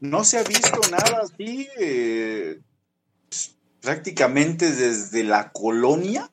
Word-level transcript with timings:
no 0.00 0.24
se 0.24 0.38
ha 0.38 0.42
visto 0.42 0.80
nada 0.90 1.22
así 1.22 1.68
eh, 1.78 2.60
prácticamente 3.80 4.72
desde 4.72 5.24
la 5.24 5.52
colonia, 5.52 6.30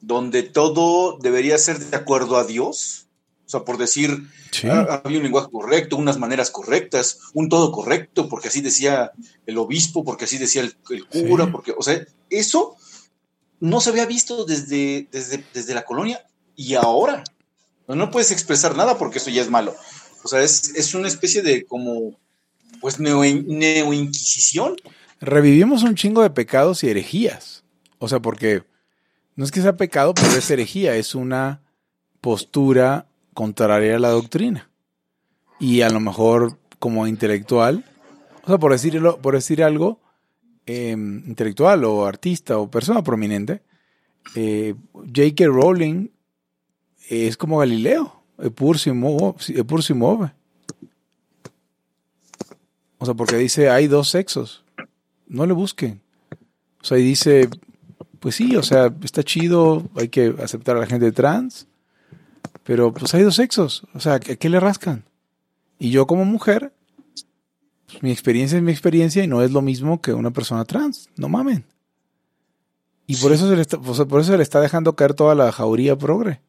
donde 0.00 0.42
todo 0.42 1.18
debería 1.18 1.58
ser 1.58 1.78
de 1.78 1.96
acuerdo 1.96 2.36
a 2.36 2.44
Dios. 2.44 3.06
O 3.46 3.50
sea, 3.50 3.64
por 3.64 3.78
decir, 3.78 4.28
ah, 4.64 5.02
había 5.04 5.18
un 5.18 5.24
lenguaje 5.24 5.50
correcto, 5.50 5.96
unas 5.96 6.18
maneras 6.18 6.50
correctas, 6.50 7.18
un 7.34 7.48
todo 7.48 7.72
correcto, 7.72 8.28
porque 8.28 8.48
así 8.48 8.60
decía 8.60 9.10
el 9.46 9.58
obispo, 9.58 10.04
porque 10.04 10.24
así 10.24 10.38
decía 10.38 10.62
el, 10.62 10.76
cura, 11.06 11.50
porque, 11.50 11.74
o 11.76 11.82
sea, 11.82 12.00
eso 12.30 12.76
no 13.58 13.80
se 13.80 13.90
había 13.90 14.06
visto 14.06 14.44
desde, 14.44 15.08
desde, 15.10 15.44
desde 15.52 15.74
la 15.74 15.84
colonia 15.84 16.24
y 16.56 16.74
ahora. 16.74 17.24
No, 17.88 18.10
puedes 18.10 18.30
expresar 18.30 18.76
nada 18.76 18.98
porque 18.98 19.18
eso 19.18 19.30
ya 19.30 19.42
es 19.42 19.50
malo. 19.50 19.74
O 20.22 20.28
sea, 20.28 20.42
es, 20.42 20.94
una 20.94 21.08
especie 21.08 21.42
de 21.42 21.64
como, 21.64 22.18
pues, 22.80 22.98
neo, 22.98 23.24
inquisición 23.24 24.76
Revivimos 25.20 25.82
un 25.82 25.96
chingo 25.96 26.22
de 26.22 26.30
pecados 26.30 26.82
y 26.82 26.88
herejías. 26.88 27.62
O 27.98 28.08
sea, 28.08 28.20
porque 28.20 28.62
no 29.36 29.44
es 29.44 29.50
que 29.50 29.60
sea 29.60 29.76
pecado, 29.76 30.14
pero 30.14 30.28
es 30.28 30.50
herejía, 30.50 30.96
es 30.96 31.14
una 31.14 31.60
postura 32.22 33.06
contraria 33.34 33.96
a 33.96 33.98
la 33.98 34.08
doctrina. 34.08 34.70
Y 35.58 35.82
a 35.82 35.90
lo 35.90 36.00
mejor 36.00 36.58
como 36.78 37.06
intelectual, 37.06 37.84
o 38.42 38.46
sea, 38.46 38.58
por 38.58 38.72
decirlo, 38.72 39.18
por 39.18 39.34
decir 39.34 39.62
algo, 39.62 40.00
em, 40.64 41.22
intelectual 41.26 41.84
o 41.84 42.06
artista 42.06 42.58
o 42.58 42.70
persona 42.70 43.04
prominente, 43.04 43.62
eh, 44.34 44.74
J.K. 44.94 45.46
Rowling 45.46 46.08
es 47.10 47.36
como 47.36 47.58
Galileo, 47.58 48.22
es 48.38 48.50
pur 48.50 48.78
si 48.78 48.92
mueve. 48.92 50.32
O 53.00 53.06
sea, 53.06 53.14
porque 53.14 53.36
dice 53.36 53.70
hay 53.70 53.88
dos 53.88 54.08
sexos. 54.08 54.62
No 55.26 55.46
le 55.46 55.52
busquen. 55.52 56.00
O 56.80 56.84
sea, 56.84 56.98
y 56.98 57.02
dice, 57.02 57.48
pues 58.20 58.36
sí, 58.36 58.54
o 58.56 58.62
sea, 58.62 58.94
está 59.02 59.22
chido, 59.22 59.82
hay 59.96 60.08
que 60.08 60.34
aceptar 60.42 60.76
a 60.76 60.80
la 60.80 60.86
gente 60.86 61.10
trans, 61.10 61.66
pero 62.62 62.92
pues 62.92 63.12
hay 63.14 63.22
dos 63.22 63.34
sexos. 63.34 63.84
O 63.94 64.00
sea, 64.00 64.14
¿a 64.14 64.20
qué 64.20 64.48
le 64.48 64.60
rascan? 64.60 65.04
Y 65.78 65.90
yo 65.90 66.06
como 66.06 66.24
mujer, 66.24 66.72
pues, 67.86 68.02
mi 68.02 68.12
experiencia 68.12 68.58
es 68.58 68.62
mi 68.62 68.70
experiencia 68.70 69.24
y 69.24 69.26
no 69.26 69.42
es 69.42 69.50
lo 69.50 69.62
mismo 69.62 70.00
que 70.00 70.12
una 70.12 70.30
persona 70.30 70.64
trans. 70.64 71.08
No 71.16 71.28
mamen. 71.28 71.64
Y 73.06 73.16
por 73.16 73.32
eso 73.32 73.48
se 73.48 73.56
le 73.56 73.62
está, 73.62 73.78
por 73.78 74.20
eso 74.20 74.30
se 74.30 74.36
le 74.36 74.42
está 74.42 74.60
dejando 74.60 74.94
caer 74.94 75.14
toda 75.14 75.34
la 75.34 75.50
jauría 75.50 75.96
progre. 75.96 76.40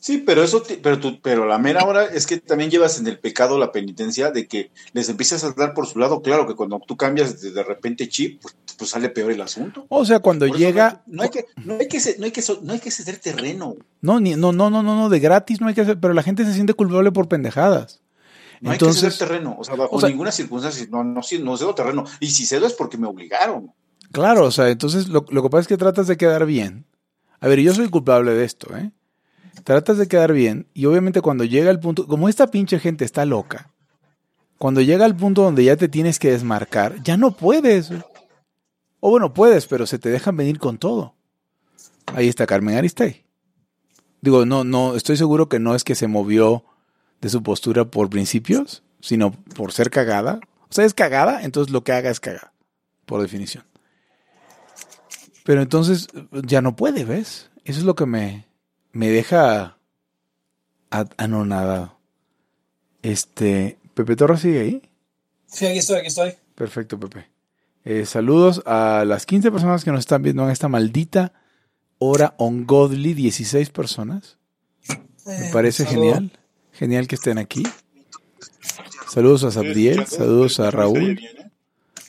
Sí, 0.00 0.18
pero 0.18 0.44
eso, 0.44 0.62
pero 0.80 1.00
tú, 1.00 1.20
pero 1.20 1.44
la 1.44 1.58
mera 1.58 1.84
hora 1.84 2.04
es 2.04 2.26
que 2.26 2.38
también 2.38 2.70
llevas 2.70 3.00
en 3.00 3.08
el 3.08 3.18
pecado 3.18 3.58
la 3.58 3.72
penitencia 3.72 4.30
de 4.30 4.46
que 4.46 4.70
les 4.92 5.08
empiezas 5.08 5.42
a 5.42 5.52
dar 5.52 5.74
por 5.74 5.86
su 5.86 5.98
lado. 5.98 6.22
Claro 6.22 6.46
que 6.46 6.54
cuando 6.54 6.80
tú 6.86 6.96
cambias 6.96 7.40
de, 7.40 7.62
repente 7.64 8.08
chip, 8.08 8.40
pues, 8.40 8.56
pues, 8.76 8.90
sale 8.90 9.08
peor 9.08 9.32
el 9.32 9.40
asunto. 9.40 9.86
O 9.88 10.04
sea, 10.04 10.20
cuando 10.20 10.46
llega. 10.46 11.02
No 11.06 11.24
hay 11.24 11.30
que, 11.30 11.46
no 11.64 11.74
hay 11.74 11.88
que, 11.88 11.98
no 12.16 12.26
hay 12.26 12.30
que, 12.30 12.42
no 12.62 12.72
hay 12.74 12.78
que 12.78 12.90
ceder 12.92 13.18
terreno. 13.18 13.74
No, 14.00 14.20
ni, 14.20 14.36
no, 14.36 14.52
no, 14.52 14.70
no, 14.70 14.84
no, 14.84 14.94
no, 14.94 15.08
de 15.08 15.18
gratis 15.18 15.60
no 15.60 15.66
hay 15.66 15.74
que 15.74 15.80
hacer, 15.80 15.98
pero 15.98 16.14
la 16.14 16.22
gente 16.22 16.44
se 16.44 16.54
siente 16.54 16.74
culpable 16.74 17.10
por 17.10 17.26
pendejadas. 17.26 18.00
No 18.60 18.72
Entonces, 18.72 19.02
hay 19.02 19.10
que 19.10 19.16
ceder 19.16 19.28
terreno, 19.28 19.56
o 19.58 19.64
sea, 19.64 19.74
bajo 19.74 20.00
ninguna 20.06 20.30
circunstancia, 20.30 20.86
no, 20.90 21.02
no, 21.02 21.22
no 21.40 21.56
cedo 21.56 21.74
terreno. 21.74 22.04
Y 22.20 22.30
si 22.30 22.46
cedo 22.46 22.68
es 22.68 22.72
porque 22.72 22.98
me 22.98 23.08
obligaron. 23.08 23.72
Claro, 24.12 24.44
o 24.44 24.50
sea, 24.52 24.68
entonces 24.68 25.08
lo, 25.08 25.24
lo 25.28 25.42
que 25.42 25.50
pasa 25.50 25.62
es 25.62 25.68
que 25.68 25.76
tratas 25.76 26.06
de 26.06 26.16
quedar 26.16 26.46
bien. 26.46 26.86
A 27.40 27.48
ver, 27.48 27.60
yo 27.60 27.74
soy 27.74 27.88
culpable 27.88 28.32
de 28.32 28.44
esto, 28.44 28.76
¿eh? 28.76 28.92
Tratas 29.64 29.98
de 29.98 30.08
quedar 30.08 30.32
bien 30.32 30.66
y 30.74 30.86
obviamente 30.86 31.20
cuando 31.20 31.44
llega 31.44 31.70
el 31.70 31.80
punto, 31.80 32.06
como 32.06 32.28
esta 32.28 32.48
pinche 32.48 32.78
gente 32.78 33.04
está 33.04 33.24
loca, 33.24 33.70
cuando 34.58 34.80
llega 34.80 35.04
al 35.04 35.16
punto 35.16 35.42
donde 35.42 35.64
ya 35.64 35.76
te 35.76 35.88
tienes 35.88 36.18
que 36.18 36.32
desmarcar, 36.32 37.02
ya 37.02 37.16
no 37.16 37.30
puedes. 37.30 37.92
O 39.00 39.10
bueno, 39.10 39.32
puedes, 39.32 39.66
pero 39.66 39.86
se 39.86 39.98
te 39.98 40.08
dejan 40.08 40.36
venir 40.36 40.58
con 40.58 40.78
todo. 40.78 41.14
Ahí 42.06 42.28
está 42.28 42.46
Carmen 42.46 42.76
Aristegui. 42.76 43.24
Digo, 44.20 44.44
no, 44.44 44.64
no, 44.64 44.96
estoy 44.96 45.16
seguro 45.16 45.48
que 45.48 45.60
no 45.60 45.76
es 45.76 45.84
que 45.84 45.94
se 45.94 46.08
movió 46.08 46.64
de 47.20 47.28
su 47.28 47.42
postura 47.44 47.84
por 47.84 48.10
principios, 48.10 48.82
sino 49.00 49.30
por 49.30 49.72
ser 49.72 49.90
cagada. 49.90 50.40
O 50.68 50.72
sea, 50.72 50.84
es 50.84 50.94
cagada, 50.94 51.42
entonces 51.44 51.72
lo 51.72 51.84
que 51.84 51.92
haga 51.92 52.10
es 52.10 52.18
cagada, 52.18 52.52
por 53.06 53.22
definición. 53.22 53.64
Pero 55.44 55.62
entonces 55.62 56.08
ya 56.32 56.60
no 56.60 56.74
puede, 56.74 57.04
¿ves? 57.04 57.50
Eso 57.64 57.78
es 57.78 57.84
lo 57.84 57.94
que 57.94 58.06
me, 58.06 58.47
me 58.98 59.10
deja 59.10 59.78
anonadado. 60.90 62.00
Este, 63.00 63.78
Pepe 63.94 64.16
Torres 64.16 64.40
sigue 64.40 64.60
ahí. 64.60 64.82
Sí, 65.46 65.66
aquí 65.66 65.78
estoy, 65.78 65.98
aquí 65.98 66.08
estoy. 66.08 66.34
Perfecto, 66.56 66.98
Pepe. 66.98 67.30
Eh, 67.84 68.06
saludos 68.06 68.60
a 68.66 69.04
las 69.06 69.24
15 69.24 69.52
personas 69.52 69.84
que 69.84 69.92
nos 69.92 70.00
están 70.00 70.24
viendo 70.24 70.42
en 70.42 70.50
esta 70.50 70.66
maldita 70.66 71.32
hora 71.98 72.34
ungodly, 72.38 73.14
16 73.14 73.70
personas. 73.70 74.36
Me 75.24 75.46
eh, 75.46 75.50
parece 75.52 75.86
genial. 75.86 76.32
Genial 76.72 77.06
que 77.06 77.14
estén 77.14 77.38
aquí. 77.38 77.62
Saludos 79.08 79.44
a 79.44 79.52
Sabdiel, 79.52 80.08
saludos 80.08 80.58
a 80.58 80.72
Raúl, 80.72 81.20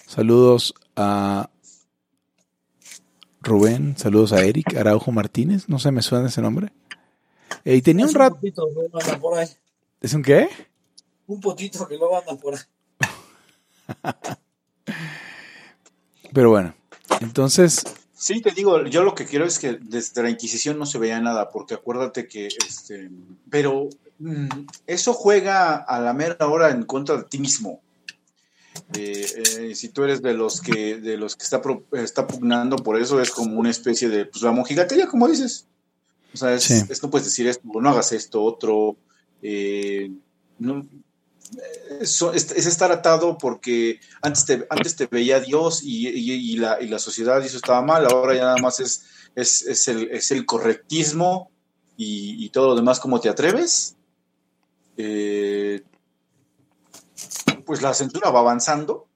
saludos 0.07 0.73
a 0.95 1.51
Rubén, 3.44 3.95
saludos 3.95 4.33
a 4.33 4.44
Eric 4.44 4.75
Araujo 4.75 5.11
Martínez, 5.11 5.69
no 5.69 5.77
sé, 5.77 5.91
me 5.91 6.01
suena 6.01 6.29
ese 6.29 6.41
nombre. 6.41 6.73
Eh, 7.66 7.75
y 7.75 7.81
tenía 7.81 8.06
un 8.06 8.14
rato. 8.14 8.40
¿Es 10.02 10.14
un 10.14 10.24
qué? 10.24 10.50
Un 11.28 11.40
potito 11.40 11.88
que 11.88 11.97
no 11.97 12.18
andan 12.18 12.38
por 12.38 12.56
ahí. 12.56 12.62
Pero 16.34 16.50
bueno, 16.50 16.75
entonces. 17.22 17.84
Sí, 18.16 18.42
te 18.42 18.52
digo, 18.52 18.86
yo 18.86 19.03
lo 19.03 19.16
que 19.16 19.25
quiero 19.25 19.46
es 19.46 19.59
que 19.59 19.80
desde 19.81 20.22
la 20.22 20.30
Inquisición 20.30 20.78
no 20.78 20.86
se 20.86 21.00
veía 21.00 21.22
nada, 21.22 21.50
porque 21.50 21.74
acuérdate 21.74 22.28
que, 22.28 22.48
este, 22.48 23.09
pero 23.50 23.88
mm, 24.19 24.48
eso 24.88 25.14
juega 25.14 25.78
a 25.78 26.02
la 26.02 26.14
mera 26.14 26.46
hora 26.46 26.69
en 26.69 26.84
contra 26.84 27.16
de 27.16 27.24
ti 27.24 27.40
mismo. 27.40 27.81
Eh, 28.94 29.74
si 29.74 29.90
tú 29.90 30.03
eres 30.03 30.22
de 30.22 30.34
los 30.34 30.62
que 30.62 30.98
de 30.98 31.18
los 31.18 31.36
que 31.36 31.44
está, 31.44 31.62
está 31.94 32.28
pugnando 32.28 32.75
por 32.78 33.00
eso, 33.00 33.22
es 33.22 33.31
como 33.31 33.59
una 33.59 33.69
especie 33.69 34.09
de 34.09 34.25
pues 34.25 34.44
la 34.44 34.52
mojigatería, 34.52 35.08
como 35.08 35.28
dices. 35.28 35.66
O 36.34 36.38
sea, 36.38 36.53
es, 36.53 37.03
no 37.03 37.09
puedes 37.09 37.25
decir 37.25 37.47
esto, 37.47 37.63
no 37.66 37.90
hagas 37.90 38.12
esto, 38.12 38.44
otro. 38.44 38.97
Eh, 39.41 40.12
es, 42.01 42.22
estar 42.51 42.91
atado 42.91 43.38
porque 43.38 44.00
antes 44.22 44.45
te, 44.45 44.68
antes 44.69 44.95
te 44.95 45.07
veía 45.07 45.39
Dios 45.39 45.81
y, 45.84 46.57
la, 46.57 46.81
y 46.81 46.88
la 46.88 47.00
sociedad 47.00 47.41
y 47.41 47.47
eso 47.47 47.57
estaba 47.57 47.81
mal, 47.81 48.06
ahora 48.06 48.35
ya 48.35 48.44
nada 48.44 48.57
más 48.57 48.79
es, 48.79 49.06
es, 49.35 49.88
el, 49.88 50.12
es 50.12 50.31
el 50.31 50.45
correctismo 50.45 51.51
y, 52.01 52.50
todo 52.51 52.68
lo 52.68 52.75
demás, 52.75 53.00
¿cómo 53.01 53.19
te 53.19 53.28
atreves? 53.28 53.97
Eh, 54.95 55.84
pues 57.66 57.81
la 57.81 57.94
censura 57.94 58.29
va 58.29 58.39
avanzando. 58.39 59.07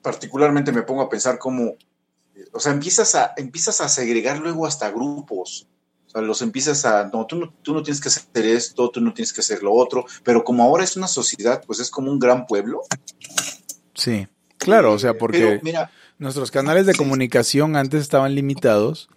Particularmente 0.00 0.70
me 0.70 0.82
pongo 0.82 1.02
a 1.02 1.08
pensar 1.08 1.40
cómo, 1.40 1.74
o 2.52 2.60
sea, 2.60 2.72
empiezas 2.72 3.14
a, 3.14 3.34
empiezas 3.36 3.80
a 3.80 3.88
segregar 3.88 4.38
luego 4.38 4.66
hasta 4.66 4.90
grupos. 4.90 5.66
O 6.06 6.10
sea, 6.10 6.22
los 6.22 6.42
empiezas 6.42 6.84
a, 6.84 7.08
no 7.12 7.26
tú, 7.26 7.36
no, 7.36 7.54
tú 7.62 7.72
no 7.72 7.82
tienes 7.82 8.00
que 8.00 8.08
hacer 8.08 8.46
esto, 8.46 8.90
tú 8.90 9.00
no 9.00 9.14
tienes 9.14 9.32
que 9.32 9.40
hacer 9.40 9.62
lo 9.62 9.72
otro, 9.72 10.04
pero 10.22 10.44
como 10.44 10.62
ahora 10.62 10.84
es 10.84 10.96
una 10.96 11.08
sociedad, 11.08 11.62
pues 11.66 11.80
es 11.80 11.90
como 11.90 12.10
un 12.10 12.18
gran 12.18 12.46
pueblo. 12.46 12.82
Sí, 13.94 14.26
claro, 14.58 14.92
o 14.92 14.98
sea, 14.98 15.16
porque 15.16 15.60
nuestros 16.18 16.50
canales 16.50 16.86
de 16.86 16.94
comunicación 16.94 17.76
antes 17.76 18.02
estaban 18.02 18.34
limitados 18.34 19.08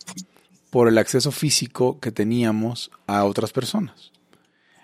por 0.70 0.88
el 0.88 0.98
acceso 0.98 1.32
físico 1.32 2.00
que 2.00 2.12
teníamos 2.12 2.92
a 3.08 3.26
otras 3.26 3.52
personas. 3.52 4.12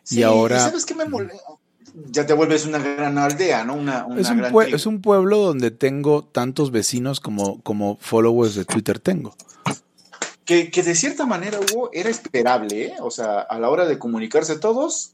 y 0.09 0.24
ahora... 0.24 0.59
¿Sabes 0.59 0.86
qué 0.86 0.96
me 0.96 1.06
molesta? 1.06 1.41
Ya 1.94 2.25
te 2.25 2.34
vuelves 2.34 2.66
una 2.66 2.79
gran 2.79 3.17
aldea, 3.17 3.64
¿no? 3.64 3.76
Una, 3.76 4.05
es, 4.17 4.29
un 4.29 4.64
es, 4.73 4.85
un 4.85 5.02
pueblo 5.02 5.38
donde 5.38 5.72
tengo 5.72 6.23
tantos 6.23 6.72
vecinos 6.72 7.20
como, 7.20 7.61
como 7.61 7.97
followers 7.99 8.55
de 8.55 8.66
Twitter 8.66 8.99
tengo. 8.99 9.35
Que, 10.46 10.70
de 10.70 10.96
cierta 10.96 11.26
manera, 11.26 11.59
Hugo, 11.59 11.90
era 11.93 12.09
esperable, 12.09 12.88
¿eh? 12.88 12.93
O 12.99 13.09
sea, 13.09 13.40
a 13.40 13.58
la 13.58 13.70
hora 13.70 13.85
de 13.85 13.97
comunicarse 13.97 14.59
todos, 14.59 15.14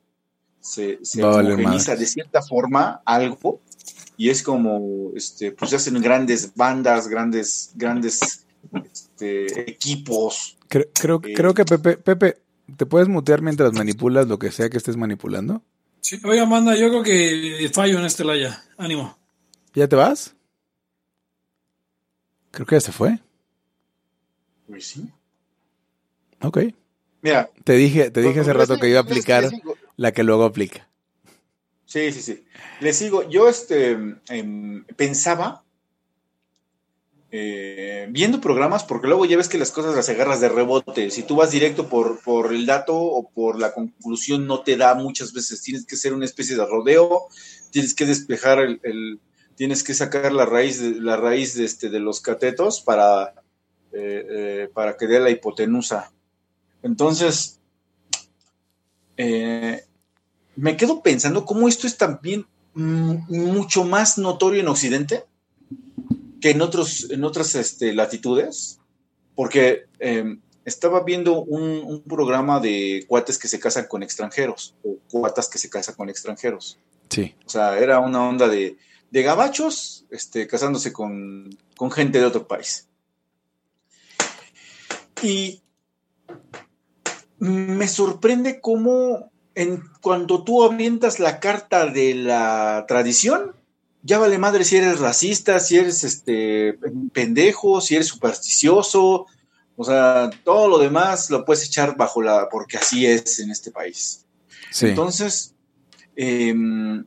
se, 0.60 1.00
se 1.04 1.22
de 1.22 2.06
cierta 2.06 2.42
forma 2.42 3.02
algo 3.06 3.62
y 4.18 4.30
es 4.32 4.42
como, 4.42 5.12
este, 5.16 5.52
pues 5.52 5.70
se 5.70 5.76
hacen 5.76 6.02
grandes 6.02 6.56
bandas, 6.56 7.08
grandes, 7.08 7.72
grandes 7.76 8.46
este, 8.74 9.70
equipos. 9.70 10.58
Creo, 10.68 10.86
creo, 10.94 11.22
eh, 11.24 11.34
creo 11.36 11.54
que 11.54 11.66
Pepe, 11.66 11.98
Pepe, 11.98 12.38
¿te 12.76 12.88
puedes 12.88 13.08
mutear 13.08 13.44
mientras 13.44 13.74
manipulas 13.74 14.28
lo 14.28 14.40
que 14.40 14.52
sea 14.52 14.70
que 14.70 14.78
estés 14.78 14.98
manipulando? 14.98 15.62
Sí, 16.08 16.18
oiga, 16.24 16.46
manda, 16.46 16.74
yo 16.74 16.88
creo 16.88 17.04
que 17.04 17.70
fallo 17.74 18.00
en 18.00 18.06
este 18.06 18.24
laya. 18.24 18.64
Ánimo. 18.78 19.18
¿Ya 19.74 19.90
te 19.90 19.98
vas? 19.98 20.34
Creo 22.52 22.66
que 22.66 22.76
ya 22.76 22.80
se 22.80 22.94
fue. 22.94 23.20
Pues 24.68 24.88
sí. 24.88 25.06
Ok. 26.42 26.60
Mira. 27.22 27.50
Te 27.66 27.74
dije, 27.74 28.10
te 28.10 28.22
dije 28.22 28.40
hace 28.40 28.54
rato 28.54 28.78
que 28.78 28.88
iba 28.88 29.00
a 29.00 29.02
aplicar 29.02 29.50
la 29.98 30.14
que 30.14 30.24
luego 30.24 30.46
aplica. 30.46 30.88
Sí, 31.84 32.14
sí, 32.14 32.22
sí. 32.22 32.46
Le 32.80 32.94
sigo. 32.94 33.30
Yo 33.30 33.50
este, 33.50 33.92
em, 34.30 34.86
pensaba, 34.96 35.66
eh, 37.30 38.08
viendo 38.10 38.40
programas, 38.40 38.86
porque 38.86 39.08
luego 39.08 39.26
ya 39.26 39.36
ves 39.36 39.50
que 39.50 39.58
las 39.58 39.72
cosas 39.72 39.96
las 39.96 40.08
agarras 40.08 40.40
de 40.40 40.48
rebote. 40.48 41.12
Si 41.12 41.24
tú 41.24 41.36
vas 41.36 41.52
directo 41.52 41.90
por, 41.90 42.22
por 42.22 42.54
el 42.54 42.66
dato 42.66 42.96
o 42.96 43.30
por 43.30 43.60
la 43.60 43.74
conclusión, 43.74 44.48
no 44.48 44.62
te 44.62 44.78
da 44.78 44.96
muchas 44.96 45.34
veces. 45.34 45.62
Tienes 45.62 45.86
que 45.86 45.96
hacer 45.96 46.14
una 46.14 46.26
especie 46.26 46.56
de 46.56 46.66
rodeo, 46.66 47.28
tienes 47.70 47.94
que 47.94 48.06
despejar 48.06 48.60
el, 48.60 49.20
tienes 49.56 49.84
que 49.84 49.94
sacar 49.94 50.32
la 50.32 50.46
raíz 50.46 50.80
de, 50.80 51.02
la 51.02 51.18
raíz 51.18 51.56
de, 51.56 51.66
este, 51.66 51.90
de 51.90 52.00
los 52.00 52.22
catetos 52.22 52.80
para, 52.80 53.34
eh, 53.92 54.26
eh, 54.30 54.70
para 54.74 54.96
que 54.96 55.08
dé 55.08 55.20
la 55.20 55.30
hipotenusa. 55.30 56.14
Entonces, 56.82 57.60
me 59.18 60.78
quedo 60.78 61.02
pensando 61.02 61.44
cómo 61.44 61.68
esto 61.68 61.88
es 61.88 61.98
también 61.98 62.46
mucho 62.74 63.84
más 63.84 64.18
notorio 64.18 64.62
en 64.62 64.68
Occidente 64.68 65.26
que 66.42 66.52
en, 66.52 66.62
otros, 66.62 67.10
en 67.10 67.24
otras 67.24 67.56
este, 67.56 67.94
latitudes, 67.94 68.80
porque 69.36 69.86
em, 70.00 70.42
estaba 70.66 71.04
viendo 71.04 71.42
un, 71.44 72.04
programa 72.04 72.60
de 72.60 73.06
cuates 73.08 73.38
que 73.38 73.48
se 73.48 73.60
casan 73.60 73.86
con 73.88 74.04
extranjeros, 74.04 74.76
o 74.84 74.98
cuatas 75.10 75.50
que 75.50 75.58
se 75.58 75.70
casan 75.70 75.96
con 75.96 76.10
extranjeros. 76.10 76.78
Sí. 77.10 77.36
O 77.46 77.50
sea, 77.50 77.78
era 77.80 78.00
una 78.00 78.28
onda 78.28 78.48
de, 78.48 78.78
de 79.12 79.24
gabachos 79.24 80.06
este, 80.10 80.48
casándose 80.48 80.92
con, 80.92 81.50
con 81.76 81.92
gente 81.92 82.20
de 82.20 82.26
otro 82.26 82.48
país. 82.48 82.88
Y 85.22 85.62
me 87.40 87.88
sorprende 87.88 88.60
cómo 88.60 89.32
en, 89.56 89.82
cuando 90.02 90.44
tú 90.44 90.64
avientas 90.64 91.20
la 91.20 91.40
carta 91.40 91.88
de 91.88 92.14
la 92.14 92.86
tradición, 92.88 93.56
ya 94.04 94.20
vale 94.20 94.38
madre 94.38 94.64
si 94.64 94.78
eres 94.78 95.00
racista, 95.00 95.60
si 95.60 95.78
eres 95.78 96.04
este 96.04 96.78
pendejo, 97.14 97.82
si 97.82 97.96
eres 97.96 98.08
supersticioso, 98.08 99.26
o 99.76 99.84
sea, 99.84 100.30
todo 100.44 100.68
lo 100.68 100.78
demás 100.80 101.30
lo 101.30 101.46
puedes 101.46 101.66
echar 101.66 101.98
bajo 101.98 102.22
la, 102.22 102.50
porque 102.50 102.78
así 102.78 103.06
es 103.06 103.40
en 103.40 103.52
este 103.52 103.72
país. 103.72 104.26
Entonces, 104.82 105.54
em, 106.16 107.06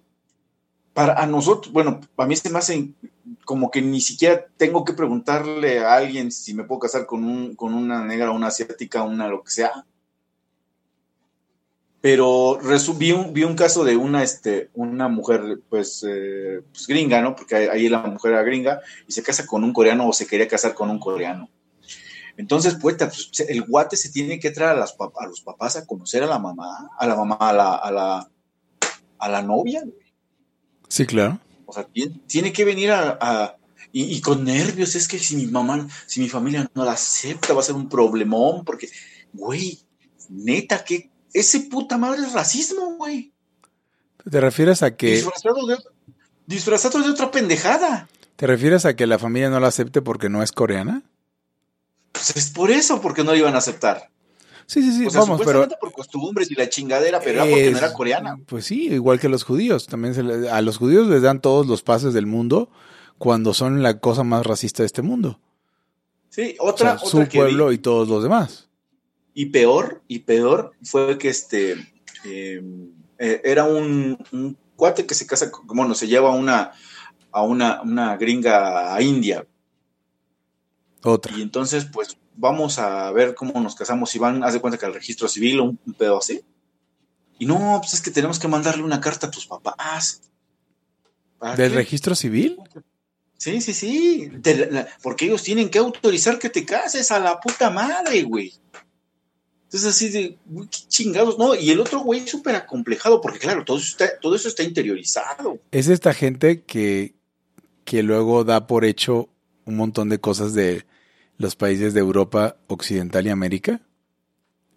para 0.93 1.15
a 1.15 1.27
nosotros, 1.27 1.73
bueno, 1.73 2.01
a 2.17 2.27
mí 2.27 2.37
se 2.37 2.51
me 2.51 2.59
hace 2.59 2.93
como 3.45 3.71
que 3.71 3.83
ni 3.83 4.01
siquiera 4.01 4.47
tengo 4.57 4.85
que 4.85 4.93
preguntarle 4.93 5.81
a 5.81 5.95
alguien 5.95 6.31
si 6.31 6.55
me 6.55 6.65
puedo 6.65 6.81
casar 6.81 7.07
con, 7.07 7.25
un, 7.25 7.55
con 7.55 7.75
una 7.75 8.05
negra, 8.05 8.31
una 8.31 8.49
asiática, 8.49 9.03
una 9.03 9.29
lo 9.29 9.43
que 9.43 9.51
sea 9.51 9.85
pero 12.01 12.59
vi 12.97 13.13
un, 13.13 13.33
vi 13.35 13.45
un 13.45 13.55
caso 13.55 13.85
de 13.85 13.97
una, 13.97 14.23
este, 14.23 14.71
una 14.75 15.09
mujer, 15.09 15.61
pues, 15.69 16.05
eh, 16.09 16.63
pues, 16.73 16.87
gringa, 16.87 17.21
¿no? 17.21 17.37
Porque 17.37 17.57
ahí 17.57 17.89
la 17.91 17.99
mujer 18.03 18.33
era 18.33 18.43
gringa 18.43 18.81
y 19.07 19.13
se 19.13 19.23
casa 19.23 19.47
con 19.47 19.65
un 19.65 19.73
coreano 19.73 20.09
o 20.09 20.13
se 20.13 20.27
quería 20.27 20.49
casar 20.49 20.75
con 20.75 20.89
un 20.89 20.99
coreano. 20.99 21.51
Entonces, 22.39 22.77
pues, 22.81 22.97
el 23.49 23.63
guate 23.65 23.97
se 23.97 24.11
tiene 24.11 24.41
que 24.41 24.51
traer 24.51 24.71
a, 24.71 24.81
las, 24.81 24.95
a 24.99 25.27
los 25.27 25.43
papás 25.43 25.77
a 25.77 25.85
conocer 25.85 26.23
a 26.23 26.27
la 26.27 26.39
mamá, 26.39 26.89
a 26.99 27.07
la 27.07 27.17
mamá, 27.17 27.37
a 27.39 27.53
la, 27.53 27.75
a 27.75 27.91
la, 27.91 28.31
a 29.19 29.29
la 29.29 29.43
novia. 29.43 29.85
Sí, 30.89 31.05
claro. 31.05 31.39
O 31.67 31.73
sea, 31.73 31.87
tiene, 32.27 32.53
que 32.53 32.65
venir 32.65 32.93
a, 32.93 33.57
y, 33.93 34.05
y, 34.17 34.21
con 34.23 34.43
nervios, 34.45 34.95
es 34.95 35.07
que 35.07 35.19
si 35.19 35.37
mi 35.37 35.47
mamá, 35.47 35.87
si 36.07 36.21
mi 36.21 36.31
familia 36.31 36.69
no 36.75 36.85
la 36.85 36.93
acepta, 36.93 37.53
va 37.53 37.61
a 37.61 37.65
ser 37.65 37.75
un 37.75 37.91
problemón, 37.91 38.65
porque, 38.65 38.89
güey, 39.35 39.79
neta, 40.31 40.83
qué 40.83 41.10
ese 41.33 41.61
puta 41.61 41.99
madre 41.99 42.23
es 42.23 42.33
racismo, 42.33 42.97
güey. 42.97 43.33
¿Te 44.29 44.41
refieres 44.41 44.83
a 44.83 44.97
que... 44.97 45.25
Disfrazado 46.47 47.03
de, 47.03 47.11
otra 47.11 47.31
pendejada. 47.31 48.09
¿Te 48.37 48.47
refieres 48.47 48.85
a 48.85 48.97
que 48.97 49.07
la 49.07 49.19
familia 49.19 49.51
no 49.51 49.61
la 49.61 49.69
acepte 49.69 50.03
porque 50.03 50.29
no 50.29 50.43
es 50.43 50.53
coreana? 50.53 51.03
Pues 52.13 52.37
es 52.37 52.51
por 52.51 52.71
eso, 52.71 53.01
porque 53.01 53.23
no 53.23 53.33
la 53.33 53.39
iban 53.39 53.55
a 53.55 53.59
aceptar. 53.59 54.11
Sí, 54.67 54.83
sí, 54.83 54.93
sí, 54.93 55.07
o 55.07 55.11
sea, 55.11 55.23
vamos, 55.23 55.43
pero... 55.45 55.69
por 55.81 55.93
costumbres 55.93 56.51
y 56.51 56.55
la 56.55 56.69
chingadera, 56.69 57.19
pero 57.21 57.43
era 57.43 57.51
porque 57.51 57.71
no 57.71 57.79
era 57.79 57.93
coreana. 57.93 58.39
Pues 58.47 58.67
sí, 58.67 58.87
igual 58.87 59.19
que 59.19 59.29
los 59.29 59.43
judíos. 59.43 59.87
También 59.87 60.15
a 60.51 60.61
los 60.63 60.77
judíos 60.77 61.09
les 61.09 61.23
dan 61.23 61.41
todos 61.41 61.67
los 61.67 61.83
pases 61.83 62.15
del 62.15 62.27
mundo 62.27 62.71
cuando 63.19 63.53
son 63.53 63.83
la 63.83 63.99
cosa 63.99 64.23
más 64.23 64.47
racista 64.47 64.83
de 64.83 64.87
este 64.87 65.03
mundo. 65.03 65.41
Sí, 66.29 66.57
otra... 66.61 66.99
su 66.99 67.27
pueblo 67.27 67.73
y 67.73 67.79
todos 67.79 68.09
los 68.09 68.23
demás. 68.23 68.70
Y 69.35 69.47
peor, 69.47 70.03
y 70.09 70.21
peor 70.21 70.73
fue 70.83 71.19
que 71.19 71.29
este 71.29 71.73
em, 72.25 72.91
eh, 73.19 73.41
era 73.45 73.65
un, 73.65 74.19
cuate 74.77 75.07
que 75.07 75.15
se 75.15 75.27
casa, 75.27 75.51
bueno, 75.65 75.95
se 75.95 76.09
lleva 76.09 76.35
una, 76.35 76.73
a 77.31 77.43
una, 77.43 77.83
una 77.83 78.17
gringa 78.17 78.95
a 78.95 79.03
India. 79.03 79.47
Otra. 81.03 81.37
Y 81.37 81.43
entonces, 81.43 81.87
pues, 81.87 82.19
vamos 82.35 82.79
a 82.79 83.11
ver 83.13 83.35
cómo 83.35 83.61
nos 83.61 83.75
casamos. 83.75 84.15
Y 84.15 84.19
van, 84.19 84.43
haz 84.43 84.55
de 84.55 84.61
cuenta 84.61 84.79
que 84.79 84.87
al 84.87 84.95
registro 84.95 85.29
civil, 85.29 85.61
un, 85.61 85.81
un 85.87 85.95
pedo 85.95 86.19
así. 86.19 86.43
Y 87.39 87.47
no, 87.47 87.79
pues 87.81 87.95
es 87.95 88.03
que 88.03 88.11
tenemos 88.11 88.39
que 88.39 88.49
mandarle 88.49 88.83
una 88.83 89.01
carta 89.01 89.29
a 89.29 89.31
tus 89.31 89.47
papás. 89.47 90.23
¿Del 91.57 91.73
registro 91.73 92.15
civil? 92.15 92.59
Sí, 93.39 93.63
sí, 93.63 93.73
sí. 93.73 94.31
porque 95.03 95.25
ellos 95.25 95.43
tienen 95.43 95.71
que 95.71 95.79
autorizar 95.79 96.39
que 96.39 96.51
te 96.51 96.67
cases 96.67 97.11
a 97.11 97.19
la 97.19 97.41
puta 97.41 97.71
madre, 97.71 98.23
güey. 98.23 98.53
Entonces 99.71 99.89
así 99.89 100.09
de, 100.09 100.37
qué 100.69 100.79
chingados, 100.89 101.39
¿no? 101.39 101.55
Y 101.55 101.71
el 101.71 101.79
otro 101.79 102.01
güey 102.01 102.27
súper 102.27 102.57
acomplejado, 102.57 103.21
porque 103.21 103.39
claro, 103.39 103.65
todo 103.65 103.77
eso, 103.79 104.49
está, 104.49 104.65
interiorizado. 104.65 105.61
Es 105.71 105.87
esta 105.87 106.13
gente 106.13 106.63
que, 106.63 107.15
que 107.85 108.03
luego 108.03 108.43
da 108.43 108.67
por 108.67 108.85
hecho 108.85 109.29
un 109.67 109.77
montón 109.77 110.09
de 110.09 110.19
cosas 110.19 110.55
de 110.55 110.87
los 111.37 111.55
países 111.55 111.95
de 111.95 112.01
Europa 112.01 112.57
Occidental 112.67 113.29
y 113.29 113.31
América. 113.31 113.81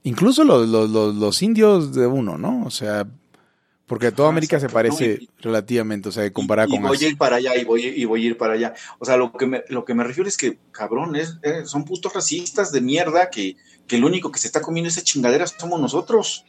Incluso 0.04 0.44
los, 0.44 0.70
los, 0.70 1.16
los 1.16 1.42
indios 1.42 1.96
de 1.96 2.06
uno, 2.06 2.38
¿no? 2.38 2.64
O 2.64 2.70
sea, 2.70 3.08
porque 3.94 4.12
toda 4.12 4.30
América 4.30 4.60
se 4.60 4.70
parece 4.70 5.30
relativamente, 5.40 6.10
o 6.10 6.12
sea, 6.12 6.34
comparada 6.34 6.68
con... 6.68 6.78
Y 6.78 6.80
voy 6.80 6.98
a 6.98 7.08
ir 7.10 7.16
para 7.16 7.36
allá 7.36 7.56
y 7.56 7.64
voy, 7.64 7.86
y 7.86 8.06
voy 8.06 8.24
a 8.24 8.28
ir 8.30 8.38
para 8.40 8.54
allá. 8.56 8.74
O 8.98 9.06
sea, 9.06 9.18
lo 9.18 9.32
que 9.32 9.46
me, 9.46 9.64
lo 9.70 9.86
que 9.86 9.94
me 9.94 10.04
refiero 10.04 10.28
es 10.28 10.36
que, 10.36 10.58
cabrón, 10.72 11.16
es, 11.16 11.38
eh, 11.44 11.62
son 11.66 11.86
putos 11.86 12.12
racistas 12.12 12.72
de 12.72 12.82
mierda 12.82 13.30
que, 13.30 13.56
que 13.86 13.98
el 13.98 14.04
único 14.04 14.32
que 14.32 14.40
se 14.40 14.48
está 14.48 14.62
comiendo 14.64 14.90
esa 14.90 15.04
chingadera 15.04 15.46
somos 15.46 15.80
nosotros. 15.80 16.44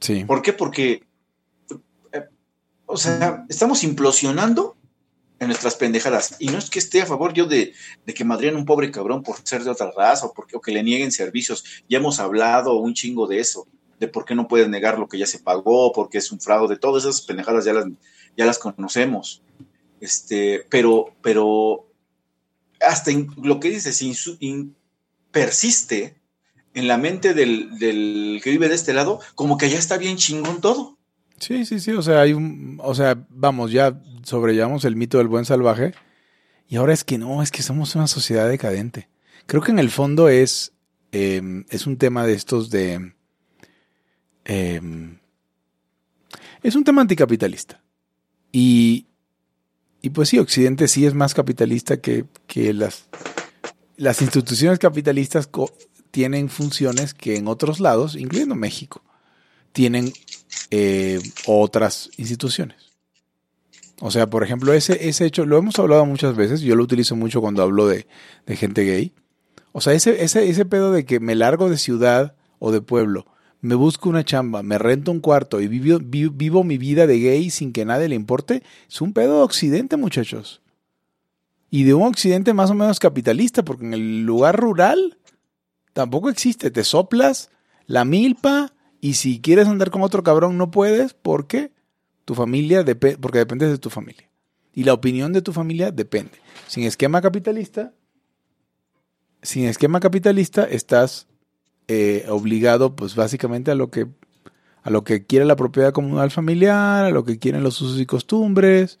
sí. 0.00 0.22
¿Por 0.26 0.42
qué? 0.42 0.52
Porque, 0.52 1.02
eh, 2.12 2.28
o 2.84 2.98
sea, 2.98 3.46
estamos 3.48 3.84
implosionando 3.84 4.76
en 5.38 5.46
nuestras 5.46 5.76
pendejadas. 5.76 6.36
Y 6.40 6.48
no 6.48 6.58
es 6.58 6.68
que 6.68 6.78
esté 6.78 7.00
a 7.00 7.06
favor 7.06 7.32
yo 7.32 7.46
de, 7.46 7.72
de 8.04 8.12
que 8.12 8.26
madrien 8.26 8.54
un 8.54 8.66
pobre 8.66 8.90
cabrón 8.90 9.22
por 9.22 9.36
ser 9.44 9.64
de 9.64 9.70
otra 9.70 9.90
raza 9.96 10.26
o, 10.26 10.34
porque, 10.34 10.58
o 10.58 10.60
que 10.60 10.72
le 10.72 10.82
nieguen 10.82 11.10
servicios. 11.10 11.64
Ya 11.88 11.96
hemos 11.96 12.20
hablado 12.20 12.74
un 12.74 12.92
chingo 12.92 13.26
de 13.26 13.40
eso 13.40 13.66
de 14.02 14.08
por 14.08 14.24
qué 14.24 14.34
no 14.34 14.48
puedes 14.48 14.68
negar 14.68 14.98
lo 14.98 15.06
que 15.06 15.16
ya 15.16 15.26
se 15.26 15.38
pagó, 15.38 15.92
porque 15.92 16.18
es 16.18 16.32
un 16.32 16.40
fraude, 16.40 16.76
todas 16.76 17.04
esas 17.04 17.20
pendejadas 17.22 17.64
ya 17.64 17.72
las, 17.72 17.86
ya 18.36 18.44
las 18.44 18.58
conocemos. 18.58 19.42
Este, 20.00 20.66
pero, 20.68 21.14
pero 21.22 21.86
hasta 22.80 23.12
lo 23.40 23.60
que 23.60 23.70
dices, 23.70 24.02
persiste 25.30 26.16
en 26.74 26.88
la 26.88 26.98
mente 26.98 27.32
del, 27.32 27.78
del, 27.78 28.40
que 28.42 28.50
vive 28.50 28.68
de 28.68 28.74
este 28.74 28.92
lado, 28.92 29.20
como 29.36 29.56
que 29.56 29.66
allá 29.66 29.78
está 29.78 29.98
bien 29.98 30.16
chingón 30.16 30.60
todo. 30.60 30.98
Sí, 31.38 31.64
sí, 31.64 31.78
sí, 31.78 31.92
o 31.92 32.02
sea, 32.02 32.22
hay 32.22 32.32
un, 32.32 32.80
o 32.82 32.96
sea, 32.96 33.24
vamos, 33.28 33.70
ya 33.70 34.02
sobrellevamos 34.24 34.84
el 34.84 34.96
mito 34.96 35.18
del 35.18 35.28
buen 35.28 35.44
salvaje 35.44 35.94
y 36.66 36.74
ahora 36.74 36.92
es 36.92 37.04
que 37.04 37.18
no, 37.18 37.40
es 37.40 37.52
que 37.52 37.62
somos 37.62 37.94
una 37.94 38.08
sociedad 38.08 38.48
decadente. 38.48 39.08
Creo 39.46 39.62
que 39.62 39.70
en 39.70 39.78
el 39.78 39.90
fondo 39.90 40.28
es, 40.28 40.72
eh, 41.12 41.40
es 41.68 41.86
un 41.86 41.98
tema 41.98 42.26
de 42.26 42.32
estos 42.32 42.68
de, 42.70 43.12
Em, 44.44 45.18
es 46.62 46.74
un 46.74 46.84
tema 46.84 47.02
anticapitalista. 47.02 47.82
Y, 48.50 49.06
y 50.00 50.10
pues 50.10 50.28
sí, 50.28 50.38
Occidente 50.38 50.88
sí 50.88 51.06
es 51.06 51.14
más 51.14 51.34
capitalista 51.34 52.00
que, 52.00 52.26
que 52.46 52.72
las, 52.72 53.08
las 53.96 54.20
instituciones 54.22 54.78
capitalistas 54.78 55.48
tienen 56.10 56.48
funciones 56.48 57.14
que 57.14 57.36
en 57.36 57.48
otros 57.48 57.80
lados, 57.80 58.16
incluyendo 58.16 58.54
México, 58.54 59.02
tienen 59.72 60.12
eh, 60.70 61.20
otras 61.46 62.10
instituciones. 62.18 62.92
O 64.00 64.10
sea, 64.10 64.26
por 64.28 64.42
ejemplo, 64.42 64.72
ese, 64.72 65.08
ese 65.08 65.24
hecho, 65.24 65.46
lo 65.46 65.56
hemos 65.56 65.78
hablado 65.78 66.04
muchas 66.04 66.36
veces, 66.36 66.60
yo 66.60 66.74
lo 66.74 66.82
utilizo 66.82 67.16
mucho 67.16 67.40
cuando 67.40 67.62
hablo 67.62 67.86
de, 67.86 68.06
de 68.46 68.56
gente 68.56 68.84
gay. 68.84 69.14
O 69.70 69.80
sea, 69.80 69.94
ese, 69.94 70.22
ese, 70.22 70.48
ese 70.48 70.64
pedo 70.64 70.92
de 70.92 71.04
que 71.04 71.20
me 71.20 71.34
largo 71.34 71.70
de 71.70 71.78
ciudad 71.78 72.34
o 72.58 72.72
de 72.72 72.80
pueblo 72.80 73.26
me 73.62 73.76
busco 73.76 74.08
una 74.08 74.24
chamba, 74.24 74.64
me 74.64 74.76
rento 74.76 75.12
un 75.12 75.20
cuarto 75.20 75.60
y 75.60 75.68
vivo, 75.68 76.64
mi 76.64 76.78
vida 76.78 77.06
de 77.06 77.20
gay 77.20 77.48
sin 77.48 77.72
que 77.72 77.84
nadie 77.84 78.08
le 78.08 78.16
importe, 78.16 78.64
es 78.88 79.00
un 79.00 79.12
pedo 79.12 79.38
de 79.38 79.44
occidente, 79.44 79.96
muchachos. 79.96 80.60
Y 81.70 81.84
de 81.84 81.94
un 81.94 82.02
occidente 82.02 82.54
más 82.54 82.70
o 82.70 82.74
menos 82.74 82.98
capitalista, 82.98 83.64
porque 83.64 83.86
en 83.86 83.94
el 83.94 84.24
lugar 84.24 84.58
rural 84.58 85.16
tampoco 85.92 86.28
existe. 86.28 86.70
Te 86.70 86.84
soplas 86.84 87.50
la 87.86 88.04
milpa 88.04 88.74
Y 89.00 89.14
si 89.14 89.40
quieres 89.40 89.68
andar 89.68 89.90
con 89.90 90.02
otro 90.02 90.22
cabrón, 90.22 90.58
no 90.58 90.70
puedes 90.70 91.14
porque 91.14 91.72
tu 92.24 92.34
familia 92.34 92.82
depende, 92.82 93.18
porque 93.18 93.38
dependes 93.38 93.70
de 93.70 93.78
tu 93.78 93.90
familia. 93.90 94.28
Y 94.74 94.84
la 94.84 94.92
opinión 94.92 95.32
de 95.32 95.40
tu 95.40 95.52
familia 95.52 95.92
depende. 95.92 96.32
Sin 96.66 96.82
esquema 96.84 97.22
capitalista, 97.22 97.94
sin 99.40 99.64
esquema 99.66 100.00
capitalista, 100.00 100.64
estás 100.64 101.28
eh, 101.88 102.26
obligado, 102.28 102.96
pues 102.96 103.14
básicamente 103.14 103.70
a 103.70 103.74
lo 103.74 103.90
que 103.90 104.06
a 104.82 104.90
lo 104.90 105.04
que 105.04 105.26
quiere 105.26 105.44
la 105.44 105.56
propiedad 105.56 105.92
comunal 105.92 106.30
familiar, 106.30 107.04
a 107.04 107.10
lo 107.10 107.24
que 107.24 107.38
quieren 107.38 107.62
los 107.62 107.80
usos 107.80 108.00
y 108.00 108.06
costumbres. 108.06 108.98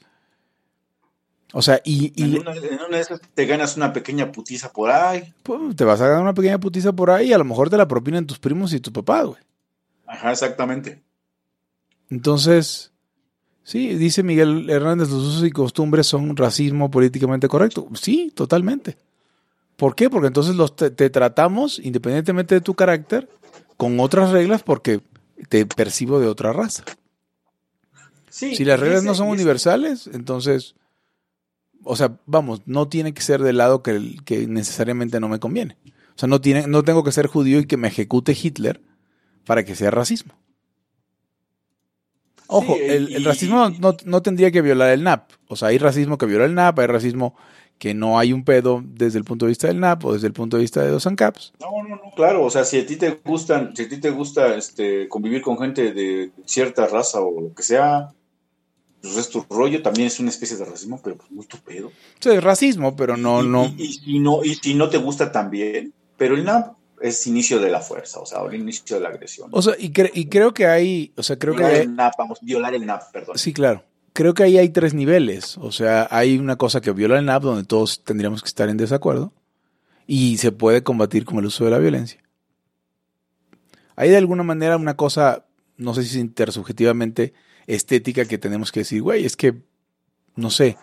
O 1.52 1.60
sea, 1.60 1.80
y... 1.84 2.12
en, 2.22 2.38
una, 2.38 2.52
de 2.54 3.00
esas 3.00 3.20
te 3.34 3.46
ganas 3.46 3.76
una 3.76 3.92
pequeña 3.92 4.32
putiza 4.32 4.72
por 4.72 4.90
ahí. 4.90 5.34
Pues, 5.42 5.76
te 5.76 5.84
vas 5.84 6.00
a 6.00 6.06
ganar 6.06 6.22
una 6.22 6.34
pequeña 6.34 6.58
putiza 6.58 6.92
por 6.92 7.10
ahí 7.10 7.28
y 7.28 7.32
a 7.32 7.38
lo 7.38 7.44
mejor 7.44 7.68
te 7.68 7.76
la 7.76 7.88
propinan 7.88 8.26
tus 8.26 8.38
primos 8.38 8.72
y 8.72 8.80
tu 8.80 8.92
papá, 8.92 9.22
güey. 9.22 9.38
Ajá, 10.06 10.30
exactamente. 10.30 11.02
Entonces, 12.10 12.92
sí, 13.64 13.94
dice 13.96 14.22
Miguel 14.22 14.70
Hernández, 14.70 15.10
los 15.10 15.22
usos 15.22 15.44
y 15.44 15.50
costumbres 15.50 16.06
son 16.06 16.36
racismo 16.36 16.90
políticamente 16.90 17.48
correcto. 17.48 17.88
Sí, 17.94 18.32
totalmente. 18.34 18.96
¿Por 19.76 19.94
qué? 19.94 20.10
Porque 20.10 20.28
entonces 20.28 20.54
los 20.54 20.76
te, 20.76 20.90
tratamos, 20.90 21.78
independientemente 21.78 22.54
de 22.54 22.60
tu 22.60 22.74
carácter, 22.74 23.28
con 23.76 23.98
otras 24.00 24.30
reglas 24.30 24.62
porque 24.62 25.00
te 25.48 25.66
percibo 25.66 26.20
de 26.20 26.28
otra 26.28 26.52
raza. 26.52 26.84
si 28.28 28.64
las 28.64 28.78
reglas 28.78 29.04
no 29.04 29.14
son 29.14 29.28
universales, 29.28 30.08
entonces, 30.12 30.74
o 31.82 31.96
sea, 31.96 32.16
vamos, 32.26 32.62
no 32.66 32.88
tiene 32.88 33.12
que 33.12 33.22
ser 33.22 33.42
del 33.42 33.56
lado 33.58 33.82
que, 33.82 34.16
que 34.24 34.46
necesariamente 34.46 35.20
no 35.20 35.28
me 35.28 35.40
conviene. 35.40 35.76
O 36.14 36.18
sea, 36.18 36.28
no, 36.28 36.40
tiene, 36.40 36.66
no 36.66 36.82
tengo 36.82 37.02
que 37.02 37.12
ser 37.12 37.26
judío 37.26 37.58
y 37.58 37.66
que 37.66 37.76
me 37.76 37.88
ejecute 37.88 38.36
Hitler 38.40 38.80
para 39.44 39.64
que 39.64 39.74
sea 39.74 39.90
racismo. 39.90 40.34
Ojo, 42.52 42.76
el, 42.78 43.24
racismo 43.24 43.70
no, 43.70 43.96
no, 44.04 44.22
tendría 44.22 44.50
que 44.50 44.60
violar 44.60 44.90
el 44.90 45.02
NAP. 45.02 45.30
O 45.48 45.56
sea, 45.56 45.68
hay 45.68 45.78
racismo 45.78 46.18
que 46.18 46.26
viola 46.26 46.44
el 46.44 46.54
NAP, 46.54 46.80
hay 46.80 46.86
racismo 46.86 47.34
que 47.82 47.94
no 47.94 48.16
hay 48.16 48.32
un 48.32 48.44
pedo 48.44 48.80
desde 48.84 49.18
el 49.18 49.24
punto 49.24 49.44
de 49.44 49.48
vista 49.48 49.66
del 49.66 49.80
NAP 49.80 50.04
o 50.04 50.12
desde 50.12 50.28
el 50.28 50.32
punto 50.32 50.56
de 50.56 50.60
vista 50.60 50.80
de 50.82 50.90
dos 50.92 51.04
ANCAPs. 51.04 51.52
No, 51.58 51.82
no, 51.82 51.96
no, 51.96 52.12
claro, 52.14 52.44
o 52.44 52.48
sea, 52.48 52.64
si 52.64 52.78
a 52.78 52.86
ti 52.86 52.94
te 52.94 53.10
gustan, 53.24 53.74
si 53.74 53.82
a 53.82 53.88
ti 53.88 53.98
te 53.98 54.10
gusta 54.10 54.54
este, 54.54 55.08
convivir 55.08 55.42
con 55.42 55.58
gente 55.58 55.92
de 55.92 56.30
cierta 56.44 56.86
raza 56.86 57.20
o 57.20 57.40
lo 57.40 57.52
que 57.52 57.64
sea, 57.64 58.12
pues 59.00 59.16
es 59.16 59.28
tu 59.30 59.44
rollo, 59.50 59.82
también 59.82 60.06
es 60.06 60.20
una 60.20 60.28
especie 60.28 60.56
de 60.56 60.64
racismo, 60.64 61.00
pero 61.02 61.16
pues 61.16 61.28
muy 61.32 61.44
tu 61.44 61.58
pedo. 61.58 61.90
Sí, 62.20 62.28
es 62.28 62.44
racismo, 62.44 62.94
pero 62.94 63.16
no, 63.16 63.42
no. 63.42 63.74
Y, 63.76 63.94
si 63.94 64.20
no, 64.20 64.44
y 64.44 64.54
si 64.54 64.74
no 64.74 64.88
te 64.88 64.98
gusta 64.98 65.32
también, 65.32 65.92
pero 66.16 66.36
el 66.36 66.44
NAP 66.44 66.76
es 67.00 67.26
inicio 67.26 67.58
de 67.58 67.72
la 67.72 67.80
fuerza, 67.80 68.20
o 68.20 68.26
sea, 68.26 68.42
el 68.48 68.60
inicio 68.60 68.94
de 68.94 69.02
la 69.02 69.08
agresión. 69.08 69.48
O 69.50 69.60
sea, 69.60 69.74
y, 69.76 69.92
y 70.14 70.26
creo 70.26 70.54
que 70.54 70.68
hay, 70.68 71.12
o 71.16 71.24
sea, 71.24 71.36
creo 71.36 71.54
violar 71.54 71.72
que 71.72 71.80
el 71.80 71.96
NAP, 71.96 72.12
vamos, 72.16 72.38
violar 72.42 72.74
el 72.76 72.86
NAP, 72.86 73.10
perdón. 73.10 73.36
Sí, 73.36 73.52
claro 73.52 73.82
creo 74.12 74.34
que 74.34 74.42
ahí 74.42 74.58
hay 74.58 74.68
tres 74.68 74.94
niveles. 74.94 75.58
O 75.58 75.72
sea, 75.72 76.08
hay 76.10 76.38
una 76.38 76.56
cosa 76.56 76.80
que 76.80 76.92
viola 76.92 77.18
el 77.18 77.26
NAP 77.26 77.42
donde 77.42 77.64
todos 77.64 78.04
tendríamos 78.04 78.42
que 78.42 78.48
estar 78.48 78.68
en 78.68 78.76
desacuerdo 78.76 79.32
y 80.06 80.38
se 80.38 80.52
puede 80.52 80.82
combatir 80.82 81.24
con 81.24 81.38
el 81.38 81.46
uso 81.46 81.64
de 81.64 81.70
la 81.70 81.78
violencia. 81.78 82.22
Hay 83.96 84.10
de 84.10 84.16
alguna 84.16 84.42
manera 84.42 84.76
una 84.76 84.96
cosa, 84.96 85.46
no 85.76 85.94
sé 85.94 86.04
si 86.04 86.18
intersubjetivamente 86.18 87.34
estética 87.66 88.24
que 88.24 88.38
tenemos 88.38 88.72
que 88.72 88.80
decir, 88.80 89.02
güey, 89.02 89.24
es 89.24 89.36
que, 89.36 89.62
no 90.34 90.50
sé, 90.50 90.76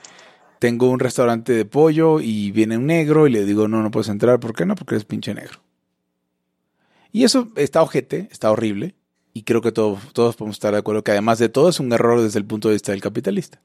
tengo 0.59 0.89
un 0.89 0.99
restaurante 0.99 1.53
de 1.53 1.65
pollo 1.65 2.19
y 2.19 2.51
viene 2.51 2.77
un 2.77 2.85
negro 2.85 3.27
y 3.27 3.31
le 3.31 3.45
digo, 3.45 3.67
no, 3.67 3.81
no 3.81 3.91
puedes 3.91 4.09
entrar. 4.09 4.39
¿Por 4.39 4.53
qué 4.53 4.65
no? 4.65 4.75
Porque 4.75 4.95
eres 4.95 5.05
pinche 5.05 5.33
negro. 5.33 5.59
Y 7.11 7.23
eso 7.23 7.51
está 7.55 7.81
ojete, 7.81 8.29
está 8.31 8.51
horrible, 8.51 8.95
y 9.39 9.43
creo 9.43 9.61
que 9.61 9.71
todos, 9.71 10.11
todos 10.11 10.35
podemos 10.35 10.57
estar 10.57 10.73
de 10.73 10.79
acuerdo 10.79 11.01
que 11.01 11.11
además 11.11 11.39
de 11.39 11.47
todo 11.47 11.69
es 11.69 11.79
un 11.79 11.93
error 11.93 12.21
desde 12.21 12.39
el 12.39 12.45
punto 12.45 12.67
de 12.67 12.73
vista 12.73 12.91
del 12.91 12.99
capitalista. 12.99 13.61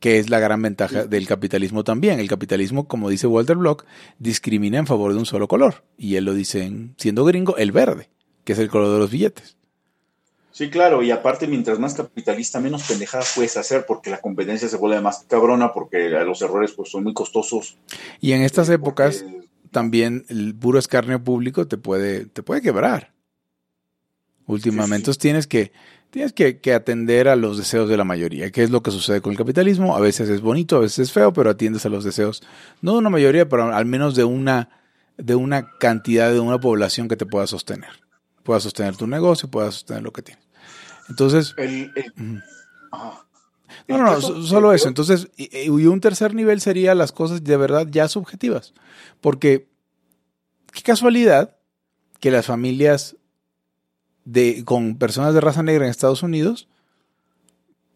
Que 0.00 0.18
es 0.18 0.28
la 0.28 0.38
gran 0.38 0.60
ventaja 0.60 1.06
del 1.06 1.26
capitalismo 1.26 1.82
también. 1.82 2.20
El 2.20 2.28
capitalismo, 2.28 2.86
como 2.86 3.08
dice 3.08 3.26
Walter 3.26 3.56
Block, 3.56 3.86
discrimina 4.18 4.76
en 4.76 4.86
favor 4.86 5.14
de 5.14 5.18
un 5.18 5.24
solo 5.24 5.48
color. 5.48 5.82
Y 5.96 6.16
él 6.16 6.26
lo 6.26 6.34
dice, 6.34 6.70
siendo 6.98 7.24
gringo, 7.24 7.56
el 7.56 7.72
verde, 7.72 8.10
que 8.44 8.52
es 8.52 8.58
el 8.58 8.68
color 8.68 8.92
de 8.92 8.98
los 8.98 9.10
billetes. 9.10 9.56
Sí, 10.52 10.68
claro, 10.68 11.02
y 11.02 11.10
aparte, 11.10 11.46
mientras 11.46 11.78
más 11.78 11.94
capitalista, 11.94 12.60
menos 12.60 12.82
pendejadas 12.82 13.32
puedes 13.34 13.56
hacer, 13.56 13.86
porque 13.86 14.10
la 14.10 14.20
competencia 14.20 14.68
se 14.68 14.76
vuelve 14.76 15.00
más 15.00 15.24
cabrona, 15.26 15.72
porque 15.72 16.10
los 16.10 16.42
errores 16.42 16.72
pues, 16.72 16.90
son 16.90 17.02
muy 17.02 17.14
costosos. 17.14 17.78
Y 18.20 18.32
en 18.32 18.42
estas 18.42 18.68
épocas, 18.68 19.24
también 19.70 20.26
el 20.28 20.54
puro 20.54 20.78
escarnio 20.78 21.24
público 21.24 21.66
te 21.66 21.78
puede, 21.78 22.26
te 22.26 22.42
puede 22.42 22.60
quebrar 22.60 23.14
últimamente. 24.46 24.96
Entonces 24.96 25.18
tienes 25.18 25.46
que, 25.46 25.72
tienes 26.10 26.32
que, 26.32 26.74
atender 26.74 27.28
a 27.28 27.36
los 27.36 27.58
deseos 27.58 27.88
de 27.88 27.96
la 27.96 28.04
mayoría, 28.04 28.50
que 28.50 28.62
es 28.62 28.70
lo 28.70 28.82
que 28.82 28.90
sucede 28.90 29.20
con 29.20 29.32
el 29.32 29.38
capitalismo. 29.38 29.96
A 29.96 30.00
veces 30.00 30.28
es 30.28 30.40
bonito, 30.40 30.76
a 30.76 30.80
veces 30.80 31.00
es 31.00 31.12
feo, 31.12 31.32
pero 31.32 31.50
atiendes 31.50 31.86
a 31.86 31.88
los 31.88 32.04
deseos, 32.04 32.42
no 32.82 32.92
de 32.92 32.98
una 32.98 33.10
mayoría, 33.10 33.48
pero 33.48 33.74
al 33.74 33.86
menos 33.86 34.14
de 34.14 34.24
una, 34.24 34.68
de 35.16 35.34
una 35.34 35.70
cantidad 35.78 36.30
de 36.32 36.40
una 36.40 36.60
población 36.60 37.08
que 37.08 37.16
te 37.16 37.26
pueda 37.26 37.46
sostener. 37.46 37.90
Pueda 38.42 38.60
sostener 38.60 38.96
tu 38.96 39.06
negocio, 39.06 39.50
pueda 39.50 39.70
sostener 39.72 40.02
lo 40.02 40.12
que 40.12 40.22
tienes. 40.22 40.44
Entonces... 41.08 41.54
no, 42.16 42.42
no, 43.88 43.98
no, 43.98 44.20
solo 44.20 44.72
eso. 44.72 44.88
Entonces, 44.88 45.28
y, 45.36 45.68
un 45.68 46.00
tercer 46.00 46.34
nivel 46.34 46.60
sería 46.60 46.94
las 46.94 47.12
cosas 47.12 47.42
de 47.42 47.56
verdad 47.56 47.86
ya 47.90 48.08
subjetivas. 48.08 48.72
Porque, 49.20 49.68
qué 50.72 50.82
casualidad 50.82 51.56
que 52.20 52.30
las 52.30 52.46
familias 52.46 53.16
de, 54.24 54.64
con 54.64 54.96
personas 54.96 55.34
de 55.34 55.40
raza 55.40 55.62
negra 55.62 55.84
en 55.84 55.90
Estados 55.90 56.22
Unidos, 56.22 56.68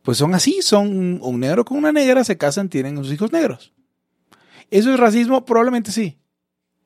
pues 0.02 0.18
son 0.18 0.34
así, 0.34 0.62
son 0.62 1.20
un 1.22 1.40
negro 1.40 1.64
con 1.64 1.78
una 1.78 1.92
negra, 1.92 2.24
se 2.24 2.38
casan, 2.38 2.68
tienen 2.68 2.96
sus 2.96 3.12
hijos 3.12 3.32
negros. 3.32 3.72
¿Eso 4.70 4.92
es 4.92 5.00
racismo? 5.00 5.44
Probablemente 5.44 5.92
sí. 5.92 6.18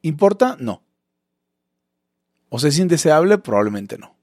¿Importa? 0.03 0.57
No. 0.59 0.83
¿O 2.49 2.59
sea, 2.59 2.69
es 2.69 2.79
indeseable? 2.79 3.39
Probablemente 3.39 3.99
no. 3.99 4.17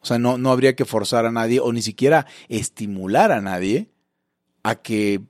O 0.00 0.06
sea, 0.06 0.18
no, 0.18 0.38
no 0.38 0.50
habría 0.50 0.76
que 0.76 0.84
forzar 0.84 1.26
a 1.26 1.32
nadie 1.32 1.60
o 1.60 1.72
ni 1.72 1.82
siquiera 1.82 2.26
estimular 2.48 3.32
a 3.32 3.40
nadie 3.40 3.90
a 4.62 4.76
que 4.76 5.22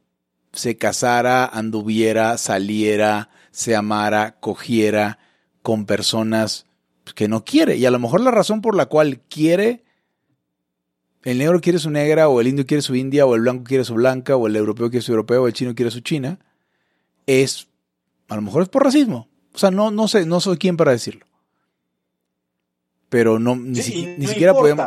se 0.52 0.76
casara, 0.76 1.46
anduviera, 1.46 2.38
saliera, 2.38 3.30
se 3.50 3.76
amara, 3.76 4.38
cogiera 4.40 5.18
con 5.62 5.84
personas 5.84 6.67
que 7.14 7.28
no 7.28 7.44
quiere. 7.44 7.76
Y 7.76 7.86
a 7.86 7.90
lo 7.90 7.98
mejor 7.98 8.20
la 8.20 8.30
razón 8.30 8.60
por 8.60 8.74
la 8.74 8.86
cual 8.86 9.20
quiere, 9.28 9.84
el 11.24 11.38
negro 11.38 11.60
quiere 11.60 11.78
su 11.78 11.90
negra, 11.90 12.28
o 12.28 12.40
el 12.40 12.48
indio 12.48 12.66
quiere 12.66 12.82
su 12.82 12.94
india, 12.94 13.26
o 13.26 13.34
el 13.34 13.42
blanco 13.42 13.64
quiere 13.64 13.84
su 13.84 13.94
blanca, 13.94 14.36
o 14.36 14.46
el 14.46 14.56
europeo 14.56 14.90
quiere 14.90 15.04
su 15.04 15.12
europeo, 15.12 15.42
o 15.42 15.46
el 15.46 15.52
chino 15.52 15.74
quiere 15.74 15.90
su 15.90 16.00
china, 16.00 16.38
es, 17.26 17.68
a 18.28 18.36
lo 18.36 18.42
mejor 18.42 18.62
es 18.62 18.68
por 18.68 18.84
racismo. 18.84 19.28
O 19.52 19.58
sea, 19.58 19.70
no, 19.70 19.90
no 19.90 20.08
sé, 20.08 20.26
no 20.26 20.40
soy 20.40 20.56
quien 20.56 20.76
para 20.76 20.92
decirlo. 20.92 21.26
Pero 23.08 23.38
no, 23.38 23.56
ni, 23.56 23.80
siquiera 23.82 24.52
podemos. 24.52 24.86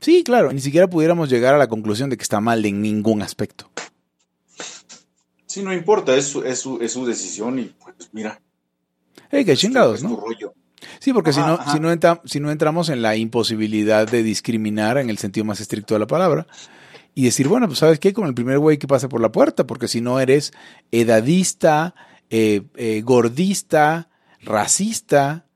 Sí, 0.00 0.24
claro, 0.24 0.52
ni 0.52 0.60
siquiera 0.60 0.88
pudiéramos 0.88 1.28
llegar 1.28 1.54
a 1.54 1.58
la 1.58 1.68
conclusión 1.68 2.08
de 2.08 2.16
que 2.16 2.22
está 2.22 2.40
mal 2.40 2.64
en 2.64 2.80
ningún 2.80 3.20
aspecto. 3.20 3.70
Sí, 5.46 5.62
no 5.62 5.72
importa, 5.74 6.16
es 6.16 6.28
su, 6.28 6.42
es 6.44 6.60
su, 6.60 6.80
es 6.80 6.92
su 6.92 7.04
decisión 7.04 7.58
y 7.58 7.64
pues 7.64 8.08
mira. 8.12 8.40
Hey, 9.30 9.44
qué 9.44 9.54
chingados, 9.54 10.02
¿no? 10.02 10.18
Sí, 10.98 11.12
porque 11.12 11.32
si, 11.32 11.40
no, 11.40 11.58
si, 11.70 11.80
no 11.80 11.90
si 12.24 12.40
no 12.40 12.50
entramos 12.50 12.88
en 12.88 13.02
la 13.02 13.16
imposibilidad 13.16 14.06
de 14.06 14.22
discriminar 14.22 14.98
en 14.98 15.10
el 15.10 15.18
sentido 15.18 15.44
más 15.44 15.60
estricto 15.60 15.94
de 15.94 16.00
la 16.00 16.06
palabra 16.06 16.46
y 17.14 17.24
decir, 17.24 17.48
bueno, 17.48 17.66
pues 17.66 17.78
sabes 17.78 17.98
qué, 17.98 18.12
con 18.12 18.26
el 18.26 18.34
primer 18.34 18.58
güey 18.58 18.78
que 18.78 18.86
pase 18.86 19.08
por 19.08 19.20
la 19.20 19.32
puerta, 19.32 19.66
porque 19.66 19.88
si 19.88 20.00
no 20.00 20.18
eres 20.20 20.52
edadista, 20.90 21.94
eh, 22.30 22.62
eh, 22.76 23.02
gordista, 23.02 24.08
racista 24.40 25.46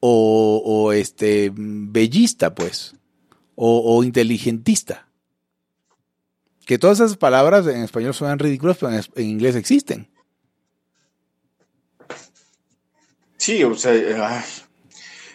o, 0.00 0.92
este 0.92 1.52
bellista, 1.54 2.54
pues, 2.54 2.96
o, 3.54 4.02
inteligentista. 4.02 5.08
Que 6.64 6.78
todas 6.78 7.00
esas 7.00 7.16
palabras 7.16 7.66
en 7.66 7.82
español 7.82 8.14
suenan 8.14 8.38
ridículas, 8.38 8.78
pero 8.78 8.92
en, 8.92 9.02
en 9.14 9.26
inglés 9.26 9.54
existen. 9.54 10.08
Sí, 13.36 13.62
o 13.64 13.74
sea, 13.74 13.92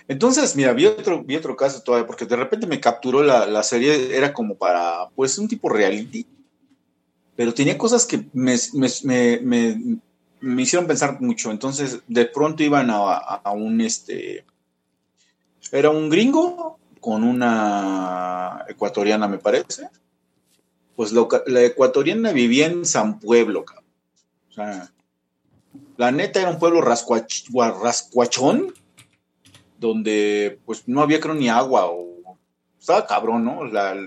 entonces, 0.08 0.56
mira, 0.56 0.72
vi 0.74 0.86
otro, 0.86 1.24
vi 1.24 1.36
otro 1.36 1.56
caso 1.56 1.82
todavía, 1.82 2.08
porque 2.08 2.26
de 2.26 2.38
repente 2.38 2.66
me 2.66 2.80
capturó 2.80 3.24
la, 3.24 3.64
serie, 3.64 4.16
era 4.16 4.34
como 4.34 4.56
para, 4.56 5.10
pues, 5.16 5.38
un 5.38 5.50
tipo 5.50 5.68
reality, 5.68 6.26
pero 7.36 7.54
tenía 7.54 7.78
cosas 7.78 8.06
que 8.06 8.26
me, 8.34 8.54
hicieron 10.62 10.88
pensar 10.88 11.20
mucho. 11.20 11.52
Entonces, 11.52 12.00
de 12.08 12.26
pronto 12.26 12.64
iban 12.64 12.90
a, 12.90 13.52
un, 13.54 13.82
este, 13.82 14.46
era 15.72 15.90
un 15.90 16.10
gringo 16.10 16.80
con 17.02 17.24
una 17.24 18.66
ecuatoriana, 18.70 19.28
me 19.28 19.40
parece. 19.40 19.90
Pues 20.96 21.12
la 21.12 21.62
ecuatoriana 21.62 22.32
vivía 22.32 22.68
en 22.68 22.86
San 22.86 23.20
Pueblo, 23.20 23.66
cabrón. 23.66 23.86
O 24.50 24.54
sea, 24.54 24.92
la 25.98 26.12
neta 26.12 26.42
era 26.42 26.50
un 26.50 26.58
pueblo 26.58 26.82
rascuachón 26.82 28.74
donde 29.80 30.60
pues 30.66 30.88
no 30.88 31.02
había 31.02 31.20
creo 31.20 31.36
ni 31.36 31.50
agua 31.50 31.88
o 31.88 32.38
estaba 32.80 33.06
cabrón, 33.06 33.44
¿no? 33.44 33.60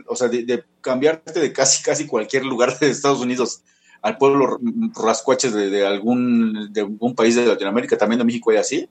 o 0.07 0.17
sea, 0.17 0.29
de, 0.29 0.65
cambiarte 0.81 1.39
de 1.39 1.53
casi 1.53 1.83
casi 1.83 2.07
cualquier 2.07 2.45
lugar 2.45 2.79
de 2.79 2.91
Estados 2.91 3.21
Unidos 3.21 3.63
al 4.03 4.17
pueblo 4.17 4.59
rascuaches 4.95 5.53
de, 5.53 5.87
algún 5.87 6.73
de 6.73 6.81
algún 6.83 7.15
país 7.15 7.37
de 7.37 7.45
Latinoamérica, 7.45 7.99
también 7.99 8.19
de 8.19 8.25
México 8.25 8.53
y 8.53 8.57
así. 8.57 8.89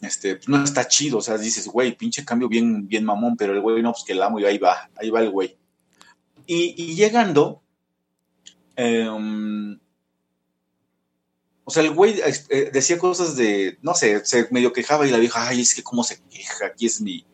Este, 0.00 0.36
pues 0.36 0.48
no 0.48 0.62
está 0.62 0.86
chido, 0.86 1.18
o 1.18 1.20
sea, 1.22 1.38
dices, 1.38 1.66
güey, 1.66 1.96
pinche 1.96 2.24
cambio 2.24 2.48
bien, 2.48 2.86
bien 2.86 3.04
mamón, 3.04 3.36
pero 3.36 3.54
el 3.54 3.60
güey 3.60 3.82
no, 3.82 3.92
pues 3.92 4.04
que 4.04 4.12
el 4.12 4.22
amo 4.22 4.38
y 4.38 4.44
ahí 4.44 4.58
va, 4.58 4.90
ahí 4.96 5.10
va 5.10 5.22
el 5.22 5.30
güey. 5.30 5.56
Y, 6.46 6.94
llegando, 6.94 7.62
em, 8.76 9.78
o 11.68 11.72
sea, 11.72 11.82
el 11.82 11.90
güey 11.90 12.20
eh, 12.48 12.70
decía 12.72 12.96
cosas 12.96 13.34
de, 13.34 13.76
no 13.82 13.92
sé, 13.94 14.24
se 14.24 14.46
medio 14.52 14.72
quejaba 14.72 15.04
y 15.04 15.10
la 15.10 15.18
vieja, 15.18 15.48
ay, 15.48 15.62
es 15.62 15.74
que 15.74 15.82
cómo 15.82 16.04
se 16.04 16.22
queja, 16.30 16.66
aquí 16.66 16.86
es 16.86 17.00
mi, 17.00 17.26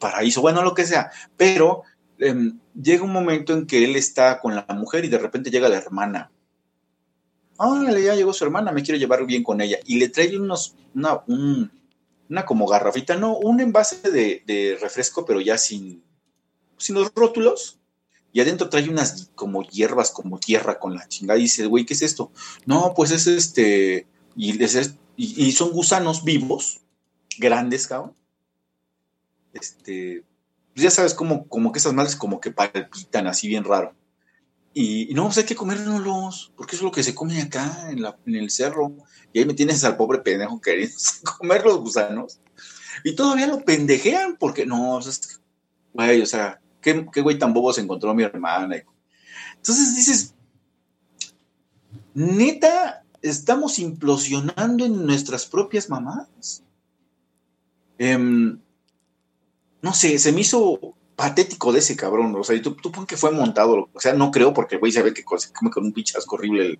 paraíso, 0.00 0.40
bueno, 0.40 0.60
lo 0.64 0.74
que 0.74 0.84
sea. 0.84 1.12
Pero 1.36 1.84
em, 2.18 2.58
llega 2.74 3.04
un 3.04 3.12
momento 3.12 3.52
en 3.52 3.64
que 3.64 3.84
él 3.84 3.94
está 3.94 4.40
con 4.40 4.56
la 4.56 4.66
mujer 4.70 5.04
y 5.04 5.08
de 5.08 5.18
repente 5.18 5.52
llega 5.52 5.68
la 5.68 5.76
hermana. 5.76 6.32
Órale, 7.58 8.02
ya 8.02 8.16
llegó 8.16 8.32
su 8.32 8.42
hermana, 8.42 8.72
me 8.72 8.82
quiero 8.82 8.98
llevar 8.98 9.24
bien 9.24 9.44
con 9.44 9.60
ella. 9.60 9.78
Y 9.86 10.00
le 10.00 10.08
trae 10.08 10.36
unos, 10.36 10.74
una, 10.92 11.22
una 11.28 12.44
como 12.44 12.66
garrafita, 12.66 13.14
no, 13.14 13.36
un 13.36 13.60
envase 13.60 14.10
de, 14.10 14.42
de 14.44 14.78
refresco, 14.80 15.24
pero 15.24 15.40
ya 15.40 15.56
sin, 15.58 16.02
sin 16.76 16.96
los 16.96 17.12
rótulos 17.14 17.75
y 18.36 18.40
adentro 18.42 18.68
trae 18.68 18.86
unas 18.90 19.30
como 19.34 19.62
hierbas, 19.62 20.10
como 20.10 20.38
tierra 20.38 20.78
con 20.78 20.94
la 20.94 21.08
chingada. 21.08 21.38
Y 21.38 21.44
dice, 21.44 21.64
güey, 21.64 21.86
¿qué 21.86 21.94
es 21.94 22.02
esto? 22.02 22.32
No, 22.66 22.92
pues 22.94 23.10
es 23.10 23.26
este. 23.26 24.06
Y, 24.36 24.62
y, 25.16 25.52
son 25.52 25.70
gusanos 25.70 26.22
vivos, 26.22 26.82
grandes, 27.38 27.86
cabrón. 27.86 28.12
Este. 29.54 30.22
Pues 30.74 30.84
ya 30.84 30.90
sabes, 30.90 31.14
como, 31.14 31.48
como 31.48 31.72
que 31.72 31.78
esas 31.78 31.94
madres 31.94 32.14
como 32.14 32.38
que 32.38 32.50
palpitan 32.50 33.26
así 33.26 33.48
bien 33.48 33.64
raro. 33.64 33.94
Y, 34.74 35.14
no, 35.14 35.24
pues 35.24 35.38
hay 35.38 35.44
que 35.44 35.56
comérnoslos, 35.56 36.52
porque 36.58 36.76
eso 36.76 36.84
es 36.84 36.90
lo 36.90 36.92
que 36.92 37.04
se 37.04 37.14
come 37.14 37.40
acá 37.40 37.86
en, 37.88 38.02
la, 38.02 38.18
en 38.26 38.34
el 38.34 38.50
cerro. 38.50 38.94
Y 39.32 39.38
ahí 39.38 39.46
me 39.46 39.54
tienes 39.54 39.82
al 39.82 39.96
pobre 39.96 40.18
pendejo 40.18 40.60
queriendo 40.60 40.94
comer 41.38 41.64
los 41.64 41.78
gusanos. 41.78 42.38
Y 43.02 43.14
todavía 43.14 43.46
lo 43.46 43.64
pendejean, 43.64 44.36
porque 44.38 44.66
no, 44.66 44.96
o 44.96 45.00
sea, 45.00 45.14
güey, 45.94 46.20
o 46.20 46.26
sea, 46.26 46.60
¿Qué, 46.86 47.20
güey 47.20 47.36
tan 47.36 47.52
bobo 47.52 47.72
se 47.72 47.80
encontró 47.80 48.14
mi 48.14 48.22
hermana? 48.22 48.76
Entonces 49.56 49.96
dices, 49.96 50.34
neta, 52.14 53.02
estamos 53.22 53.80
implosionando 53.80 54.84
en 54.84 55.04
nuestras 55.04 55.46
propias 55.46 55.90
mamás. 55.90 56.62
Em, 57.98 58.60
no 59.82 59.94
sé, 59.94 60.16
se 60.20 60.30
me 60.30 60.42
hizo 60.42 60.94
patético 61.16 61.72
de 61.72 61.80
ese 61.80 61.96
cabrón. 61.96 62.36
O 62.36 62.44
sea, 62.44 62.62
tú, 62.62 62.76
tú 62.76 62.92
que 63.04 63.16
fue 63.16 63.32
montado. 63.32 63.88
O 63.92 63.98
sea, 63.98 64.12
no 64.12 64.30
creo 64.30 64.54
porque 64.54 64.76
el 64.76 64.80
güey 64.80 64.92
se 64.92 65.02
ve 65.02 65.12
que 65.12 65.24
come 65.24 65.70
con 65.72 65.86
un 65.86 65.92
pinchasco 65.92 66.36
horrible 66.36 66.78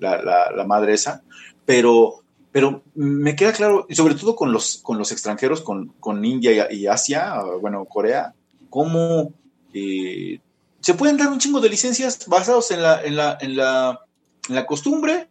la, 0.00 0.64
madre 0.66 0.94
esa. 0.94 1.22
Pero, 1.64 2.24
pero 2.50 2.82
me 2.96 3.36
queda 3.36 3.52
claro, 3.52 3.86
y 3.88 3.94
sobre 3.94 4.16
todo 4.16 4.34
con 4.34 4.50
los, 4.50 4.78
con 4.78 4.98
los 4.98 5.12
extranjeros, 5.12 5.60
con, 5.60 5.94
con 6.00 6.24
India 6.24 6.72
y 6.72 6.88
Asia, 6.88 7.40
bueno, 7.60 7.84
Corea, 7.84 8.34
cómo 8.68 9.32
eh, 9.74 10.40
se 10.80 10.94
pueden 10.94 11.16
dar 11.16 11.28
un 11.28 11.38
chingo 11.38 11.60
de 11.60 11.68
licencias 11.68 12.26
basados 12.26 12.70
en 12.70 12.82
la, 12.82 13.02
en 13.02 13.16
la, 13.16 13.38
en 13.40 13.56
la, 13.56 14.00
la 14.48 14.66
costumbre. 14.66 15.28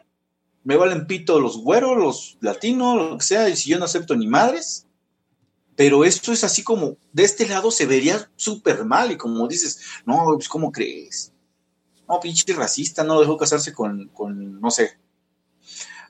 Me 0.63 0.77
valen 0.77 1.07
pito 1.07 1.39
los 1.39 1.57
güeros, 1.57 1.97
los 1.97 2.37
latinos, 2.41 3.11
lo 3.11 3.17
que 3.17 3.25
sea, 3.25 3.49
y 3.49 3.55
si 3.55 3.69
yo 3.69 3.79
no 3.79 3.85
acepto 3.85 4.15
ni 4.15 4.27
madres. 4.27 4.87
Pero 5.75 6.05
esto 6.05 6.31
es 6.31 6.43
así 6.43 6.63
como, 6.63 6.97
de 7.11 7.23
este 7.23 7.47
lado 7.47 7.71
se 7.71 7.85
vería 7.85 8.29
súper 8.35 8.85
mal, 8.85 9.11
y 9.11 9.17
como 9.17 9.47
dices, 9.47 9.79
no, 10.05 10.23
pues 10.35 10.47
¿cómo 10.47 10.71
crees? 10.71 11.33
No, 12.07 12.19
pinche 12.19 12.53
racista, 12.53 13.03
no 13.03 13.19
dejó 13.19 13.37
casarse 13.37 13.73
con, 13.73 14.09
con 14.09 14.61
no 14.61 14.69
sé. 14.69 14.97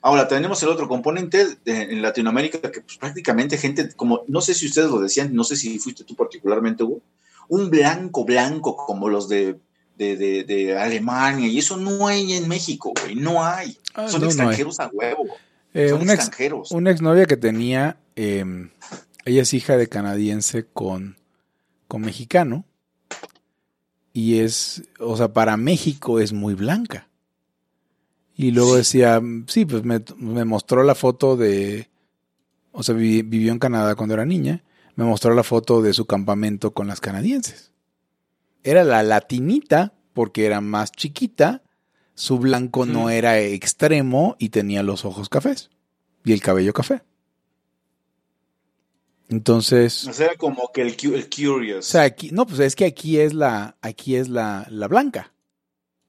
Ahora, 0.02 0.28
tenemos 0.28 0.62
el 0.62 0.68
otro 0.68 0.86
componente 0.86 1.56
en 1.64 2.02
Latinoamérica 2.02 2.70
que 2.70 2.82
pues, 2.82 2.98
prácticamente 2.98 3.56
gente, 3.56 3.90
como, 3.96 4.22
no 4.28 4.42
sé 4.42 4.52
si 4.52 4.66
ustedes 4.66 4.90
lo 4.90 5.00
decían, 5.00 5.34
no 5.34 5.44
sé 5.44 5.56
si 5.56 5.78
fuiste 5.78 6.04
tú 6.04 6.14
particularmente, 6.14 6.84
Hugo, 6.84 7.00
un 7.48 7.70
blanco 7.70 8.24
blanco 8.24 8.76
como 8.76 9.08
los 9.08 9.28
de, 9.28 9.58
de, 9.96 10.76
Alemania, 10.78 11.46
y 11.46 11.58
eso 11.58 11.76
no 11.76 12.06
hay 12.06 12.34
en 12.34 12.48
México, 12.48 12.92
güey, 13.00 13.14
no 13.14 13.44
hay. 13.44 13.76
Ah, 13.94 14.08
Son 14.08 14.24
extranjeros 14.24 14.80
a 14.80 14.90
huevo. 14.92 15.26
Eh, 15.72 15.88
Son 15.88 16.08
extranjeros. 16.08 16.70
una 16.70 16.90
exnovia 16.90 17.26
que 17.26 17.36
tenía, 17.36 17.96
em, 18.16 18.70
ella 19.24 19.42
es 19.42 19.54
hija 19.54 19.76
de 19.76 19.88
canadiense 19.88 20.66
con, 20.66 21.16
con 21.88 22.02
mexicano, 22.02 22.64
y 24.12 24.38
es, 24.38 24.84
o 25.00 25.16
sea, 25.16 25.32
para 25.32 25.56
México 25.56 26.20
es 26.20 26.32
muy 26.32 26.54
blanca. 26.54 27.08
Y 28.36 28.50
luego 28.50 28.76
decía, 28.76 29.20
sí, 29.46 29.64
pues 29.64 29.84
me, 29.84 30.02
me 30.16 30.44
mostró 30.44 30.82
la 30.82 30.94
foto 30.94 31.36
de, 31.36 31.88
o 32.72 32.82
sea, 32.82 32.94
vivió 32.94 33.52
en 33.52 33.58
Canadá 33.60 33.94
cuando 33.94 34.14
era 34.14 34.24
niña, 34.26 34.62
me 34.96 35.04
mostró 35.04 35.34
la 35.34 35.42
foto 35.42 35.82
de 35.82 35.92
su 35.92 36.06
campamento 36.06 36.72
con 36.72 36.86
las 36.86 37.00
canadienses. 37.00 37.72
Era 38.62 38.84
la 38.84 39.02
latinita 39.02 39.94
porque 40.12 40.46
era 40.46 40.60
más 40.60 40.92
chiquita, 40.92 41.62
su 42.14 42.38
blanco 42.38 42.86
no 42.86 43.10
era 43.10 43.40
extremo 43.40 44.36
y 44.38 44.50
tenía 44.50 44.82
los 44.82 45.04
ojos 45.04 45.28
cafés 45.28 45.70
y 46.24 46.32
el 46.32 46.40
cabello 46.40 46.72
café. 46.72 47.02
Entonces. 49.28 50.06
O 50.06 50.12
sea, 50.12 50.36
como 50.36 50.70
que 50.72 50.82
el, 50.82 50.96
el 51.14 51.28
curious. 51.28 51.86
O 51.86 51.90
sea, 51.90 52.02
aquí, 52.02 52.30
no, 52.30 52.46
pues 52.46 52.60
es 52.60 52.76
que 52.76 52.84
aquí 52.84 53.18
es 53.18 53.34
la, 53.34 53.76
aquí 53.80 54.16
es 54.16 54.28
la, 54.28 54.66
la 54.70 54.86
blanca. 54.86 55.32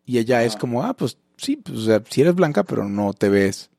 Y 0.05 0.19
ella 0.19 0.43
es 0.43 0.55
ah. 0.55 0.59
como, 0.59 0.83
ah, 0.83 0.93
pues 0.93 1.17
sí, 1.37 1.55
pues, 1.57 1.77
o 1.79 1.81
sea, 1.85 2.03
si 2.07 2.21
eres 2.21 2.35
blanca, 2.35 2.63
pero 2.63 2.87
no 2.87 3.13
te 3.13 3.29
ves 3.29 3.71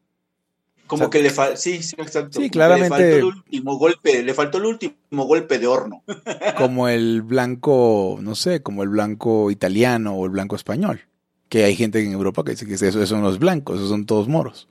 como 0.87 1.11
que 1.11 1.23
le 1.23 1.31
faltó, 1.31 1.57
sí, 1.57 1.83
sí, 1.83 1.97
exacto. 1.99 2.41
Sí, 2.41 2.51
claramente. 2.51 2.99
Le 2.99 3.05
faltó 3.05 3.17
el 3.17 3.25
último 3.25 3.79
golpe, 3.79 4.23
le 4.23 4.35
faltó 4.35 4.59
el 4.59 4.67
último 4.67 5.25
golpe 5.25 5.59
de 5.59 5.67
horno. 5.67 6.03
como 6.59 6.89
el 6.89 7.23
blanco, 7.23 8.19
no 8.21 8.35
sé, 8.35 8.63
como 8.63 8.83
el 8.83 8.89
blanco 8.89 9.51
italiano 9.51 10.15
o 10.15 10.25
el 10.25 10.31
blanco 10.31 10.57
español. 10.57 11.03
Que 11.49 11.65
hay 11.65 11.77
gente 11.77 12.03
en 12.03 12.13
Europa 12.13 12.45
que 12.45 12.53
dice 12.53 12.67
que 12.67 12.75
eso, 12.75 13.07
son 13.07 13.23
los 13.23 13.39
blancos, 13.39 13.77
esos 13.77 13.89
son 13.89 14.07
todos 14.07 14.29
moros. 14.29 14.69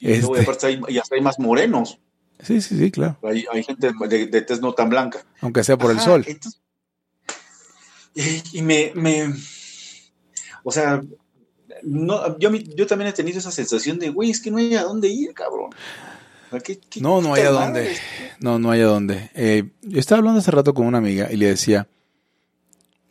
Y, 0.00 0.12
este... 0.12 0.66
hay, 0.66 0.98
hasta 0.98 1.14
hay 1.16 1.20
más 1.20 1.38
morenos. 1.38 1.98
Sí, 2.40 2.60
sí, 2.60 2.78
sí, 2.78 2.90
claro. 2.90 3.18
Hay, 3.22 3.64
gente 3.64 3.90
de, 4.08 4.26
de, 4.26 4.42
tez 4.42 4.60
no 4.60 4.72
tan 4.72 4.88
blanca. 4.88 5.24
Aunque 5.40 5.64
sea 5.64 5.76
por 5.76 5.90
el 5.90 5.98
sol. 5.98 6.24
y 8.14 8.62
me, 8.62 8.92
me, 8.94 9.32
o 10.62 10.70
sea, 10.70 11.02
no, 11.82 12.38
yo, 12.38 12.50
yo 12.52 12.86
también 12.86 13.08
he 13.08 13.12
tenido 13.12 13.38
esa 13.38 13.50
sensación 13.50 13.98
de, 13.98 14.10
güey, 14.10 14.30
es 14.30 14.40
que 14.40 14.50
no 14.50 14.58
hay 14.58 14.74
a 14.74 14.82
dónde 14.82 15.08
ir, 15.08 15.32
cabrón. 15.34 15.70
no, 17.00 17.20
no 17.20 17.34
hay 17.34 17.42
a 17.42 17.50
dónde. 17.50 17.96
No, 18.40 18.58
no 18.58 18.70
hay 18.70 18.80
a 18.80 18.86
dónde. 18.86 19.30
Eh, 19.34 19.70
yo 19.82 19.98
estaba 20.00 20.18
hablando 20.18 20.40
hace 20.40 20.50
rato 20.50 20.74
con 20.74 20.86
una 20.86 20.98
amiga 20.98 21.30
y 21.30 21.36
le 21.36 21.46
decía, 21.46 21.88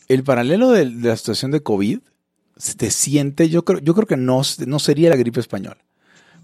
el 0.07 0.23
paralelo 0.23 0.71
de, 0.71 0.85
la 0.85 1.15
situación 1.17 1.51
de 1.51 1.61
COVID 1.61 1.99
se 2.55 2.91
siente, 2.91 3.49
yo 3.49 3.63
creo, 3.63 3.79
yo 3.79 3.93
creo 3.93 4.07
que 4.07 4.17
no, 4.17 4.41
no 4.65 4.79
sería 4.79 5.09
la 5.09 5.15
gripe 5.15 5.39
española. 5.39 5.77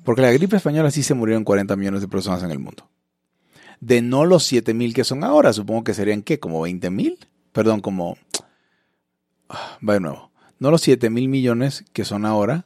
Porque 0.04 0.22
la 0.22 0.32
gripe 0.32 0.58
española 0.58 0.92
sí 0.92 1.02
se 1.02 1.14
murieron 1.14 1.44
40 1.44 1.76
millones 1.76 2.02
de 2.02 2.08
personas 2.08 2.44
en 2.44 2.52
el 2.52 2.60
mundo. 2.60 2.90
De 3.80 4.02
no 4.02 4.26
los 4.26 4.44
7 4.44 4.74
mil 4.74 4.94
que 4.94 5.04
son 5.04 5.24
ahora, 5.24 5.54
supongo 5.54 5.86
que 5.86 5.94
serían, 5.94 6.22
¿qué? 6.22 6.40
¿Como 6.40 6.62
20 6.62 6.90
mil? 6.90 7.18
Perdón, 7.52 7.80
como... 7.80 8.18
Ah, 9.50 9.78
va 9.88 9.94
de 9.94 10.00
nuevo 10.00 10.33
no 10.64 10.72
los 10.72 10.82
7 10.82 11.10
mil 11.10 11.28
millones 11.28 11.84
que 11.92 12.06
son 12.06 12.26
ahora, 12.26 12.66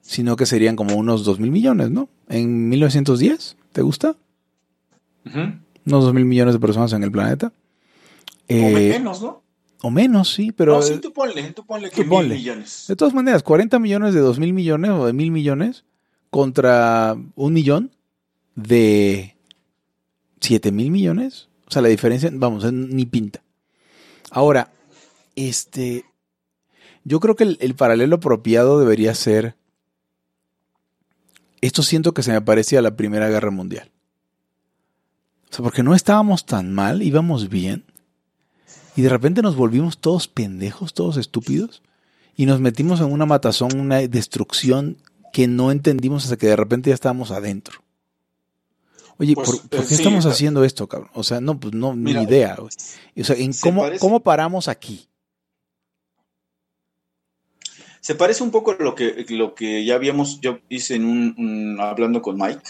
sino 0.00 0.34
que 0.34 0.46
serían 0.46 0.76
como 0.76 0.96
unos 0.96 1.26
2 1.26 1.40
mil 1.40 1.50
millones, 1.50 1.90
¿no? 1.90 2.08
En 2.26 2.70
1910, 2.70 3.58
¿te 3.72 3.82
gusta? 3.82 4.16
Unos 5.26 5.60
2 6.04 6.14
mil 6.14 6.24
millones 6.24 6.54
de 6.54 6.58
personas 6.58 6.94
en 6.94 7.02
el 7.02 7.12
planeta. 7.12 7.48
o 7.48 7.52
eh, 8.48 8.92
menos, 8.94 9.20
¿no? 9.20 9.42
O 9.82 9.90
menos, 9.90 10.32
sí, 10.32 10.52
pero... 10.52 10.76
No, 10.76 10.80
sí, 10.80 10.96
tú 10.96 11.12
ponle, 11.12 11.52
tú 11.52 11.66
ponle 11.66 11.90
que 11.90 12.02
mil 12.02 12.28
millones. 12.30 12.86
De 12.88 12.96
todas 12.96 13.12
maneras, 13.12 13.42
40 13.42 13.78
millones 13.78 14.14
de 14.14 14.20
2 14.20 14.38
mil 14.38 14.54
millones 14.54 14.90
o 14.92 15.04
de 15.04 15.12
mil 15.12 15.30
millones 15.30 15.84
contra 16.30 17.14
un 17.34 17.52
millón 17.52 17.90
de 18.54 19.36
7 20.40 20.72
mil 20.72 20.90
millones. 20.90 21.48
O 21.68 21.70
sea, 21.70 21.82
la 21.82 21.88
diferencia, 21.88 22.30
vamos, 22.32 22.72
ni 22.72 23.04
pinta. 23.04 23.42
Ahora, 24.30 24.72
este, 25.34 26.05
yo 27.06 27.20
creo 27.20 27.36
que 27.36 27.44
el, 27.44 27.74
paralelo 27.76 28.16
apropiado 28.16 28.80
debería 28.80 29.14
ser. 29.14 29.54
Esto 31.60 31.84
siento 31.84 32.12
que 32.12 32.24
se 32.24 32.32
me 32.32 32.40
parece 32.40 32.76
a 32.76 32.82
la 32.82 32.96
Primera 32.96 33.28
Guerra 33.28 33.52
Mundial. 33.52 33.92
O 35.48 35.54
sea, 35.54 35.62
porque 35.62 35.84
no 35.84 35.94
estábamos 35.94 36.46
tan 36.46 36.74
mal, 36.74 37.02
íbamos 37.02 37.48
bien. 37.48 37.84
Y 38.96 39.02
de 39.02 39.08
repente 39.08 39.40
nos 39.40 39.54
volvimos 39.54 39.98
todos 39.98 40.26
pendejos, 40.26 40.94
todos 40.94 41.16
estúpidos. 41.16 41.80
Y 42.34 42.44
nos 42.46 42.58
metimos 42.58 42.98
en 43.00 43.12
una 43.12 43.24
matazón, 43.24 43.78
una 43.78 43.98
destrucción 43.98 44.96
que 45.32 45.46
no 45.46 45.70
entendimos 45.70 46.24
hasta 46.24 46.36
que 46.36 46.48
de 46.48 46.56
repente 46.56 46.90
ya 46.90 46.94
estábamos 46.94 47.30
adentro. 47.30 47.84
Oye, 49.18 49.36
¿por, 49.36 49.44
pues, 49.44 49.86
qué 49.86 49.94
eh, 49.94 49.96
estamos 49.96 50.26
haciendo 50.26 50.64
esto, 50.64 50.88
cabrón? 50.88 51.10
O 51.14 51.22
sea, 51.22 51.40
no, 51.40 51.60
pues 51.60 51.72
no, 51.72 51.94
ni 51.94 52.10
idea. 52.10 52.56
O 52.58 53.24
sea, 53.24 53.36
¿en 53.36 53.52
cómo, 53.52 53.84
cómo 54.00 54.24
paramos 54.24 54.66
aquí? 54.66 55.08
Se 58.06 58.14
parece 58.14 58.44
un 58.44 58.52
poco 58.52 58.70
a 58.70 58.76
lo 58.78 58.94
que, 58.94 59.26
lo 59.30 59.56
que 59.56 59.84
ya 59.84 59.96
habíamos, 59.96 60.40
yo 60.40 60.60
hice 60.68 60.94
en 60.94 61.06
un, 61.06 61.80
hablando 61.80 62.22
con 62.22 62.36
Mike 62.36 62.62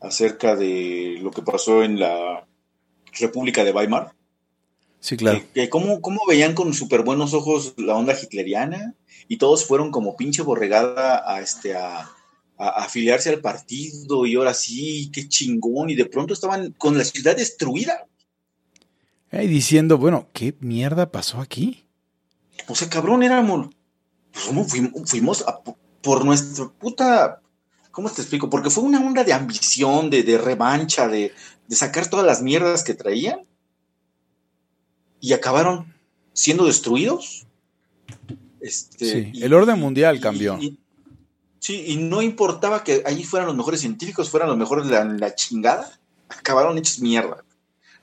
acerca 0.00 0.56
de 0.56 1.18
lo 1.20 1.30
que 1.30 1.42
pasó 1.42 1.82
en 1.82 2.00
la 2.00 2.48
República 3.20 3.64
de 3.64 3.72
Weimar. 3.72 4.14
Sí, 4.98 5.18
claro. 5.18 5.42
Que, 5.52 5.68
cómo, 5.68 6.00
veían 6.26 6.54
con 6.54 6.72
súper 6.72 7.02
buenos 7.02 7.34
ojos 7.34 7.74
la 7.76 7.96
onda 7.96 8.18
hitleriana 8.18 8.94
y 9.28 9.36
todos 9.36 9.66
fueron 9.66 9.90
como 9.90 10.16
pinche 10.16 10.40
borregada 10.40 11.22
a, 11.30 11.42
este, 11.42 11.74
a, 11.74 12.10
afiliarse 12.56 13.28
al 13.28 13.42
partido 13.42 14.24
y 14.24 14.36
ahora 14.36 14.54
sí, 14.54 15.10
qué 15.12 15.28
chingón. 15.28 15.90
Y 15.90 15.96
de 15.96 16.06
pronto 16.06 16.32
estaban 16.32 16.72
con 16.78 16.96
la 16.96 17.04
ciudad 17.04 17.36
destruida. 17.36 18.06
Y 19.30 19.48
diciendo, 19.48 19.98
bueno, 19.98 20.30
¿qué 20.32 20.54
mierda 20.60 21.12
pasó 21.12 21.42
aquí? 21.42 21.84
O 22.68 22.74
sea, 22.74 22.88
cabrón, 22.88 23.22
éramos 23.22 23.75
pues, 24.44 24.72
fuimos, 25.06 25.44
por 26.02 26.24
nuestra 26.24 26.68
puta. 26.68 27.40
¿Cómo 27.90 28.10
te 28.10 28.20
explico? 28.20 28.50
Porque 28.50 28.70
fue 28.70 28.84
una 28.84 29.00
onda 29.00 29.24
de 29.24 29.32
ambición, 29.32 30.10
de, 30.10 30.38
revancha, 30.38 31.08
de, 31.08 31.32
sacar 31.70 32.08
todas 32.08 32.26
las 32.26 32.42
mierdas 32.42 32.84
que 32.84 32.94
traían 32.94 33.40
y 35.20 35.32
acabaron 35.32 35.94
siendo 36.34 36.66
destruidos. 36.66 37.46
Este, 38.60 39.32
sí, 39.32 39.42
el 39.42 39.54
orden 39.54 39.80
mundial 39.80 40.20
cambió. 40.20 40.58
sí, 41.58 41.84
y 41.86 41.96
no 41.96 42.20
importaba 42.20 42.84
que 42.84 43.02
allí 43.06 43.24
fueran 43.24 43.46
los 43.46 43.56
mejores 43.56 43.80
científicos, 43.80 44.28
fueran 44.28 44.48
los 44.48 44.58
mejores 44.58 44.88
de 44.88 45.18
la, 45.18 45.34
chingada, 45.34 45.98
acabaron 46.28 46.76
hechos 46.76 47.00
mierda. 47.00 47.42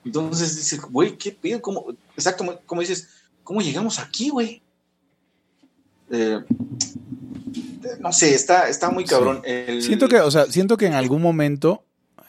Entonces 0.04 0.56
dice, 0.56 0.78
güey, 0.78 1.16
¿qué 1.16 1.30
pedo? 1.30 1.62
¿Cómo? 1.62 1.86
Exacto, 2.16 2.60
como 2.66 2.80
dices, 2.80 3.08
¿cómo 3.44 3.62
llegamos 3.62 3.98
aquí, 3.98 4.28
güey? 4.28 4.63
Eh, 6.10 6.40
no 8.00 8.12
sé, 8.12 8.34
está, 8.34 8.68
está 8.68 8.90
muy 8.90 9.04
cabrón. 9.04 9.42
Siento 9.80 10.08
que, 10.08 10.20
o 10.20 10.30
sea, 10.30 10.46
siento 10.46 10.76
que 10.76 10.86
en 10.86 10.94
algún 10.94 11.22
momento, 11.22 11.84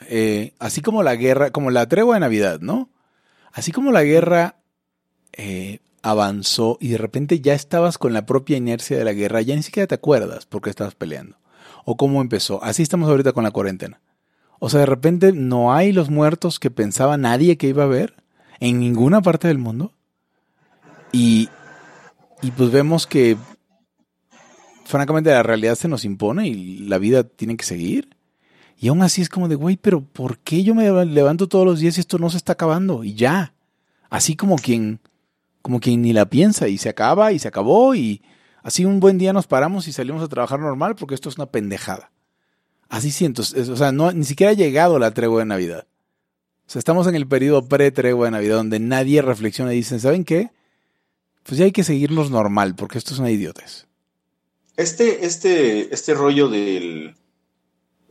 eh, 0.08 0.54
así 0.60 0.82
como 0.82 1.04
la 1.04 1.16
guerra, 1.16 1.52
como 1.52 1.72
la 1.72 1.88
tregua 1.88 2.16
de 2.16 2.22
Navidad, 2.22 2.60
¿no? 2.62 2.90
Así 3.52 3.72
como 3.72 3.92
la 3.92 4.04
guerra 4.04 4.58
eh, 5.34 5.80
avanzó 6.02 6.78
y 6.80 6.90
de 6.90 6.98
repente 6.98 7.40
ya 7.40 7.54
estabas 7.54 7.98
con 7.98 8.14
la 8.14 8.26
propia 8.26 8.58
inercia 8.58 8.98
de 8.98 9.06
la 9.06 9.14
guerra, 9.14 9.42
ya 9.42 9.56
ni 9.56 9.64
siquiera 9.64 9.88
te 9.88 9.96
acuerdas 9.96 10.46
por 10.46 10.62
qué 10.62 10.70
estabas 10.70 10.96
peleando. 10.96 11.38
O 11.86 11.98
cómo 11.98 12.22
empezó. 12.22 12.64
Así 12.64 12.84
estamos 12.84 13.10
ahorita 13.10 13.32
con 13.32 13.44
la 13.44 13.52
cuarentena. 13.52 14.02
O 14.60 14.70
sea, 14.70 14.82
de 14.82 14.86
repente 14.86 15.34
no 15.34 15.74
hay 15.74 15.92
los 15.92 16.10
muertos 16.10 16.60
que 16.60 16.72
pensaba 16.72 17.18
nadie 17.18 17.58
que 17.58 17.68
iba 17.68 17.84
a 17.84 17.86
haber 17.86 18.16
en 18.60 18.80
ninguna 18.80 19.22
parte 19.22 19.48
del 19.48 19.58
mundo. 19.58 19.94
Y, 21.12 21.50
y 22.42 22.52
pues 22.52 22.72
vemos 22.72 23.08
que 23.08 23.38
francamente 24.86 25.30
la 25.30 25.44
realidad 25.44 25.76
se 25.76 25.88
nos 25.88 26.06
impone 26.06 26.48
y 26.48 26.80
la 26.80 26.98
vida 26.98 27.24
tiene 27.24 27.58
que 27.58 27.66
seguir. 27.66 28.16
Y 28.78 28.88
aún 28.90 29.02
así 29.02 29.22
es 29.22 29.30
como 29.30 29.48
de, 29.48 29.56
güey, 29.56 29.78
pero 29.78 30.02
¿por 30.02 30.38
qué 30.40 30.64
yo 30.64 30.76
me 30.76 31.06
levanto 31.06 31.48
todos 31.48 31.66
los 31.66 31.80
días 31.80 31.98
y 31.98 32.02
esto 32.02 32.18
no 32.18 32.30
se 32.30 32.38
está 32.38 32.54
acabando? 32.54 33.04
Y 33.04 33.16
ya. 33.16 33.54
Así 34.10 34.36
como 34.36 34.58
quien, 34.58 35.00
como 35.62 35.80
quien 35.80 36.02
ni 36.02 36.14
la 36.14 36.30
piensa 36.30 36.68
y 36.68 36.78
se 36.78 36.90
acaba 36.90 37.32
y 37.32 37.40
se 37.40 37.48
acabó 37.48 37.96
y 37.96 38.22
así 38.64 38.86
un 38.86 39.00
buen 39.00 39.18
día 39.18 39.34
nos 39.34 39.48
paramos 39.48 39.88
y 39.88 39.94
salimos 39.94 40.22
a 40.24 40.28
trabajar 40.28 40.60
normal 40.60 40.96
porque 40.96 41.16
esto 41.16 41.30
es 41.30 41.38
una 41.38 41.48
pendejada. 41.48 42.12
Así 42.88 43.12
siento, 43.12 43.42
o 43.42 43.76
sea, 43.76 43.92
no, 43.92 44.12
ni 44.12 44.26
siquiera 44.26 44.52
ha 44.52 44.56
llegado 44.56 45.00
la 45.00 45.12
tregua 45.12 45.40
de 45.40 45.46
Navidad. 45.46 45.88
O 46.68 46.70
sea, 46.70 46.80
estamos 46.80 47.08
en 47.08 47.16
el 47.16 47.28
periodo 47.28 47.68
pre-tregua 47.68 48.26
de 48.26 48.32
Navidad 48.32 48.58
donde 48.58 48.80
nadie 48.80 49.22
reflexiona 49.22 49.74
y 49.74 49.78
dice, 49.78 50.00
¿saben 50.00 50.24
qué? 50.24 50.52
Pues 51.44 51.58
ya 51.58 51.66
hay 51.66 51.72
que 51.72 51.84
seguirnos 51.84 52.30
normal 52.30 52.76
porque 52.76 52.98
esto 52.98 53.14
es 53.14 53.20
una 53.20 53.32
idiotez. 53.32 53.88
Este, 54.78 55.26
este, 55.26 55.94
este 55.94 56.14
rollo 56.14 56.50
del. 56.50 57.16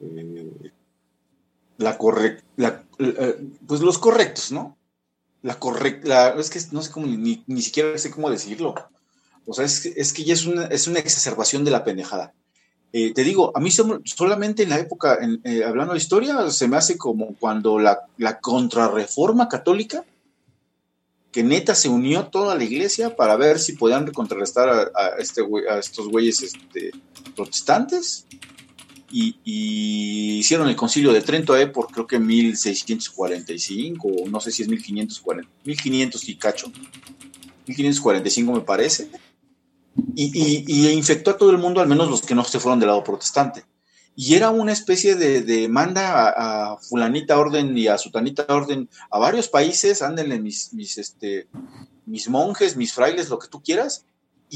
Eh, 0.01 0.71
la 1.79 1.99
correcta. 1.99 2.85
Eh, 2.99 3.49
pues 3.67 3.81
los 3.81 3.99
correctos, 3.99 4.53
¿no? 4.53 4.77
La 5.43 5.59
correcta. 5.59 6.35
Es 6.39 6.51
que 6.51 6.61
no 6.73 6.83
sé 6.83 6.91
cómo, 6.91 7.07
ni, 7.07 7.63
siquiera 7.63 7.97
sé 7.99 8.11
cómo 8.11 8.31
decirlo. 8.31 8.75
O 9.47 9.53
sea, 9.53 9.65
es, 9.65 9.85
es 9.85 10.13
que 10.13 10.25
ya 10.25 10.33
es 10.33 10.47
una, 10.47 10.65
es 10.67 10.87
una 10.87 11.01
exacerbación 11.01 11.65
de 11.65 11.71
la 11.71 11.85
pendejada. 11.85 12.33
Eh, 12.93 13.13
te 13.13 13.25
digo, 13.25 13.53
a 13.55 13.61
mí 13.61 13.71
solamente 13.71 14.63
en 14.63 14.71
la 14.71 14.79
época, 14.79 15.19
hablando 15.67 15.93
de 15.93 15.99
historia, 15.99 16.49
se 16.51 16.69
me 16.69 16.77
hace 16.77 16.97
como 16.97 17.35
cuando 17.35 17.79
la, 17.79 18.07
la 18.19 18.39
contrarreforma 18.39 19.49
católica 19.49 20.05
que 21.35 21.43
neta 21.43 21.75
se 21.75 21.89
unió 21.89 22.29
toda 22.29 22.55
la 22.55 22.63
iglesia 22.63 23.17
para 23.17 23.35
ver 23.35 23.59
si 23.59 23.73
podían 23.73 24.07
contrarrestar 24.13 24.69
a, 24.69 25.09
este, 25.19 25.43
a 25.69 25.81
estos 25.81 26.07
güeyes 26.07 26.41
este, 26.43 26.93
protestantes. 27.35 28.25
Y, 29.11 30.39
hicieron 30.39 30.69
el 30.69 30.77
concilio 30.77 31.13
de 31.13 31.23
Trento 31.23 31.55
por 31.73 31.89
creo 31.89 32.07
que 32.07 32.21
1645, 32.21 34.07
o 34.07 34.29
no 34.29 34.39
sé 34.39 34.53
si 34.53 34.63
es 34.63 34.69
1540, 34.69 35.51
1500 35.65 36.29
y 36.29 36.37
cacho, 36.37 36.69
1545 37.67 38.53
me 38.53 38.61
parece. 38.61 39.11
Y, 40.15 40.87
infectó 40.87 41.33
a 41.33 41.37
todo 41.37 41.51
el 41.51 41.59
mundo, 41.59 41.81
al 41.81 41.89
menos 41.89 42.09
los 42.09 42.23
que 42.23 42.37
no 42.37 42.45
se 42.45 42.61
fueron 42.61 42.79
del 42.79 42.91
lado 42.91 43.03
protestante 43.03 43.65
y 44.17 44.35
era 44.35 44.51
una 44.51 44.73
especie 44.73 45.17
de, 45.17 45.69
manda 45.69 46.29
a, 46.29 46.77
fulanita 46.79 47.39
orden 47.39 47.77
y 47.77 47.89
a 47.89 47.99
sutanita 47.99 48.47
orden 48.49 48.89
a 49.11 49.19
varios 49.19 49.49
países, 49.49 50.03
ándenle 50.03 50.41
mis, 50.41 50.73
mis, 50.73 50.99
este, 50.99 51.49
mis 52.07 52.29
monjes, 52.29 52.77
mis 52.77 52.93
frailes, 52.93 53.29
lo 53.29 53.39
que 53.39 53.49
tú 53.49 53.63
quieras, 53.63 54.07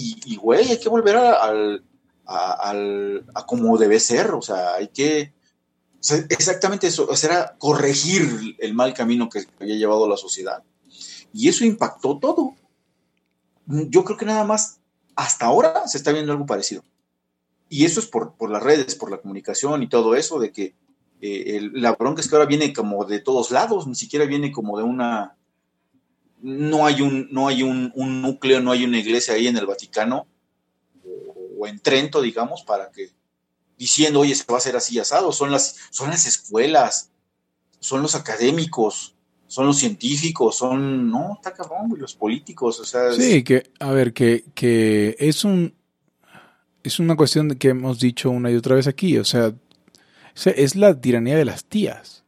y, 0.00 0.36
güey, 0.36 0.70
hay 0.70 0.78
que 0.78 0.88
volver 0.88 1.16
al, 1.16 1.84
a, 2.24 3.46
como 3.46 3.76
debe 3.78 3.98
ser, 3.98 4.30
o 4.30 4.42
sea, 4.42 4.74
hay 4.74 4.88
que, 4.88 5.32
exactamente 6.28 6.86
eso, 6.86 7.08
o 7.10 7.16
sea, 7.16 7.30
era 7.30 7.56
corregir 7.58 8.54
el 8.60 8.74
mal 8.74 8.94
camino 8.94 9.28
que 9.28 9.44
había 9.58 9.74
llevado 9.74 10.08
la 10.08 10.16
sociedad. 10.16 10.62
Y 11.32 11.48
eso 11.48 11.64
impactó 11.64 12.18
todo. 12.18 12.54
Yo 13.66 14.04
creo 14.04 14.16
que 14.16 14.24
nada 14.24 14.44
más 14.44 14.78
hasta 15.16 15.46
ahora 15.46 15.88
se 15.88 15.98
está 15.98 16.12
viendo 16.12 16.30
algo 16.32 16.46
parecido. 16.46 16.84
Y 17.68 17.84
eso 17.84 18.00
es 18.00 18.06
por, 18.06 18.34
las 18.50 18.62
redes, 18.62 18.94
por 18.94 19.10
la 19.10 19.18
comunicación 19.18 19.82
y 19.82 19.88
todo 19.88 20.14
eso, 20.14 20.38
de 20.38 20.52
que 20.52 20.74
eh, 21.20 21.68
la 21.72 21.92
bronca 21.92 22.20
es 22.20 22.28
que 22.28 22.36
ahora 22.36 22.48
viene 22.48 22.72
como 22.72 23.04
de 23.04 23.20
todos 23.20 23.50
lados, 23.50 23.86
ni 23.86 23.94
siquiera 23.94 24.24
viene 24.24 24.52
como 24.52 24.78
de 24.78 24.84
una... 24.84 25.36
No 26.40 26.86
hay 26.86 27.02
un, 27.02 27.28
no 27.32 27.48
hay 27.48 27.62
un, 27.62 27.92
núcleo, 28.22 28.60
no 28.60 28.70
hay 28.70 28.84
una 28.84 28.98
iglesia 28.98 29.34
ahí 29.34 29.48
en 29.48 29.56
el 29.56 29.66
Vaticano 29.66 30.26
o, 31.58 31.66
en 31.66 31.80
Trento, 31.80 32.22
digamos, 32.22 32.62
para 32.62 32.90
que 32.90 33.10
diciendo, 33.76 34.20
oye, 34.20 34.34
se 34.34 34.44
va 34.44 34.54
a 34.54 34.58
hacer 34.58 34.76
así 34.76 34.98
asado, 34.98 35.32
son 35.32 35.50
las, 35.50 35.76
son 35.90 36.10
las 36.10 36.26
escuelas, 36.26 37.10
son 37.80 38.02
los 38.02 38.14
académicos, 38.14 39.16
son 39.48 39.66
los 39.66 39.78
científicos, 39.78 40.56
son, 40.56 41.10
no, 41.10 41.34
está 41.34 41.52
cabrón, 41.52 41.92
los 41.96 42.14
políticos, 42.14 42.78
o 42.78 42.84
sea... 42.84 43.12
Sí, 43.12 43.42
que, 43.42 43.72
a 43.80 43.90
ver, 43.90 44.12
que, 44.12 44.44
que 44.54 45.16
es 45.18 45.44
un, 45.44 45.74
es 46.82 46.98
una 46.98 47.16
cuestión 47.16 47.50
que 47.56 47.68
hemos 47.70 48.00
dicho 48.00 48.30
una 48.30 48.50
y 48.50 48.56
otra 48.56 48.76
vez 48.76 48.86
aquí. 48.86 49.18
O 49.18 49.24
sea, 49.24 49.52
es 50.44 50.76
la 50.76 51.00
tiranía 51.00 51.36
de 51.36 51.44
las 51.44 51.64
tías. 51.64 52.24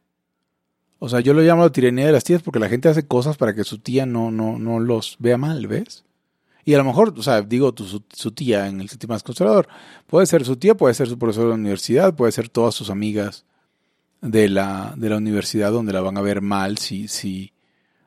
O 0.99 1.09
sea, 1.09 1.19
yo 1.19 1.33
lo 1.33 1.41
llamo 1.41 1.63
la 1.63 1.71
tiranía 1.71 2.05
de 2.05 2.11
las 2.11 2.23
tías 2.23 2.43
porque 2.43 2.59
la 2.59 2.69
gente 2.69 2.89
hace 2.89 3.07
cosas 3.07 3.37
para 3.37 3.55
que 3.55 3.63
su 3.63 3.79
tía 3.79 4.05
no, 4.05 4.29
no, 4.29 4.59
no 4.59 4.79
los 4.79 5.15
vea 5.19 5.37
mal, 5.37 5.65
¿ves? 5.65 6.03
Y 6.63 6.75
a 6.75 6.77
lo 6.77 6.83
mejor, 6.83 7.13
o 7.17 7.23
sea, 7.23 7.41
digo 7.41 7.73
tu, 7.73 7.85
su, 7.85 8.31
tía 8.31 8.67
en 8.67 8.81
el 8.81 8.89
sentido 8.89 9.13
más 9.13 9.23
conservador. 9.23 9.67
Puede 10.05 10.27
ser 10.27 10.45
su 10.45 10.57
tía, 10.57 10.75
puede 10.75 10.93
ser 10.93 11.07
su 11.07 11.17
profesor 11.17 11.45
de 11.45 11.49
la 11.49 11.55
universidad, 11.55 12.15
puede 12.15 12.31
ser 12.31 12.49
todas 12.49 12.75
sus 12.75 12.91
amigas 12.91 13.45
de 14.21 14.47
la, 14.47 14.93
de 14.95 15.09
la 15.09 15.17
universidad 15.17 15.71
donde 15.71 15.93
la 15.93 16.01
van 16.01 16.17
a 16.17 16.21
ver 16.21 16.41
mal 16.41 16.77
si, 16.77 17.07
si, 17.07 17.51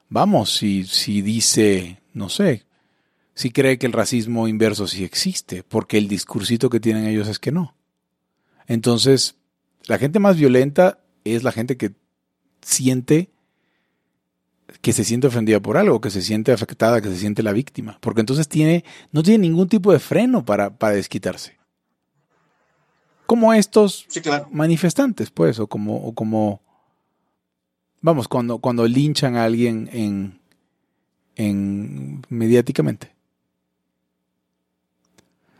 vamos, 0.08 0.54
si, 0.54 0.84
si 0.84 1.20
dice, 1.20 2.00
no 2.12 2.28
sé, 2.28 2.64
si 3.34 3.50
cree 3.50 3.78
que 3.78 3.86
el 3.86 3.92
racismo 3.92 4.48
inverso 4.48 4.86
sí 4.86 5.04
existe, 5.04 5.62
porque 5.62 5.98
el 5.98 6.08
discursito 6.08 6.70
que 6.70 6.80
tienen 6.80 7.06
ellos 7.06 7.28
es 7.28 7.38
que 7.38 7.52
no. 7.52 7.74
Entonces, 8.66 9.36
la 9.86 9.98
gente 9.98 10.18
más 10.18 10.36
violenta 10.36 11.00
es 11.24 11.42
la 11.42 11.52
gente 11.52 11.76
que 11.76 11.92
siente 12.62 13.30
que 14.80 14.92
se 14.92 15.04
siente 15.04 15.26
ofendida 15.26 15.60
por 15.60 15.76
algo, 15.76 16.00
que 16.00 16.10
se 16.10 16.22
siente 16.22 16.52
afectada, 16.52 17.00
que 17.00 17.08
se 17.08 17.16
siente 17.16 17.42
la 17.42 17.52
víctima, 17.52 17.98
porque 18.00 18.20
entonces 18.20 18.48
tiene, 18.48 18.84
no 19.12 19.22
tiene 19.22 19.46
ningún 19.46 19.68
tipo 19.68 19.92
de 19.92 19.98
freno 19.98 20.44
para, 20.44 20.76
para 20.76 20.94
desquitarse. 20.94 21.58
Como 23.26 23.54
estos 23.54 24.06
manifestantes, 24.50 25.30
pues, 25.30 25.58
o 25.58 25.66
como, 25.66 25.96
o 25.96 26.14
como, 26.14 26.60
vamos, 28.00 28.28
cuando, 28.28 28.58
cuando 28.58 28.86
linchan 28.86 29.36
a 29.36 29.44
alguien 29.44 29.88
en, 29.92 30.40
en 31.36 32.22
mediáticamente. 32.28 33.13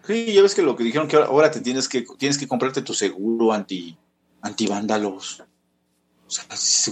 Sí, 0.07 0.33
ya 0.33 0.43
ves 0.43 0.55
que 0.55 0.63
lo 0.63 0.77
que 0.77 0.85
dijeron 0.85 1.09
que 1.09 1.17
ahora 1.17 1.51
te 1.51 1.61
tienes 1.61 1.89
que 1.89 2.05
tienes 2.19 2.37
que 2.39 2.47
comprarte 2.47 2.83
tu 2.83 2.93
seguro 2.93 3.53
anti 3.53 3.97
antivándalos. 4.43 5.43
O 6.27 6.31
sea, 6.31 6.45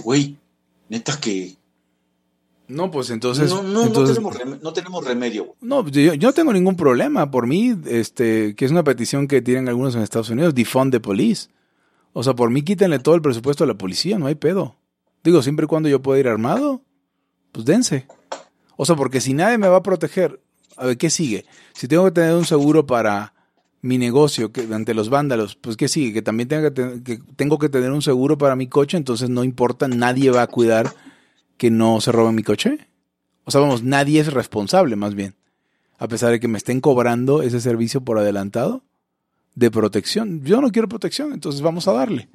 güey, 0.03 0.37
neta 0.89 1.19
que... 1.19 1.55
No, 2.67 2.89
pues 2.89 3.09
entonces... 3.09 3.49
No, 3.49 3.61
no, 3.61 3.85
no, 3.85 4.73
tenemos, 4.73 5.05
remedio. 5.05 5.55
No, 5.61 5.87
yo, 5.87 6.13
yo, 6.13 6.29
no 6.29 6.33
tengo 6.33 6.53
ningún 6.53 6.75
problema. 6.75 7.29
Por 7.29 7.45
mí, 7.45 7.75
este, 7.85 8.55
que 8.55 8.65
es 8.65 8.71
una 8.71 8.83
petición 8.83 9.27
que 9.27 9.41
tienen 9.41 9.67
algunos 9.67 9.95
en 9.95 10.01
Estados 10.01 10.29
Unidos, 10.29 10.55
defund 10.55 10.91
the 10.91 10.99
police. 10.99 11.49
O 12.13 12.23
sea, 12.23 12.35
por 12.35 12.49
mí 12.49 12.63
quítenle 12.63 12.99
todo 12.99 13.15
el 13.15 13.21
presupuesto 13.21 13.63
a 13.63 13.67
la 13.67 13.77
policía, 13.77 14.17
no 14.17 14.27
hay 14.27 14.35
pedo. 14.35 14.75
Digo, 15.23 15.41
siempre 15.41 15.65
y 15.65 15.67
cuando 15.67 15.89
yo 15.89 16.01
pueda 16.01 16.19
ir 16.19 16.27
armado, 16.27 16.81
pues 17.51 17.65
dense. 17.65 18.07
O 18.77 18.85
sea, 18.85 18.95
porque 18.95 19.21
si 19.21 19.33
nadie 19.33 19.57
me 19.57 19.67
va 19.67 19.77
a 19.77 19.83
proteger, 19.83 20.41
a 20.77 20.87
ver, 20.87 20.97
¿qué 20.97 21.09
sigue? 21.09 21.45
Si 21.73 21.87
tengo 21.87 22.05
que 22.05 22.11
tener 22.11 22.33
un 22.35 22.45
seguro 22.45 22.85
para 22.85 23.33
mi 23.81 23.97
negocio 23.97 24.51
que, 24.51 24.61
ante 24.73 24.93
los 24.93 25.09
vándalos, 25.09 25.55
pues 25.55 25.77
¿qué 25.77 25.87
sigue? 25.87 26.13
Que 26.13 26.21
también 26.21 26.47
tengo 26.47 26.73
que, 26.73 27.03
que, 27.03 27.19
tengo 27.35 27.59
que 27.59 27.69
tener 27.69 27.91
un 27.91 28.01
seguro 28.01 28.37
para 28.37 28.55
mi 28.55 28.67
coche, 28.67 28.97
entonces 28.97 29.29
no 29.29 29.43
importa, 29.43 29.87
nadie 29.87 30.31
va 30.31 30.41
a 30.41 30.47
cuidar 30.47 30.93
que 31.57 31.69
no 31.69 32.01
se 32.01 32.11
robe 32.11 32.31
mi 32.31 32.43
coche. 32.43 32.87
O 33.45 33.51
sea, 33.51 33.61
vamos, 33.61 33.83
nadie 33.83 34.19
es 34.21 34.33
responsable 34.33 34.95
más 34.95 35.15
bien. 35.15 35.35
A 35.97 36.07
pesar 36.07 36.31
de 36.31 36.39
que 36.39 36.47
me 36.47 36.57
estén 36.57 36.81
cobrando 36.81 37.41
ese 37.41 37.61
servicio 37.61 38.01
por 38.01 38.17
adelantado 38.17 38.83
de 39.55 39.71
protección. 39.71 40.43
Yo 40.43 40.61
no 40.61 40.71
quiero 40.71 40.87
protección, 40.87 41.33
entonces 41.33 41.61
vamos 41.61 41.87
a 41.87 41.93
darle. 41.93 42.29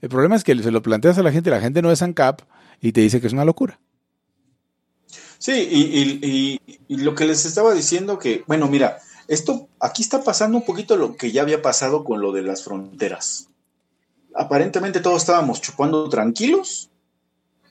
El 0.00 0.08
problema 0.08 0.36
es 0.36 0.44
que 0.44 0.56
se 0.62 0.70
lo 0.70 0.82
planteas 0.82 1.18
a 1.18 1.22
la 1.22 1.32
gente, 1.32 1.50
la 1.50 1.60
gente 1.60 1.82
no 1.82 1.90
es 1.90 2.02
ANCAP 2.02 2.42
y 2.80 2.92
te 2.92 3.00
dice 3.00 3.20
que 3.20 3.26
es 3.26 3.32
una 3.32 3.44
locura. 3.44 3.80
Sí, 5.40 6.60
y, 6.86 6.96
lo 6.96 7.14
que 7.14 7.24
les 7.24 7.46
estaba 7.46 7.72
diciendo 7.72 8.18
que, 8.18 8.44
bueno, 8.46 8.68
mira, 8.68 8.98
esto 9.26 9.70
aquí 9.80 10.02
está 10.02 10.22
pasando 10.22 10.58
un 10.58 10.66
poquito 10.66 10.98
lo 10.98 11.16
que 11.16 11.32
ya 11.32 11.40
había 11.40 11.62
pasado 11.62 12.04
con 12.04 12.20
lo 12.20 12.30
de 12.32 12.42
las 12.42 12.62
fronteras. 12.62 13.48
Aparentemente 14.34 15.00
todos 15.00 15.22
estábamos 15.22 15.62
chupando 15.62 16.06
tranquilos 16.10 16.90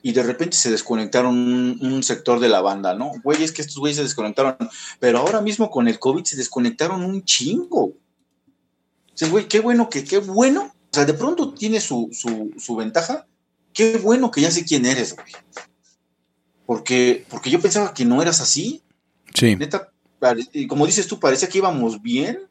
y 0.02 0.12
de 0.12 0.24
repente 0.24 0.56
se 0.56 0.72
desconectaron 0.72 1.32
un, 1.80 2.02
sector 2.02 2.40
de 2.40 2.48
la 2.48 2.60
banda, 2.60 2.94
¿no? 2.94 3.12
Güey, 3.22 3.44
es 3.44 3.52
que 3.52 3.62
estos 3.62 3.76
güeyes 3.76 3.98
se 3.98 4.02
desconectaron, 4.02 4.56
pero 4.98 5.18
ahora 5.18 5.40
mismo 5.40 5.70
con 5.70 5.86
el 5.86 6.00
COVID 6.00 6.24
se 6.24 6.36
desconectaron 6.36 7.04
un 7.04 7.24
chingo. 7.24 7.92
Sí, 9.14 9.30
güey, 9.30 9.46
qué 9.46 9.60
bueno 9.60 9.88
que, 9.88 10.02
qué 10.02 10.18
bueno. 10.18 10.74
O 10.90 10.94
sea, 10.94 11.04
de 11.04 11.14
pronto 11.14 11.54
tiene 11.54 11.80
su, 11.80 12.08
su, 12.10 12.50
su 12.58 12.74
ventaja. 12.74 13.28
Qué 13.72 13.98
bueno 13.98 14.32
que 14.32 14.40
ya 14.40 14.50
sé 14.50 14.64
quién 14.64 14.86
eres, 14.86 15.14
güey. 15.14 15.28
Porque, 16.70 17.26
porque 17.28 17.50
yo 17.50 17.60
pensaba 17.60 17.92
que 17.92 18.04
no 18.04 18.22
eras 18.22 18.40
así. 18.40 18.80
Sí. 19.34 19.56
Neta, 19.56 19.90
y 20.52 20.68
como 20.68 20.86
dices 20.86 21.08
tú, 21.08 21.18
parecía 21.18 21.48
que 21.48 21.58
íbamos 21.58 22.00
bien. 22.00 22.44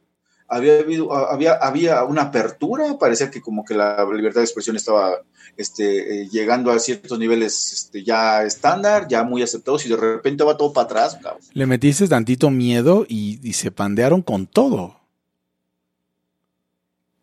Había, 0.46 0.80
habido, 0.80 1.14
había, 1.14 1.54
había 1.54 2.04
una 2.04 2.24
apertura, 2.24 2.98
parecía 3.00 3.32
que 3.32 3.40
como 3.40 3.64
que 3.64 3.76
la 3.76 4.06
libertad 4.14 4.42
de 4.42 4.46
expresión 4.46 4.76
estaba 4.76 5.22
este, 5.56 6.24
eh, 6.24 6.28
llegando 6.28 6.70
a 6.70 6.80
ciertos 6.80 7.18
niveles 7.18 7.72
este, 7.72 8.04
ya 8.04 8.44
estándar, 8.44 9.08
ya 9.08 9.24
muy 9.24 9.42
aceptados, 9.42 9.86
y 9.86 9.90
de 9.90 9.96
repente 9.96 10.44
va 10.44 10.58
todo 10.58 10.74
para 10.74 10.84
atrás. 10.84 11.18
Le 11.54 11.66
metiste 11.66 12.06
tantito 12.10 12.50
miedo 12.50 13.06
y, 13.08 13.40
y 13.42 13.54
se 13.54 13.72
pandearon 13.72 14.22
con 14.22 14.48
todo. 14.48 15.00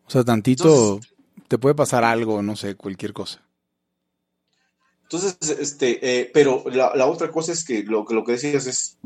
O 0.07 0.09
sea, 0.09 0.23
tantito 0.23 0.99
te 1.47 1.59
puede 1.59 1.75
pasar 1.75 2.03
algo, 2.03 2.41
no 2.41 2.55
sé, 2.55 2.73
cualquier 2.73 3.13
cosa. 3.13 3.46
Entonces, 5.09 5.37
este, 5.57 5.99
eh, 6.01 6.29
pero 6.33 6.65
la, 6.69 7.05
otra 7.05 7.31
cosa 7.31 7.53
es 7.53 7.63
que 7.63 7.83
lo, 7.83 8.05
lo 8.09 8.25
que 8.25 8.33
decías 8.33 8.67
es, 8.67 8.97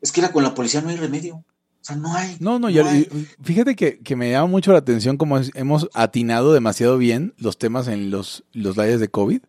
es 0.00 0.12
que 0.12 0.20
era 0.20 0.32
con 0.32 0.42
la 0.42 0.54
policía 0.54 0.80
no 0.80 0.88
hay 0.88 0.96
remedio. 0.96 1.36
O 1.36 1.44
sea, 1.84 1.96
no 1.96 2.14
hay. 2.14 2.38
No, 2.40 2.58
no, 2.58 2.70
ya, 2.70 2.90
fíjate 3.42 3.76
que, 3.76 4.16
me 4.16 4.30
llama 4.30 4.46
mucho 4.46 4.72
la 4.72 4.78
atención 4.78 5.18
cómo 5.18 5.38
hemos 5.54 5.90
atinado 5.92 6.54
demasiado 6.54 6.96
bien 6.96 7.34
los 7.36 7.58
temas 7.58 7.86
en 7.88 8.10
los, 8.10 8.44
los 8.52 8.76
de 8.76 9.08
COVID. 9.08 9.42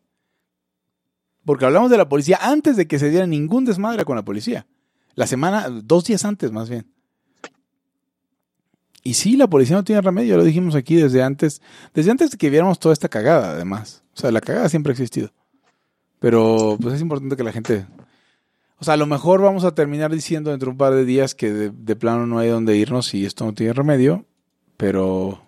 Porque 1.45 1.65
hablamos 1.65 1.89
de 1.89 1.97
la 1.97 2.09
policía 2.09 2.37
antes 2.41 2.75
de 2.75 2.85
que 2.85 2.99
se 2.99 3.09
diera 3.09 3.25
ningún 3.25 3.63
desmadre 3.63 4.03
con 4.03 4.17
la 4.17 4.25
policía. 4.25 4.67
La 5.15 5.25
semana, 5.25 5.69
dos 5.69 6.03
días 6.03 6.25
antes 6.25 6.51
más 6.51 6.69
bien. 6.69 6.85
Y 9.03 9.13
sí, 9.13 9.37
la 9.37 9.47
policía 9.47 9.77
no 9.77 9.85
tiene 9.85 10.01
remedio, 10.01 10.35
lo 10.35 10.43
dijimos 10.43 10.75
aquí 10.75 10.95
desde 10.95 11.23
antes, 11.23 11.61
desde 11.93 12.11
antes 12.11 12.31
de 12.31 12.37
que 12.37 12.49
viéramos 12.49 12.77
toda 12.77 12.91
esta 12.91 13.07
cagada, 13.07 13.51
además. 13.51 14.03
O 14.13 14.19
sea, 14.19 14.31
la 14.31 14.41
cagada 14.41 14.67
siempre 14.67 14.91
ha 14.91 14.93
existido. 14.93 15.31
Pero 16.21 16.77
pues 16.79 16.93
es 16.93 17.01
importante 17.01 17.35
que 17.35 17.43
la 17.43 17.51
gente... 17.51 17.87
O 18.77 18.83
sea, 18.83 18.93
a 18.93 18.97
lo 18.97 19.07
mejor 19.07 19.41
vamos 19.41 19.63
a 19.63 19.73
terminar 19.73 20.11
diciendo 20.11 20.51
dentro 20.51 20.67
de 20.67 20.71
un 20.73 20.77
par 20.77 20.93
de 20.93 21.03
días 21.03 21.33
que 21.33 21.51
de, 21.51 21.95
plano 21.95 22.27
no 22.27 22.37
hay 22.37 22.49
dónde 22.49 22.77
irnos 22.77 23.13
y 23.15 23.25
esto 23.25 23.43
no 23.43 23.55
tiene 23.55 23.73
remedio, 23.73 24.25
pero... 24.77 25.41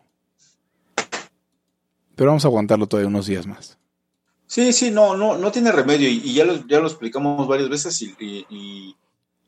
Pero 2.15 2.31
vamos 2.31 2.43
a 2.43 2.47
aguantarlo 2.47 2.87
todavía 2.87 3.07
unos 3.07 3.27
días 3.27 3.45
más. 3.45 3.77
Sí, 4.47 4.73
sí, 4.73 4.89
no, 4.89 5.15
no, 5.15 5.37
no 5.37 5.51
tiene 5.51 5.71
remedio 5.71 6.09
y, 6.09 6.33
ya, 6.33 6.43
lo, 6.43 6.65
ya 6.67 6.79
lo 6.79 6.87
explicamos 6.87 7.47
varias 7.47 7.69
veces 7.69 8.01
y, 8.01 8.95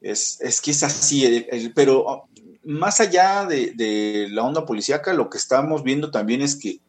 es, 0.02 0.40
es, 0.42 0.62
que 0.62 0.72
es 0.72 0.84
así, 0.84 1.48
pero 1.74 2.28
más 2.66 3.00
allá 3.02 3.48
de, 3.48 4.28
la 4.30 4.44
onda 4.44 4.64
policíaca, 4.64 5.12
lo 5.14 5.32
que 5.32 5.40
estamos 5.40 5.84
viendo 5.84 6.12
también 6.12 6.44
es 6.44 6.56
que 6.56 6.82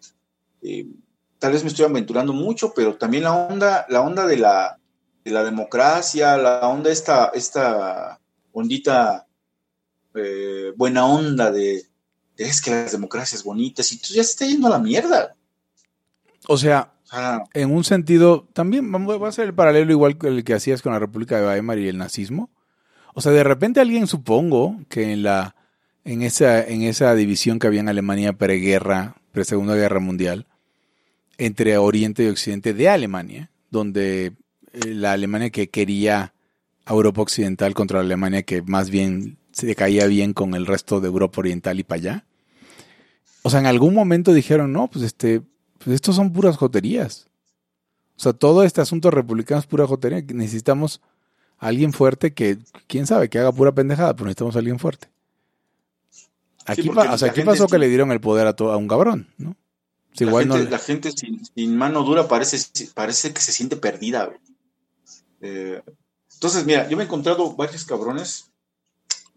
eh, 0.61 0.87
tal 1.39 1.53
vez 1.53 1.63
me 1.63 1.69
estoy 1.69 1.85
aventurando 1.85 2.33
mucho, 2.33 2.73
pero 2.75 2.97
también 2.97 3.25
la 3.25 3.35
onda, 3.35 3.87
la 3.89 4.01
onda 4.01 4.27
de 4.27 4.37
la, 4.39 4.79
de 5.25 5.31
la 5.31 5.45
democracia, 5.45 6.37
la 6.37 6.69
onda 6.69 6.91
esta, 6.91 7.31
esta 7.35 8.21
ondita 8.53 9.27
eh, 10.15 10.73
buena 10.77 11.07
onda 11.07 11.51
de, 11.51 11.87
es 12.37 12.61
que 12.61 12.71
las 12.71 12.93
democracias 12.93 13.45
bonitas 13.45 13.93
y 13.93 13.99
tú 13.99 14.09
ya 14.09 14.25
se 14.25 14.31
está 14.31 14.47
yendo 14.47 14.67
a 14.67 14.71
la 14.71 14.79
mierda. 14.79 15.35
O 16.49 16.57
sea, 16.57 16.93
en 17.55 17.75
un 17.75 17.85
sentido, 17.85 18.47
también 18.53 18.91
vamos 18.91 19.21
a 19.23 19.29
hacer 19.29 19.47
el 19.47 19.55
paralelo 19.55 19.93
igual 19.93 20.19
que 20.19 20.29
el 20.29 20.45
que 20.45 20.55
hacías 20.55 20.83
con 20.83 20.93
la 20.93 20.99
República 20.99 21.39
de 21.39 21.47
Weimar 21.47 21.79
y 21.79 21.89
el 21.89 21.99
nazismo. 21.99 22.51
O 23.15 23.21
sea, 23.21 23.33
de 23.33 23.45
repente 23.45 23.81
alguien 23.81 24.07
supongo 24.07 24.77
que 24.89 25.13
en 25.13 25.23
la 25.23 25.55
en 26.07 26.23
esa, 26.23 26.63
en 26.63 26.83
esa 26.83 27.15
división 27.15 27.59
que 27.59 27.67
había 27.67 27.81
en 27.81 27.89
Alemania 27.89 28.33
preguerra, 28.33 29.17
pre-segunda 29.33 29.75
guerra 29.75 29.99
mundial, 29.99 30.47
entre 31.39 31.77
Oriente 31.79 32.25
y 32.25 32.29
Occidente 32.29 32.75
de 32.75 32.89
Alemania, 32.89 33.51
donde 33.71 34.27
eh, 34.73 34.85
la 34.87 35.13
Alemania 35.13 35.51
que 35.51 35.69
quería 35.69 36.35
a 36.85 36.93
Europa 36.93 37.23
Occidental 37.23 37.75
contra 37.75 37.99
la 37.99 38.05
Alemania 38.05 38.43
que 38.43 38.63
más 38.63 38.91
bien 38.91 39.39
se 39.53 39.75
caía 39.75 40.07
bien 40.07 40.33
con 40.33 40.55
el 40.55 40.67
resto 40.67 41.01
de 41.01 41.09
Europa 41.09 41.41
Oriental 41.41 41.81
y 41.81 41.85
para 41.85 41.99
allá. 41.99 42.25
O 43.43 43.51
sea, 43.51 43.61
en 43.61 43.67
algún 43.67 43.95
momento 43.95 44.33
dijeron, 44.33 44.73
no, 44.73 44.89
pues 44.89 45.05
este, 45.05 45.43
pues 45.79 45.95
estos 45.95 46.17
son 46.17 46.33
puras 46.33 46.57
joterías. 46.57 47.29
O 48.17 48.21
sea, 48.21 48.33
todo 48.33 48.65
este 48.65 48.81
asunto 48.81 49.11
republicano 49.11 49.61
es 49.61 49.67
pura 49.67 49.87
jotería. 49.87 50.23
Necesitamos 50.33 51.01
a 51.59 51.69
alguien 51.69 51.93
fuerte 51.93 52.35
que, 52.35 52.59
quién 52.87 53.07
sabe, 53.07 53.29
que 53.29 53.39
haga 53.39 53.53
pura 53.53 53.73
pendejada, 53.73 54.15
pero 54.15 54.27
necesitamos 54.27 54.57
a 54.57 54.59
alguien 54.59 54.79
fuerte. 54.79 55.09
Aquí, 56.67 56.89
o 56.89 57.19
sea, 57.19 57.33
pasó 57.45 57.69
que 57.69 57.79
le 57.79 57.89
dieron 57.89 58.11
el 58.11 58.21
poder 58.21 58.47
a, 58.47 58.51
a 58.51 58.77
un 58.77 58.89
cabrón, 58.89 59.29
¿no? 59.39 59.57
La, 60.25 60.79
gente, 60.79 61.11
sin, 61.13 61.77
mano 61.77 62.03
dura 62.03 62.29
parece, 62.29 62.59
parece 62.95 63.33
que 63.33 63.41
se 63.41 63.53
siente 63.53 63.77
perdida. 63.77 64.31
Eh, 65.41 65.83
entonces, 66.35 66.65
mira, 66.65 66.89
yo 66.89 66.97
me 66.97 67.03
he 67.03 67.07
encontrado 67.07 67.55
varios 67.55 67.85
cabrones 67.85 68.51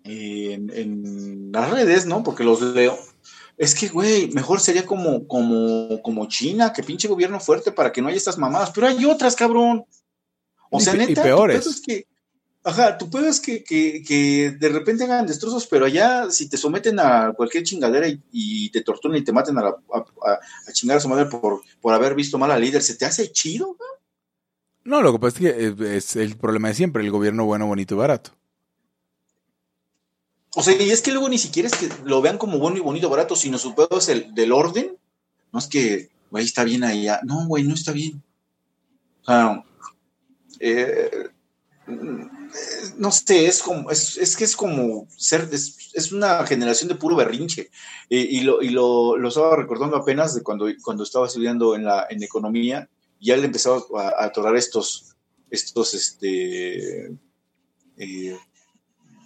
en, 0.04 1.52
las 1.52 1.70
redes, 1.70 2.06
¿no? 2.06 2.24
Porque 2.24 2.44
los 2.44 2.62
leo. 2.62 2.98
Es 3.58 3.76
que, 3.76 3.90
güey, 3.90 4.30
mejor 4.32 4.62
sería 4.62 4.86
como, 4.86 5.28
como, 5.28 6.02
como 6.02 6.28
China, 6.28 6.72
que 6.72 6.84
pinche 6.84 7.10
gobierno 7.10 7.40
fuerte 7.40 7.72
para 7.72 7.92
que 7.92 8.02
no 8.02 8.08
haya 8.08 8.18
estas 8.18 8.38
mamadas. 8.38 8.72
Pero 8.74 8.88
hay 8.88 9.04
otras, 9.06 9.36
cabrón. 9.36 9.86
O 10.70 10.80
sea, 10.80 10.94
neta, 10.94 11.12
y 11.12 11.16
peores. 11.16 11.82
que, 11.86 12.08
Ajá, 12.64 12.98
tú 12.98 13.10
puedes 13.10 13.40
que, 13.40 13.64
que, 13.64 14.56
de 14.60 14.70
repente 14.70 15.06
hagan 15.06 15.26
destrozos, 15.26 15.66
pero 15.66 15.86
allá 15.86 16.30
si 16.30 16.50
te 16.50 16.58
someten 16.58 17.00
a 17.00 17.32
cualquier 17.34 17.64
chingadera 17.64 18.08
y, 18.32 18.70
te 18.72 18.82
torturan 18.82 19.18
y 19.18 19.24
te 19.24 19.32
maten 19.32 19.58
a, 19.58 19.68
a, 19.68 20.74
chingar 20.74 20.98
a 20.98 21.00
su 21.00 21.08
madre 21.08 21.26
por, 21.28 21.62
por 21.82 21.94
haber 21.94 22.16
visto 22.16 22.38
mal 22.38 22.52
al 22.52 22.62
líder, 22.62 22.82
¿se 22.82 22.96
te 22.96 23.06
hace 23.06 23.32
chido? 23.32 23.78
No, 24.84 25.02
lo 25.02 25.14
que 25.14 25.20
pasa 25.20 25.38
es 25.38 25.40
que 25.40 25.86
eh, 25.86 25.98
es 25.98 26.16
el 26.18 26.36
problema 26.36 26.68
de 26.68 26.76
siempre, 26.76 27.04
el 27.04 27.12
gobierno 27.12 27.46
bueno, 27.46 27.66
bonito 27.66 27.96
y 27.96 27.98
barato. 27.98 28.32
O 30.56 30.64
sea, 30.64 30.76
y 30.82 30.90
es 30.90 31.02
que 31.02 31.12
luego 31.12 31.30
ni 31.30 31.38
siquiera 31.38 31.70
es 31.70 31.76
que 31.76 31.90
lo 32.04 32.22
vean 32.22 32.38
como 32.38 32.58
bueno 32.58 32.78
y 32.78 32.82
bonito, 32.82 33.10
barato, 33.10 33.36
sino 33.36 33.58
su 33.58 33.76
pedo 33.76 34.00
es 34.00 34.10
el 34.10 34.34
del 34.34 34.52
orden. 34.52 34.98
No 35.54 35.60
es 35.60 35.68
que, 35.68 36.10
güey, 36.32 36.44
está 36.44 36.64
bien 36.64 36.84
ahí. 36.84 37.08
No, 37.24 37.48
güey, 37.48 37.64
no 37.64 37.76
está 37.76 37.92
bien. 37.92 38.22
O 39.22 39.26
sea, 39.26 39.64
eh, 40.60 41.30
no 42.98 43.12
sé, 43.12 43.48
es 43.48 43.62
como, 43.62 43.90
es, 43.92 44.36
que 44.38 44.44
es 44.44 44.56
como 44.56 45.08
ser, 45.16 45.50
es, 45.52 46.12
una 46.12 46.46
generación 46.46 46.90
de 46.90 46.96
puro 46.96 47.16
berrinche. 47.16 47.70
y, 48.10 48.42
lo, 48.42 48.62
y 48.62 48.70
lo, 48.70 49.18
lo, 49.18 49.30
estaba 49.30 49.56
recordando 49.56 49.98
apenas 49.98 50.34
de 50.34 50.44
cuando, 50.44 50.68
cuando 50.84 51.04
estaba 51.04 51.28
estudiando 51.28 51.76
en, 51.76 51.86
la, 51.86 52.08
en 52.10 52.24
economía, 52.24 52.90
ya 53.20 53.38
le 53.38 53.46
empezaba 53.46 53.82
a, 53.98 54.26
a 54.26 54.58
estos, 54.58 55.16
estos, 55.50 55.94
este, 55.94 57.12
eh, 57.98 58.38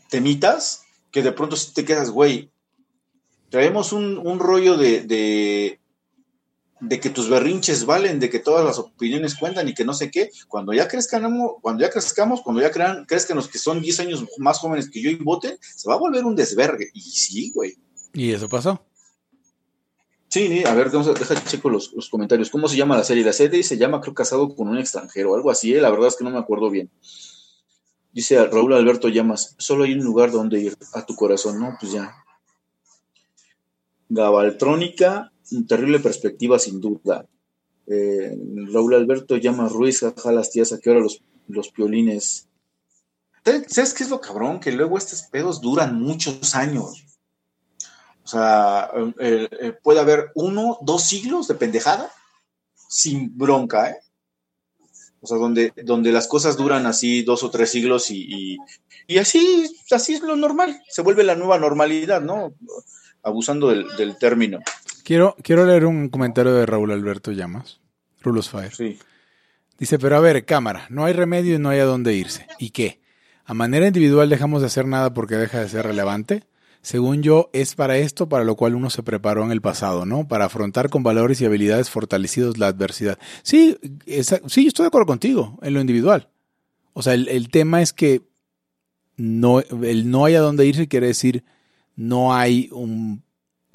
temitas, 0.09 0.83
que 1.11 1.21
de 1.21 1.31
pronto 1.31 1.55
te 1.73 1.85
quedas, 1.85 2.09
güey, 2.09 2.51
traemos 3.49 3.93
un, 3.93 4.39
rollo 4.39 4.77
de, 4.77 5.01
de 5.01 5.79
que 6.89 7.09
tus 7.09 7.29
berrinches 7.29 7.85
valen, 7.85 8.19
de 8.19 8.29
que 8.29 8.39
todas 8.39 8.65
las 8.65 8.77
opiniones 8.77 9.35
cuentan 9.35 9.67
y 9.67 9.73
que 9.73 9.85
no 9.85 9.93
sé 9.93 10.11
qué, 10.11 10.29
cuando 10.47 10.73
ya 10.73 10.87
crezcamos, 10.87 11.53
cuando 11.61 11.83
ya 11.83 11.89
crezcamos, 11.89 12.41
cuando 12.41 12.61
ya 12.61 12.71
crean, 12.71 13.05
crezcan 13.05 13.37
los 13.37 13.47
que 13.47 13.57
son 13.57 13.81
10 13.81 13.99
años 14.01 14.25
más 14.37 14.59
jóvenes 14.59 14.89
que 14.89 15.01
yo 15.01 15.09
y 15.09 15.15
voten, 15.15 15.57
se 15.61 15.87
va 15.87 15.95
a 15.95 15.99
volver 15.99 16.25
un 16.25 16.35
desvergue. 16.35 16.89
Y 16.93 17.01
sí, 17.01 17.51
güey. 17.53 17.77
¿Y 18.13 18.31
eso 18.31 18.47
pasó? 18.47 18.85
Sí, 20.33 20.63
a 20.65 20.73
ver, 20.73 20.89
deja 20.89 21.43
checo 21.45 21.69
los, 21.69 21.93
los, 21.93 22.09
comentarios. 22.09 22.49
¿Cómo 22.49 22.67
se 22.67 22.75
llama 22.75 22.97
la 22.97 23.03
serie? 23.03 23.23
La 23.23 23.33
serie 23.33 23.61
se 23.61 23.77
llama, 23.77 24.01
creo, 24.01 24.15
Casado 24.15 24.55
con 24.55 24.67
un 24.67 24.79
extranjero, 24.79 25.35
algo 25.35 25.51
así, 25.51 25.75
¿eh? 25.75 25.81
la 25.81 25.91
verdad 25.91 26.07
es 26.07 26.15
que 26.15 26.23
no 26.23 26.31
me 26.31 26.39
acuerdo 26.39 26.71
bien. 26.71 26.89
Dice 28.13 28.43
Raúl 28.45 28.73
Alberto 28.73 29.09
Llamas, 29.09 29.55
solo 29.57 29.83
hay 29.83 29.93
un 29.93 30.03
lugar 30.03 30.31
donde 30.31 30.59
ir, 30.59 30.77
a 30.93 31.05
tu 31.05 31.15
corazón, 31.15 31.59
¿no? 31.59 31.75
Pues 31.79 31.91
ya. 31.91 32.15
Gabaltrónica, 34.09 35.32
terrible 35.67 35.99
perspectiva 35.99 36.59
sin 36.59 36.81
duda. 36.81 37.27
Eh, 37.87 38.37
Raúl 38.71 38.93
Alberto 38.93 39.37
llama 39.37 39.69
Ruiz, 39.69 39.99
jaja, 39.99 40.31
las 40.31 40.51
tías, 40.51 40.71
¿a 40.73 40.79
qué 40.79 40.89
hora 40.89 40.99
los, 40.99 41.21
los 41.47 41.69
piolines? 41.69 42.47
¿Sabes 43.67 43.93
qué 43.93 44.03
es 44.03 44.09
lo 44.09 44.21
cabrón? 44.21 44.59
Que 44.59 44.71
luego 44.71 44.97
estos 44.97 45.23
pedos 45.23 45.59
duran 45.59 46.01
muchos 46.01 46.55
años. 46.55 47.03
O 48.23 48.27
sea, 48.27 48.89
eh, 49.19 49.49
eh, 49.59 49.73
puede 49.83 49.99
haber 49.99 50.31
uno, 50.35 50.77
dos 50.81 51.03
siglos 51.03 51.47
de 51.49 51.55
pendejada 51.55 52.09
sin 52.87 53.37
bronca, 53.37 53.89
¿eh? 53.89 53.97
O 55.19 55.27
sea, 55.27 55.37
donde, 55.37 55.73
donde 55.83 56.11
las 56.11 56.27
cosas 56.27 56.57
duran 56.57 56.85
así 56.85 57.23
dos 57.23 57.43
o 57.43 57.49
tres 57.49 57.71
siglos 57.71 58.11
y, 58.11 58.57
y, 59.07 59.17
así, 59.17 59.73
así 59.91 60.13
es 60.15 60.21
lo 60.21 60.35
normal. 60.35 60.81
Se 60.89 61.01
vuelve 61.01 61.23
la 61.23 61.35
nueva 61.35 61.57
normalidad, 61.57 62.21
¿no? 62.21 62.53
Abusando 63.23 63.69
del, 63.69 63.87
del 63.95 64.17
término. 64.17 64.59
Quiero, 65.03 65.35
quiero 65.43 65.65
leer 65.65 65.85
un 65.85 66.09
comentario 66.09 66.53
de 66.53 66.65
Raúl 66.65 66.91
Alberto 66.91 67.31
Llamas, 67.31 67.81
Rulos 68.21 68.49
Fire. 68.49 68.73
Sí. 68.73 68.97
Dice, 69.77 69.99
pero 69.99 70.15
a 70.15 70.21
ver, 70.21 70.45
cámara, 70.45 70.85
no 70.89 71.03
hay 71.05 71.13
remedio 71.13 71.55
y 71.55 71.59
no 71.59 71.69
hay 71.69 71.79
a 71.79 71.85
dónde 71.85 72.15
irse. 72.15 72.47
¿Y 72.57 72.69
qué? 72.69 73.01
¿A 73.43 73.53
manera 73.53 73.87
individual 73.87 74.29
dejamos 74.29 74.61
de 74.61 74.67
hacer 74.67 74.87
nada 74.87 75.13
porque 75.13 75.35
deja 75.35 75.59
de 75.59 75.67
ser 75.67 75.85
relevante? 75.85 76.45
Según 76.81 77.21
yo, 77.21 77.49
es 77.53 77.75
para 77.75 77.97
esto 77.97 78.29
para 78.29 78.43
lo 78.43 78.55
cual 78.55 78.75
uno 78.75 78.89
se 78.89 79.03
preparó 79.03 79.43
en 79.43 79.51
el 79.51 79.61
pasado, 79.61 80.05
¿no? 80.05 80.27
Para 80.27 80.45
afrontar 80.45 80.89
con 80.89 81.03
valores 81.03 81.41
y 81.41 81.45
habilidades 81.45 81.89
fortalecidos 81.89 82.57
la 82.57 82.67
adversidad. 82.67 83.17
Sí, 83.41 83.77
sí, 84.47 84.67
estoy 84.67 84.83
de 84.83 84.87
acuerdo 84.87 85.05
contigo 85.05 85.59
en 85.61 85.73
lo 85.73 85.81
individual. 85.81 86.29
O 86.93 87.01
sea, 87.01 87.13
el, 87.13 87.27
el 87.27 87.49
tema 87.49 87.81
es 87.81 87.91
que 87.93 88.21
no, 89.17 89.59
el 89.59 90.09
no 90.09 90.25
hay 90.25 90.35
a 90.35 90.41
dónde 90.41 90.65
irse 90.65 90.87
quiere 90.87 91.07
decir 91.07 91.43
no 91.95 92.33
hay 92.33 92.69
un, 92.71 93.23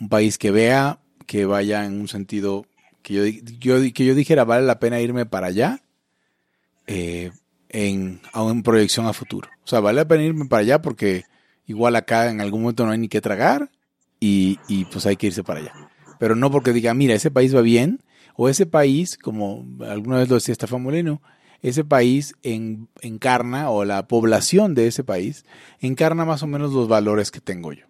un 0.01 0.09
país 0.09 0.39
que 0.39 0.51
vea 0.51 1.01
que 1.29 1.45
vaya 1.45 1.85
en 1.85 2.01
un 2.01 2.09
sentido 2.09 2.65
que 3.03 3.15
yo, 3.15 3.25
yo, 3.61 3.93
que 3.93 4.05
yo 4.07 4.15
dijera 4.15 4.45
vale 4.45 4.67
la 4.67 4.81
pena 4.81 4.99
irme 5.01 5.27
para 5.27 5.49
allá 5.49 5.83
eh, 6.87 7.31
en, 7.69 8.21
en 8.35 8.63
proyección 8.63 9.07
a 9.07 9.13
futuro. 9.13 9.49
O 9.63 9.67
sea, 9.67 9.81
vale 9.81 9.97
la 9.97 10.09
pena 10.09 10.25
irme 10.25 10.47
para 10.47 10.63
allá 10.63 10.81
porque 10.81 11.25
igual 11.67 11.97
acá 11.97 12.31
en 12.31 12.41
algún 12.41 12.63
momento 12.63 12.87
no 12.87 12.93
hay 12.93 12.99
ni 12.99 13.09
que 13.09 13.21
tragar 13.21 13.71
y, 14.19 14.59
y 14.69 14.87
pues 14.87 15.05
hay 15.05 15.17
que 15.17 15.27
irse 15.27 15.45
para 15.45 15.61
allá. 15.61 15.75
Pero 16.19 16.35
no 16.35 16.51
porque 16.51 16.73
diga, 16.73 16.95
mira, 16.95 17.15
ese 17.15 17.31
país 17.31 17.55
va 17.55 17.61
bien, 17.61 18.03
o 18.35 18.49
ese 18.49 18.65
país, 18.65 19.19
como 19.19 19.67
alguna 19.87 20.17
vez 20.19 20.29
lo 20.31 20.37
decía 20.37 20.53
Estefan 20.53 20.83
Molino, 20.83 21.21
ese 21.61 21.85
país 21.85 22.35
en, 22.43 22.89
encarna, 23.03 23.69
o 23.71 23.85
la 23.85 24.09
población 24.09 24.75
de 24.75 24.87
ese 24.87 25.05
país, 25.05 25.45
encarna 25.81 26.25
más 26.25 26.43
o 26.43 26.47
menos 26.47 26.73
los 26.73 26.89
valores 26.89 27.31
que 27.31 27.41
tengo 27.41 27.73
yo. 27.73 27.85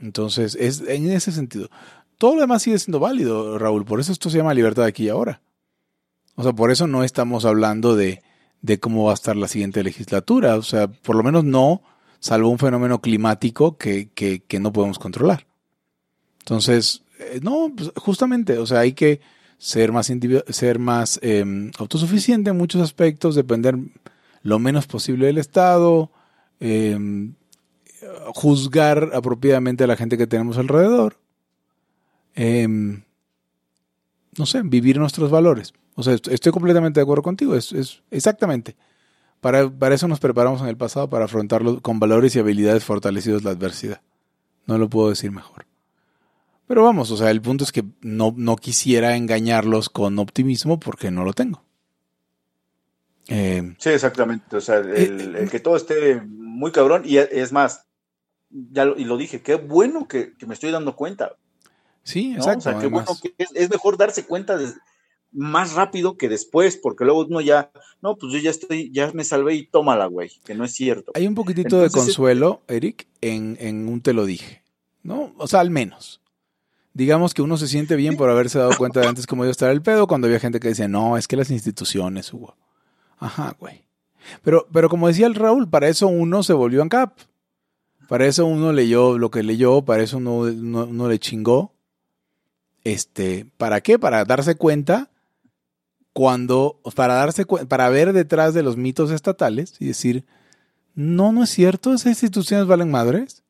Entonces, 0.00 0.56
es 0.58 0.80
en 0.86 1.10
ese 1.10 1.32
sentido. 1.32 1.68
Todo 2.18 2.34
lo 2.34 2.40
demás 2.40 2.62
sigue 2.62 2.78
siendo 2.78 2.98
válido, 2.98 3.58
Raúl. 3.58 3.84
Por 3.84 4.00
eso 4.00 4.10
esto 4.10 4.28
se 4.28 4.38
llama 4.38 4.52
libertad 4.52 4.84
aquí 4.84 5.04
y 5.04 5.08
ahora. 5.08 5.40
O 6.34 6.42
sea, 6.42 6.52
por 6.52 6.72
eso 6.72 6.88
no 6.88 7.04
estamos 7.04 7.44
hablando 7.44 7.96
de, 7.96 8.22
cómo 8.80 9.04
va 9.04 9.12
a 9.12 9.14
estar 9.14 9.36
la 9.36 9.46
siguiente 9.46 9.84
legislatura. 9.84 10.56
O 10.56 10.62
sea, 10.62 10.88
por 10.88 11.14
lo 11.14 11.22
menos 11.22 11.44
no, 11.44 11.82
salvo 12.18 12.48
un 12.48 12.58
fenómeno 12.58 13.00
climático 13.00 13.76
que, 13.76 14.10
que, 14.10 14.40
que 14.40 14.58
no 14.58 14.72
podemos 14.72 14.98
controlar. 14.98 15.46
Entonces, 16.40 17.02
eh, 17.20 17.38
no, 17.40 17.72
pues 17.76 17.92
justamente, 17.96 18.58
o 18.58 18.66
sea, 18.66 18.80
hay 18.80 18.94
que 18.94 19.20
ser 19.56 19.92
más, 19.92 20.12
ser 20.48 20.78
más 20.80 21.20
eh, 21.22 21.70
autosuficiente 21.78 22.50
en 22.50 22.58
muchos 22.58 22.82
aspectos, 22.82 23.36
depender 23.36 23.76
lo 24.42 24.58
menos 24.58 24.88
posible 24.88 25.26
del 25.26 25.38
Estado, 25.38 26.10
eh, 26.58 26.98
juzgar 28.34 29.10
apropiadamente 29.14 29.84
a 29.84 29.86
la 29.88 29.96
gente 29.96 30.18
que 30.18 30.26
tenemos 30.26 30.58
alrededor 30.58 31.16
Em, 32.40 33.02
no 34.38 34.46
sé, 34.46 34.62
vivir 34.62 34.96
nuestros 34.96 35.28
valores. 35.28 35.72
O 35.96 36.04
sea, 36.04 36.14
estoy 36.14 36.52
completamente 36.52 37.00
de 37.00 37.02
acuerdo 37.02 37.24
contigo, 37.24 37.56
es, 37.56 37.72
es 37.72 38.00
exactamente. 38.12 38.76
Para, 39.40 39.68
para, 39.68 39.96
eso 39.96 40.06
nos 40.06 40.20
preparamos 40.20 40.60
en 40.60 40.68
el 40.68 40.76
pasado, 40.76 41.10
para 41.10 41.24
afrontarlo 41.24 41.82
con 41.82 41.98
valores 41.98 42.36
y 42.36 42.38
habilidades 42.38 42.84
fortalecidos 42.84 43.42
la 43.42 43.50
adversidad. 43.50 44.02
No 44.66 44.78
lo 44.78 44.88
puedo 44.88 45.10
decir 45.10 45.32
mejor. 45.32 45.66
Pero 46.68 46.84
vamos, 46.84 47.10
o 47.10 47.16
sea, 47.16 47.32
el 47.32 47.42
punto 47.42 47.64
es 47.64 47.72
que 47.72 47.82
no, 48.02 48.32
no 48.36 48.54
quisiera 48.54 49.16
engañarlos 49.16 49.88
con 49.88 50.16
optimismo 50.20 50.78
porque 50.78 51.10
no 51.10 51.24
lo 51.24 51.32
tengo. 51.32 51.64
Eh, 53.26 53.74
sí, 53.78 53.90
exactamente. 53.90 54.56
O 54.56 54.60
sea, 54.60 54.76
el, 54.76 55.34
eh, 55.34 55.48
que 55.50 55.58
todo 55.58 55.74
esté 55.74 56.20
muy 56.20 56.70
cabrón. 56.70 57.02
Y 57.04 57.16
es 57.16 57.50
más, 57.50 57.88
ya 58.48 58.84
lo, 58.84 58.96
y 58.96 59.04
lo 59.04 59.16
dije, 59.16 59.42
qué 59.42 59.56
bueno 59.56 60.06
que, 60.06 60.34
que 60.36 60.46
me 60.46 60.54
estoy 60.54 60.70
dando 60.70 60.94
cuenta. 60.94 61.32
Sí, 62.08 62.32
exacto. 62.34 62.70
O 62.70 62.80
sea, 62.80 62.88
bueno 62.88 63.06
que 63.22 63.34
es, 63.36 63.68
mejor 63.68 63.98
darse 63.98 64.24
cuenta 64.24 64.58
más 65.30 65.74
rápido 65.74 66.16
que 66.16 66.30
después, 66.30 66.78
porque 66.78 67.04
luego 67.04 67.26
uno 67.26 67.42
ya, 67.42 67.70
no, 68.00 68.16
pues 68.16 68.32
yo 68.32 68.38
ya 68.38 68.48
estoy, 68.48 68.90
ya 68.90 69.12
me 69.12 69.24
salvé 69.24 69.56
y 69.56 69.66
tómala, 69.66 70.06
güey, 70.06 70.30
que 70.46 70.54
no 70.54 70.64
es 70.64 70.72
cierto. 70.72 71.12
Hay 71.14 71.26
un 71.26 71.34
poquitito 71.34 71.78
de 71.82 71.90
consuelo, 71.90 72.62
Eric, 72.66 73.06
en, 73.20 73.58
en 73.60 73.88
un 73.88 74.00
te 74.00 74.14
lo 74.14 74.24
dije, 74.24 74.62
¿no? 75.02 75.34
O 75.36 75.46
sea, 75.46 75.60
al 75.60 75.68
menos. 75.68 76.22
Digamos 76.94 77.34
que 77.34 77.42
uno 77.42 77.58
se 77.58 77.68
siente 77.68 77.94
bien 77.94 78.16
por 78.16 78.30
haberse 78.30 78.58
dado 78.58 78.74
cuenta 78.78 79.00
de 79.00 79.08
antes 79.08 79.26
cómo 79.26 79.44
iba 79.44 79.50
a 79.50 79.52
estar 79.52 79.70
el 79.70 79.82
pedo, 79.82 80.06
cuando 80.06 80.28
había 80.28 80.40
gente 80.40 80.60
que 80.60 80.68
decía, 80.68 80.88
no, 80.88 81.18
es 81.18 81.28
que 81.28 81.36
las 81.36 81.50
instituciones, 81.50 82.32
Hugo. 82.32 82.56
Ajá, 83.18 83.54
güey. 83.60 83.84
Pero, 84.42 84.66
pero 84.72 84.88
como 84.88 85.08
decía 85.08 85.26
el 85.26 85.34
Raúl, 85.34 85.68
para 85.68 85.88
eso 85.88 86.08
uno 86.08 86.42
se 86.42 86.54
volvió 86.54 86.80
ANCAP. 86.80 87.18
Para 88.08 88.24
eso 88.24 88.46
uno 88.46 88.72
leyó 88.72 89.18
lo 89.18 89.30
que 89.30 89.42
leyó, 89.42 89.82
para 89.82 90.02
eso 90.02 90.16
uno, 90.16 90.38
uno 90.38 91.08
le 91.08 91.18
chingó 91.18 91.74
este, 92.84 93.46
¿Para 93.56 93.80
qué? 93.80 93.98
Para 93.98 94.24
darse 94.24 94.56
cuenta 94.56 95.10
cuando, 96.12 96.80
para 96.94 97.14
darse 97.14 97.46
para 97.46 97.88
ver 97.90 98.12
detrás 98.12 98.54
de 98.54 98.62
los 98.62 98.76
mitos 98.76 99.10
estatales 99.10 99.74
y 99.78 99.86
decir, 99.86 100.24
no, 100.94 101.32
no 101.32 101.44
es 101.44 101.50
cierto, 101.50 101.94
esas 101.94 102.06
instituciones 102.06 102.66
valen 102.66 102.90
madres. 102.90 103.44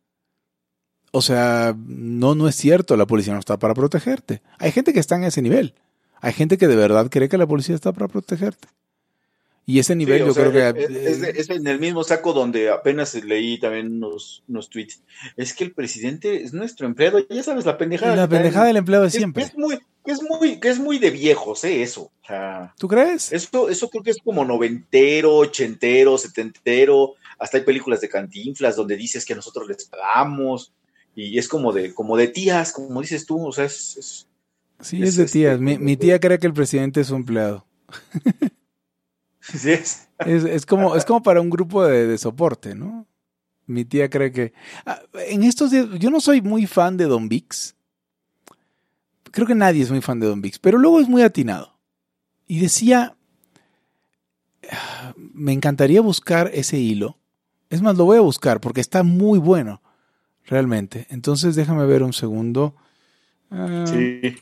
O 1.12 1.22
sea, 1.22 1.74
no, 1.78 2.34
no 2.34 2.48
es 2.48 2.54
cierto, 2.54 2.96
la 2.96 3.06
policía 3.06 3.32
no 3.32 3.38
está 3.38 3.58
para 3.58 3.74
protegerte. 3.74 4.42
Hay 4.58 4.72
gente 4.72 4.92
que 4.92 5.00
está 5.00 5.16
en 5.16 5.24
ese 5.24 5.40
nivel. 5.40 5.74
Hay 6.20 6.32
gente 6.32 6.58
que 6.58 6.68
de 6.68 6.76
verdad 6.76 7.08
cree 7.10 7.28
que 7.28 7.38
la 7.38 7.46
policía 7.46 7.74
está 7.74 7.92
para 7.92 8.08
protegerte. 8.08 8.68
Y 9.68 9.78
ese 9.78 9.94
nivel 9.94 10.24
yo 10.24 10.32
creo 10.32 10.50
que... 10.50 10.86
Es, 11.36 11.50
en 11.50 11.66
el 11.66 11.78
mismo 11.78 12.02
saco 12.02 12.32
donde 12.32 12.70
apenas 12.70 13.14
leí 13.22 13.60
también 13.60 14.02
unos, 14.02 14.42
unos, 14.48 14.70
tweets. 14.70 15.02
Es 15.36 15.52
que 15.52 15.62
el 15.62 15.74
presidente 15.74 16.42
es 16.42 16.54
nuestro 16.54 16.86
empleado, 16.86 17.18
ya 17.28 17.42
sabes, 17.42 17.66
la 17.66 17.76
pendejada. 17.76 18.16
La 18.16 18.26
pendejada 18.26 18.68
del 18.68 18.78
empleado 18.78 19.04
de 19.04 19.10
siempre. 19.10 19.42
Es, 19.42 19.54
muy, 19.58 19.78
es, 20.06 20.22
muy, 20.22 20.58
es 20.62 20.78
muy 20.78 20.98
de 20.98 21.10
viejos, 21.10 21.64
¿eh? 21.64 21.82
Eso. 21.82 22.10
¿Tú 22.78 22.88
crees? 22.88 23.30
Eso, 23.30 23.68
eso 23.68 23.90
creo 23.90 24.02
que 24.02 24.12
es 24.12 24.16
como 24.24 24.42
noventero, 24.42 25.36
ochentero, 25.36 26.16
setentero. 26.16 27.16
Hasta 27.38 27.58
hay 27.58 27.64
películas 27.64 28.00
de 28.00 28.08
cantinflas 28.08 28.74
donde 28.74 28.96
dices 28.96 29.26
que 29.26 29.34
nosotros 29.34 29.68
les 29.68 29.84
pagamos. 29.84 30.72
Y 31.14 31.36
es 31.36 31.46
como 31.46 31.74
de, 31.74 31.92
como 31.92 32.16
de 32.16 32.28
tías, 32.28 32.72
como 32.72 33.02
dices 33.02 33.26
tú. 33.26 33.46
O 33.46 33.52
sea, 33.52 33.66
es... 33.66 34.26
sí, 34.80 35.02
es, 35.02 35.16
de 35.16 35.26
tías. 35.26 35.60
mi, 35.60 35.76
mi 35.76 35.98
tía 35.98 36.18
cree 36.18 36.38
que 36.38 36.46
el 36.46 36.54
presidente 36.54 37.02
es 37.02 37.08
su 37.08 37.16
empleado. 37.16 37.66
es. 39.54 40.08
Es, 40.18 40.66
como, 40.66 40.96
es 40.96 41.04
como 41.04 41.22
para 41.22 41.40
un 41.40 41.50
grupo 41.50 41.84
de, 41.84 42.18
soporte, 42.18 42.74
¿no? 42.74 43.06
Mi 43.66 43.84
tía 43.84 44.08
cree 44.08 44.32
que... 44.32 44.52
Ah, 44.86 45.00
en 45.26 45.44
estos 45.44 45.70
días, 45.70 45.86
yo 45.98 46.10
no 46.10 46.20
soy 46.20 46.40
muy 46.40 46.66
fan 46.66 46.96
de 46.96 47.04
Don 47.04 47.28
Vix. 47.28 47.76
Creo 49.30 49.46
que 49.46 49.54
nadie 49.54 49.82
es 49.82 49.90
muy 49.90 50.00
fan 50.00 50.20
de 50.20 50.26
Don 50.26 50.40
Vix, 50.40 50.58
pero 50.58 50.78
luego 50.78 51.00
es 51.00 51.08
muy 51.08 51.22
atinado. 51.22 51.78
Y 52.46 52.60
decía, 52.60 53.14
ah, 54.70 55.14
me 55.16 55.52
encantaría 55.52 56.00
buscar 56.00 56.50
ese 56.54 56.78
hilo. 56.78 57.18
Es 57.70 57.82
más, 57.82 57.96
lo 57.96 58.06
voy 58.06 58.16
a 58.16 58.22
buscar 58.22 58.60
porque 58.60 58.80
está 58.80 59.02
muy 59.02 59.38
bueno, 59.38 59.82
realmente. 60.46 61.06
Entonces 61.10 61.54
déjame 61.54 61.84
ver 61.86 62.02
un 62.02 62.14
segundo. 62.14 62.74
Ah, 63.50 63.84
sí. 63.86 64.36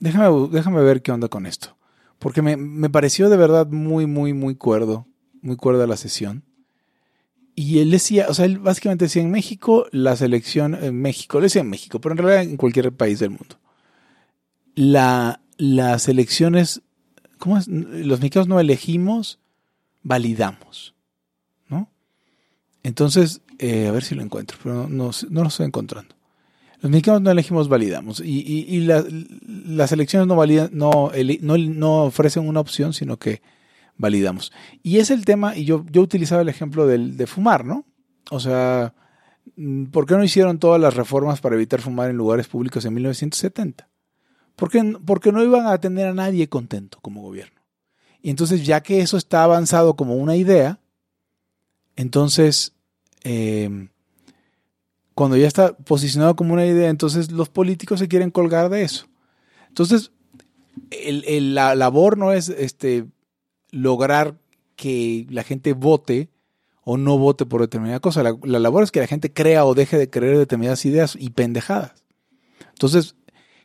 Déjame, 0.00 0.48
déjame 0.50 0.82
ver 0.82 1.00
qué 1.00 1.12
onda 1.12 1.28
con 1.28 1.46
esto. 1.46 1.76
Porque 2.22 2.40
me, 2.40 2.88
pareció 2.88 3.28
de 3.28 3.36
verdad 3.36 3.66
muy, 3.66 4.06
muy, 4.06 4.32
muy 4.32 4.54
cuerdo, 4.54 5.08
muy 5.40 5.56
cuerda 5.56 5.88
la 5.88 5.96
sesión. 5.96 6.44
Y 7.56 7.80
él 7.80 7.90
decía, 7.90 8.26
o 8.28 8.34
sea, 8.34 8.44
él 8.44 8.60
básicamente 8.60 9.06
decía 9.06 9.22
en 9.22 9.32
México, 9.32 9.86
la 9.90 10.14
selección, 10.14 10.76
en 10.80 11.02
México, 11.02 11.40
le 11.40 11.46
decía 11.46 11.62
en 11.62 11.70
México, 11.70 12.00
pero 12.00 12.12
en 12.12 12.18
realidad 12.18 12.42
en 12.44 12.56
cualquier 12.56 12.92
país 12.92 13.18
del 13.18 13.30
mundo. 13.30 13.58
La, 14.76 15.40
las 15.58 16.08
elecciones, 16.08 16.82
¿cómo 17.38 17.58
es? 17.58 17.66
Los 17.66 18.20
mexicanos 18.20 18.46
no 18.46 18.60
elegimos, 18.60 19.40
validamos, 20.04 20.94
¿no? 21.68 21.90
Entonces, 22.84 23.42
eh, 23.58 23.88
a 23.88 23.92
ver 23.92 24.04
si 24.04 24.14
lo 24.14 24.22
encuentro, 24.22 24.58
pero 24.62 24.88
no, 24.88 25.10
no, 25.28 25.42
lo 25.42 25.48
estoy 25.48 25.66
encontrando. 25.66 26.14
Los 26.82 26.90
mexicanos 26.90 27.22
no 27.22 27.30
elegimos, 27.30 27.68
validamos. 27.68 28.18
Y, 28.18 28.40
y, 28.40 28.80
las 28.80 29.92
elecciones 29.92 30.26
no, 30.26 30.34
validan, 30.34 30.70
no, 30.72 32.02
ofrecen 32.02 32.48
una 32.48 32.58
opción, 32.58 32.92
sino 32.92 33.20
que 33.20 33.40
validamos. 33.96 34.52
Y 34.82 34.98
es 34.98 35.12
el 35.12 35.24
tema, 35.24 35.56
y 35.56 35.64
yo, 35.64 35.86
yo 35.92 36.02
utilizaba 36.02 36.42
el 36.42 36.48
ejemplo 36.48 36.88
del, 36.88 37.16
de 37.16 37.28
fumar, 37.28 37.64
¿no? 37.64 37.86
O 38.32 38.40
sea, 38.40 38.94
¿por 39.92 40.06
qué 40.06 40.16
no 40.16 40.24
hicieron 40.24 40.58
todas 40.58 40.80
las 40.80 40.94
reformas 40.94 41.40
para 41.40 41.54
evitar 41.54 41.80
fumar 41.80 42.10
en 42.10 42.16
lugares 42.16 42.48
públicos 42.48 42.84
en 42.84 42.94
1970? 42.94 43.88
Porque, 44.56 44.96
porque 45.06 45.30
no 45.30 45.44
iban 45.44 45.68
a 45.68 45.78
tener 45.78 46.08
a 46.08 46.14
nadie 46.14 46.48
contento 46.48 46.98
como 47.00 47.22
gobierno. 47.22 47.60
Y 48.22 48.30
entonces, 48.30 48.66
ya 48.66 48.82
que 48.82 49.02
eso 49.02 49.16
está 49.16 49.44
avanzado 49.44 49.94
como 49.94 50.16
una 50.16 50.34
idea, 50.34 50.80
entonces 51.94 52.74
eh, 53.22 53.88
cuando 55.14 55.36
ya 55.36 55.46
está 55.46 55.76
posicionado 55.76 56.36
como 56.36 56.54
una 56.54 56.66
idea, 56.66 56.88
entonces 56.88 57.30
los 57.30 57.48
políticos 57.48 58.00
se 58.00 58.08
quieren 58.08 58.30
colgar 58.30 58.68
de 58.70 58.82
eso. 58.82 59.06
Entonces, 59.68 60.12
la 60.90 61.74
labor 61.74 62.18
no 62.18 62.32
es 62.32 62.48
este, 62.48 63.06
lograr 63.70 64.36
que 64.76 65.26
la 65.30 65.42
gente 65.42 65.72
vote 65.72 66.30
o 66.84 66.96
no 66.96 67.18
vote 67.18 67.46
por 67.46 67.60
determinada 67.60 68.00
cosa. 68.00 68.22
La, 68.22 68.36
la, 68.42 68.58
labor 68.58 68.82
es 68.82 68.90
que 68.90 69.00
la 69.00 69.06
gente 69.06 69.32
crea 69.32 69.64
o 69.64 69.74
deje 69.74 69.98
de 69.98 70.10
creer 70.10 70.38
determinadas 70.38 70.84
ideas 70.84 71.16
y 71.18 71.30
pendejadas. 71.30 71.92
Entonces, 72.70 73.14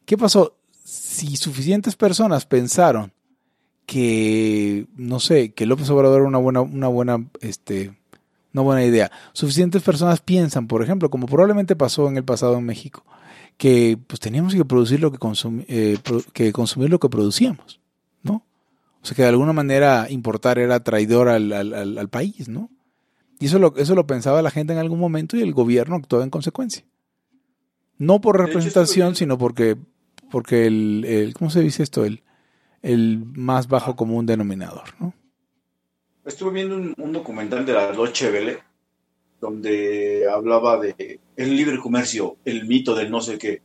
¿qué 0.05 0.17
pasó? 0.17 0.57
Si 0.83 1.35
suficientes 1.35 1.95
personas 1.95 2.45
pensaron 2.45 3.11
que, 3.85 4.85
no 4.95 5.19
sé, 5.19 5.53
que 5.53 5.65
López 5.65 5.89
Obrador 5.89 6.19
era 6.19 6.27
una 6.27 6.37
buena, 6.37 6.61
una 6.61 6.87
buena 6.87 7.27
este, 7.41 7.97
una 8.57 8.63
buena 8.63 8.83
idea. 8.83 9.11
Suficientes 9.33 9.83
personas 9.83 10.19
piensan, 10.19 10.67
por 10.67 10.81
ejemplo, 10.81 11.09
como 11.09 11.27
probablemente 11.27 11.75
pasó 11.75 12.07
en 12.07 12.17
el 12.17 12.23
pasado 12.23 12.57
en 12.57 12.65
México, 12.65 13.05
que 13.57 13.99
pues 14.07 14.19
teníamos 14.19 14.55
que 14.55 14.65
producir 14.65 14.99
lo 14.99 15.11
que, 15.11 15.19
eh, 15.67 15.97
que 16.33 16.51
consumir 16.51 16.89
lo 16.89 16.99
que 16.99 17.09
producíamos, 17.09 17.79
¿no? 18.23 18.43
O 19.01 19.05
sea 19.05 19.15
que 19.15 19.21
de 19.21 19.29
alguna 19.29 19.53
manera 19.53 20.07
importar 20.09 20.57
era 20.57 20.83
traidor 20.83 21.29
al, 21.29 22.09
país, 22.09 22.49
¿no? 22.49 22.69
Y 23.39 23.45
eso 23.45 23.59
lo, 23.59 23.75
eso 23.77 23.93
lo 23.93 24.07
pensaba 24.07 24.41
la 24.41 24.51
gente 24.51 24.73
en 24.73 24.79
algún 24.79 24.99
momento 24.99 25.37
y 25.37 25.41
el 25.41 25.53
gobierno 25.53 25.95
actuaba 25.95 26.23
en 26.23 26.31
consecuencia. 26.31 26.83
No 27.99 28.21
por 28.21 28.39
representación, 28.39 29.15
sino 29.15 29.37
porque, 29.37 29.77
porque 30.31 30.65
el, 30.65 31.05
el, 31.05 31.33
¿cómo 31.35 31.51
se 31.51 31.61
dice 31.61 31.83
esto? 31.83 32.05
El, 32.05 32.23
el 32.81 33.23
más 33.23 33.67
bajo 33.67 33.95
común 33.95 34.25
denominador, 34.25 34.95
¿no? 34.99 35.13
Estuve 36.27 36.51
viendo 36.51 36.75
un, 36.75 37.13
documental 37.13 37.65
de 37.65 37.71
la 37.71 37.93
Deutsche 37.93 38.29
Welle 38.29 38.59
donde 39.39 40.27
hablaba 40.29 40.77
de 40.77 41.21
el 41.37 41.55
libre 41.55 41.79
comercio, 41.79 42.35
el 42.43 42.67
mito 42.67 42.93
del 42.93 43.09
no 43.09 43.21
sé 43.21 43.37
qué. 43.37 43.61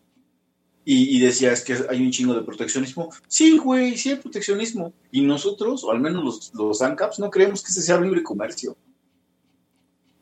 Y, 0.85 1.21
decía, 1.21 1.53
es 1.53 1.63
que 1.63 1.77
hay 1.89 2.05
un 2.05 2.11
chingo 2.11 2.35
de 2.35 2.43
proteccionismo. 2.43 3.11
Sí, 3.29 3.57
güey, 3.57 3.97
sí 3.97 4.11
hay 4.11 4.17
proteccionismo. 4.17 4.93
Y 5.13 5.23
nosotros, 5.23 5.85
o 5.85 5.93
al 5.93 6.01
menos 6.01 6.25
los, 6.25 6.55
los 6.55 6.83
ANCAPs, 6.83 7.21
no 7.21 7.31
creemos 7.31 7.63
que 7.63 7.71
ese 7.71 7.83
sea 7.83 8.01
libre 8.01 8.23
comercio. 8.23 8.77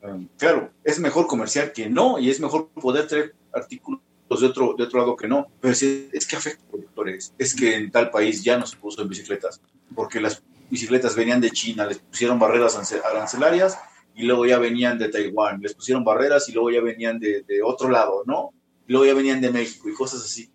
Um, 0.02 0.28
claro, 0.36 0.70
es 0.84 0.98
mejor 0.98 1.26
comerciar 1.26 1.72
que 1.72 1.88
no, 1.88 2.18
y 2.18 2.28
es 2.28 2.40
mejor 2.40 2.68
poder 2.68 3.06
traer 3.06 3.34
artículos 3.52 4.00
de 4.28 4.46
otro, 4.46 4.74
de 4.76 4.84
otro 4.84 5.00
lado 5.00 5.16
que 5.16 5.28
no. 5.28 5.46
Pero 5.60 5.72
es, 5.72 5.82
es 5.82 6.26
que 6.26 6.36
afecta 6.36 6.62
a 6.64 6.70
productores. 6.70 7.34
Es 7.38 7.54
que 7.54 7.74
en 7.74 7.90
tal 7.90 8.10
país 8.10 8.44
ya 8.44 8.58
no 8.58 8.66
se 8.66 8.76
puso 8.76 9.00
en 9.00 9.08
bicicletas, 9.08 9.62
porque 9.94 10.20
las 10.20 10.42
bicicletas 10.70 11.16
venían 11.16 11.40
de 11.40 11.50
China, 11.50 11.86
les 11.86 11.98
pusieron 11.98 12.38
barreras 12.38 12.76
arancelarias 13.04 13.78
y 14.14 14.24
luego 14.24 14.46
ya 14.46 14.58
venían 14.58 14.98
de 14.98 15.08
Taiwán, 15.08 15.60
les 15.60 15.74
pusieron 15.74 16.04
barreras 16.04 16.48
y 16.48 16.52
luego 16.52 16.70
ya 16.70 16.80
venían 16.80 17.18
de, 17.18 17.44
otro 17.64 17.90
lado, 17.90 18.22
¿no? 18.26 18.50
Y 18.86 18.92
luego 18.92 19.06
ya 19.06 19.14
venían 19.14 19.40
de 19.40 19.50
México 19.50 19.88
y 19.88 19.94
cosas 19.94 20.22
así. 20.22 20.50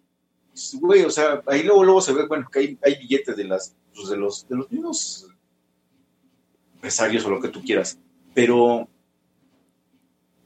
Güey, 0.80 1.03
o 1.03 1.09
sea, 1.09 1.43
ahí 1.47 1.63
luego, 1.63 1.84
luego 1.84 2.01
se 2.01 2.13
ve, 2.13 2.28
bueno, 2.28 2.47
que 2.51 2.59
hay, 2.59 2.80
hay 2.84 2.95
billetes 2.95 3.36
de, 3.36 3.43
las, 3.43 3.76
pues, 3.93 4.09
de, 4.09 4.18
los, 4.18 4.47
de 4.47 4.55
los 4.55 4.72
mismos 4.72 5.28
empresarios 6.76 7.26
o 7.26 7.30
lo 7.30 7.41
que 7.41 7.49
tú 7.49 7.61
quieras, 7.61 7.99
pero 8.34 8.88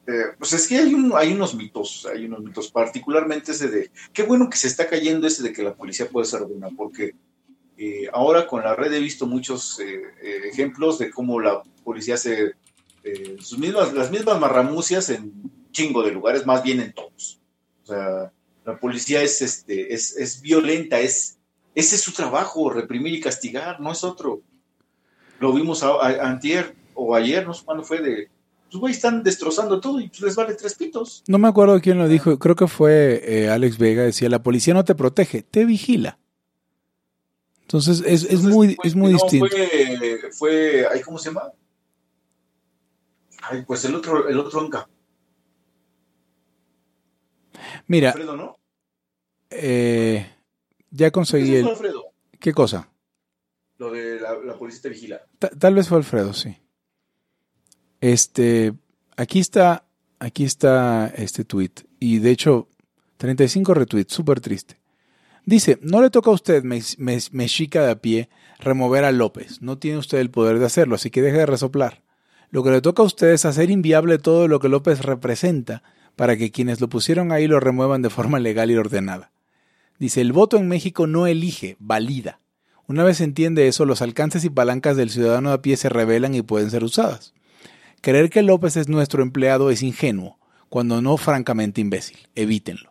eh, 0.08 0.34
pues 0.40 0.54
es 0.54 0.68
que 0.68 0.78
hay, 0.78 0.94
un, 0.94 1.12
hay 1.16 1.34
unos 1.34 1.54
mitos, 1.54 2.08
hay 2.12 2.26
unos 2.26 2.40
mitos, 2.42 2.72
particularmente 2.72 3.52
ese 3.52 3.68
de, 3.68 3.92
qué 4.12 4.24
bueno 4.24 4.50
que 4.50 4.58
se 4.58 4.68
está 4.68 4.88
cayendo 4.88 5.28
ese 5.28 5.44
de 5.44 5.54
que 5.54 5.62
la 5.62 5.76
policía 5.76 6.10
puede 6.10 6.26
ser 6.26 6.46
buena, 6.46 6.70
porque 6.76 7.14
eh, 7.82 8.10
ahora 8.12 8.46
con 8.46 8.62
la 8.62 8.76
red 8.76 8.92
he 8.92 9.00
visto 9.00 9.26
muchos 9.26 9.80
eh, 9.80 10.02
eh, 10.22 10.42
ejemplos 10.52 11.00
de 11.00 11.10
cómo 11.10 11.40
la 11.40 11.64
policía 11.86 12.16
hace 12.16 12.56
sus 13.40 13.58
mismas, 13.58 13.94
las 13.94 14.12
mismas 14.12 14.38
marramucias 14.38 15.10
en 15.10 15.32
chingo 15.72 16.04
de 16.04 16.12
lugares, 16.12 16.46
más 16.46 16.62
bien 16.62 16.82
en 16.82 16.92
todos. 16.92 17.40
O 17.84 17.88
sea, 17.88 18.34
la 18.66 18.78
policía 18.78 19.22
es, 19.22 19.42
este, 19.42 19.94
es, 19.94 20.18
es 20.18 20.42
violenta, 20.42 21.00
es, 21.00 21.38
ese 21.74 21.96
es 21.96 22.02
su 22.02 22.12
trabajo, 22.12 22.70
reprimir 22.70 23.14
y 23.14 23.22
castigar, 23.22 23.80
no 23.80 23.94
es 23.94 24.04
otro. 24.04 24.42
Lo 25.40 25.54
vimos 25.54 25.82
a, 25.82 26.28
antier 26.28 26.76
o 26.94 27.16
ayer, 27.16 27.48
no 27.48 27.54
sé 27.54 27.64
cuándo 27.64 27.86
fue, 27.86 28.02
de, 28.02 28.28
pues 28.70 28.80
güey, 28.80 28.94
están 28.94 29.24
destrozando 29.24 29.80
todo 29.80 30.02
y 30.02 30.10
pues, 30.10 30.22
les 30.22 30.36
vale 30.36 30.54
tres 30.54 30.76
pitos. 30.76 31.24
No 31.28 31.38
me 31.38 31.48
acuerdo 31.48 31.80
quién 31.80 31.98
lo 31.98 32.10
dijo, 32.10 32.38
creo 32.40 32.58
que 32.58 32.68
fue 32.68 33.48
Alex 33.50 33.78
Vega, 33.78 34.04
decía, 34.04 34.28
la 34.28 34.44
policía 34.44 34.74
no 34.74 34.84
te 34.84 34.96
protege, 34.96 35.44
te 35.44 35.64
vigila. 35.64 36.20
Entonces 37.70 38.02
es, 38.04 38.24
es 38.24 38.42
muy, 38.42 38.76
es 38.84 38.96
muy 38.96 39.14
distinto. 39.14 39.48
Fue, 39.48 40.20
fue, 40.32 40.88
¿cómo 41.06 41.20
se 41.20 41.30
llama? 41.30 41.54
Ay, 43.44 43.62
pues 43.62 43.86
el 43.86 43.94
otro, 43.94 44.28
el 44.28 44.40
otro 44.40 44.60
Anca. 44.60 44.90
Mira. 47.86 48.10
Alfredo, 48.10 48.36
¿no? 48.36 48.58
Eh, 49.52 50.28
ya 50.90 51.12
conseguí 51.12 51.58
el. 51.58 51.68
Alfredo? 51.68 52.06
¿Qué 52.40 52.54
cosa? 52.54 52.90
Lo 53.78 53.92
de 53.92 54.20
la, 54.20 54.34
la 54.34 54.58
policía 54.58 54.82
te 54.82 54.90
vigila. 54.90 55.22
tal 55.38 55.76
vez 55.76 55.88
fue 55.88 56.00
Alfredo, 56.00 56.34
sí. 56.34 56.58
Este, 58.02 58.74
aquí 59.16 59.38
está, 59.38 59.86
aquí 60.18 60.44
está 60.44 61.06
este 61.16 61.46
tweet. 61.46 61.74
Y 62.00 62.18
de 62.18 62.32
hecho, 62.32 62.68
35 63.18 63.76
retweets, 63.76 64.12
súper 64.12 64.42
triste. 64.42 64.80
Dice, 65.50 65.80
no 65.82 66.00
le 66.04 66.12
toca 66.12 66.30
a 66.30 66.34
usted, 66.34 66.64
mexica 66.64 67.84
de 67.84 67.90
a 67.90 67.96
pie, 67.96 68.30
remover 68.60 69.04
a 69.04 69.12
López. 69.12 69.64
No 69.64 69.80
tiene 69.80 69.98
usted 69.98 70.20
el 70.20 70.30
poder 70.30 70.60
de 70.60 70.68
hacerlo, 70.68 70.94
así 70.94 71.10
que 71.10 71.24
deje 71.24 71.38
de 71.38 71.48
resoplar. 71.48 72.04
Lo 72.52 72.64
que 72.64 72.70
le 72.70 72.82
toca 72.82 73.02
a 73.02 73.08
usted 73.08 73.30
es 73.30 73.46
hacer 73.46 73.72
inviable 73.72 74.20
todo 74.20 74.48
lo 74.48 74.60
que 74.60 74.70
López 74.70 75.02
representa 75.02 75.82
para 76.16 76.38
que 76.38 76.52
quienes 76.52 76.82
lo 76.82 76.88
pusieron 76.88 77.32
ahí 77.32 77.48
lo 77.48 77.60
remuevan 77.60 78.04
de 78.04 78.12
forma 78.12 78.38
legal 78.38 78.70
y 78.70 78.76
ordenada. 78.76 79.32
Dice, 79.98 80.22
el 80.22 80.34
voto 80.34 80.56
en 80.56 80.68
México 80.68 81.08
no 81.08 81.26
elige, 81.26 81.78
valida. 81.80 82.40
Una 82.86 83.04
vez 83.04 83.18
se 83.18 83.24
entiende 83.24 83.68
eso, 83.68 83.86
los 83.86 84.04
alcances 84.04 84.46
y 84.46 84.52
palancas 84.52 84.98
del 84.98 85.10
ciudadano 85.10 85.50
de 85.50 85.56
a 85.56 85.62
pie 85.64 85.78
se 85.78 85.90
revelan 85.90 86.36
y 86.36 86.44
pueden 86.44 86.70
ser 86.70 86.84
usadas. 86.84 87.34
Creer 88.02 88.30
que 88.30 88.44
López 88.44 88.78
es 88.78 88.88
nuestro 88.88 89.24
empleado 89.24 89.72
es 89.72 89.82
ingenuo, 89.82 90.38
cuando 90.70 91.02
no 91.02 91.18
francamente 91.18 91.82
imbécil. 91.82 92.20
Evítenlo. 92.36 92.89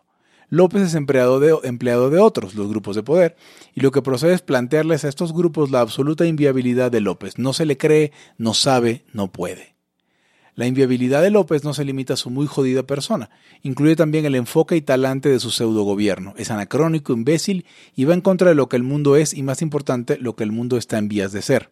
López 0.49 0.81
es 0.81 0.95
empleado 0.95 1.39
de, 1.39 2.19
otros, 2.19 2.55
los 2.55 2.67
grupos 2.67 2.95
de 2.95 3.03
poder, 3.03 3.35
y 3.75 3.81
lo 3.81 3.91
que 3.91 4.01
procede 4.01 4.33
es 4.33 4.41
plantearles 4.41 5.05
a 5.05 5.09
estos 5.09 5.31
grupos 5.31 5.69
la 5.69 5.81
absoluta 5.81 6.25
inviabilidad 6.25 6.91
de 6.91 7.01
López. 7.01 7.37
No 7.37 7.53
se 7.53 7.65
le 7.65 7.77
cree, 7.77 8.11
no 8.37 8.55
sabe, 8.55 9.05
no 9.13 9.31
puede. 9.31 9.75
La 10.55 10.65
inviabilidad 10.65 11.21
de 11.21 11.29
López 11.29 11.63
no 11.63 11.73
se 11.73 11.85
limita 11.85 12.15
a 12.15 12.17
su 12.17 12.31
muy 12.31 12.47
jodida 12.47 12.83
persona, 12.83 13.29
incluye 13.61 13.95
también 13.95 14.25
el 14.25 14.35
enfoque 14.35 14.75
y 14.75 14.81
talante 14.81 15.29
de 15.29 15.39
su 15.39 15.51
pseudogobierno. 15.51 16.33
Es 16.35 16.49
anacrónico, 16.49 17.13
imbécil 17.13 17.65
y 17.95 18.05
va 18.05 18.15
en 18.15 18.21
contra 18.21 18.49
de 18.49 18.55
lo 18.55 18.67
que 18.67 18.75
el 18.75 18.83
mundo 18.83 19.15
es 19.15 19.33
y, 19.33 19.43
más 19.43 19.61
importante, 19.61 20.17
lo 20.17 20.35
que 20.35 20.43
el 20.43 20.51
mundo 20.51 20.77
está 20.77 20.97
en 20.97 21.07
vías 21.07 21.31
de 21.31 21.43
ser. 21.43 21.69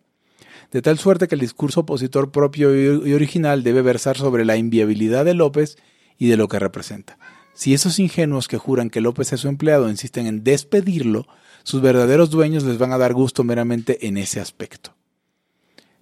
De 0.72 0.82
tal 0.82 1.00
suerte 1.00 1.28
que 1.28 1.36
el 1.36 1.42
discurso 1.42 1.82
opositor 1.82 2.32
propio 2.32 2.76
y 3.06 3.14
original 3.14 3.64
debe 3.64 3.82
versar 3.82 4.18
sobre 4.18 4.46
la 4.46 4.56
inviabilidad 4.56 5.26
de 5.26 5.34
López 5.34 5.78
y 6.18 6.28
de 6.28 6.38
lo 6.38 6.48
que 6.48 6.60
representa. 6.60 7.18
Si 7.58 7.74
esos 7.74 7.98
ingenuos 7.98 8.48
que 8.48 8.60
juran 8.60 8.92
que 8.92 9.02
López 9.02 9.34
es 9.34 9.40
su 9.40 9.48
empleado 9.48 9.90
insisten 9.90 10.28
en 10.28 10.44
despedirlo, 10.44 11.26
sus 11.64 11.82
verdaderos 11.82 12.30
dueños 12.30 12.64
les 12.64 12.78
van 12.78 12.92
a 12.92 13.00
dar 13.00 13.16
gusto 13.16 13.44
meramente 13.44 14.06
en 14.06 14.18
ese 14.18 14.40
aspecto. 14.40 14.94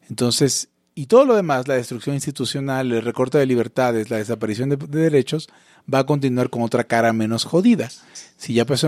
Entonces, 0.10 0.68
y 0.96 1.06
todo 1.06 1.24
lo 1.24 1.34
demás, 1.34 1.66
la 1.70 1.76
destrucción 1.76 2.14
institucional, 2.14 2.92
el 2.92 3.02
recorte 3.02 3.38
de 3.38 3.46
libertades, 3.46 4.10
la 4.10 4.18
desaparición 4.18 4.68
de, 4.68 4.76
derechos, 4.76 5.48
va 5.92 6.00
a 6.00 6.06
continuar 6.06 6.50
con 6.50 6.62
otra 6.62 6.84
cara 6.84 7.14
menos 7.14 7.46
jodida. 7.46 7.90
Si 8.36 8.54
ya, 8.54 8.66
pasó 8.66 8.88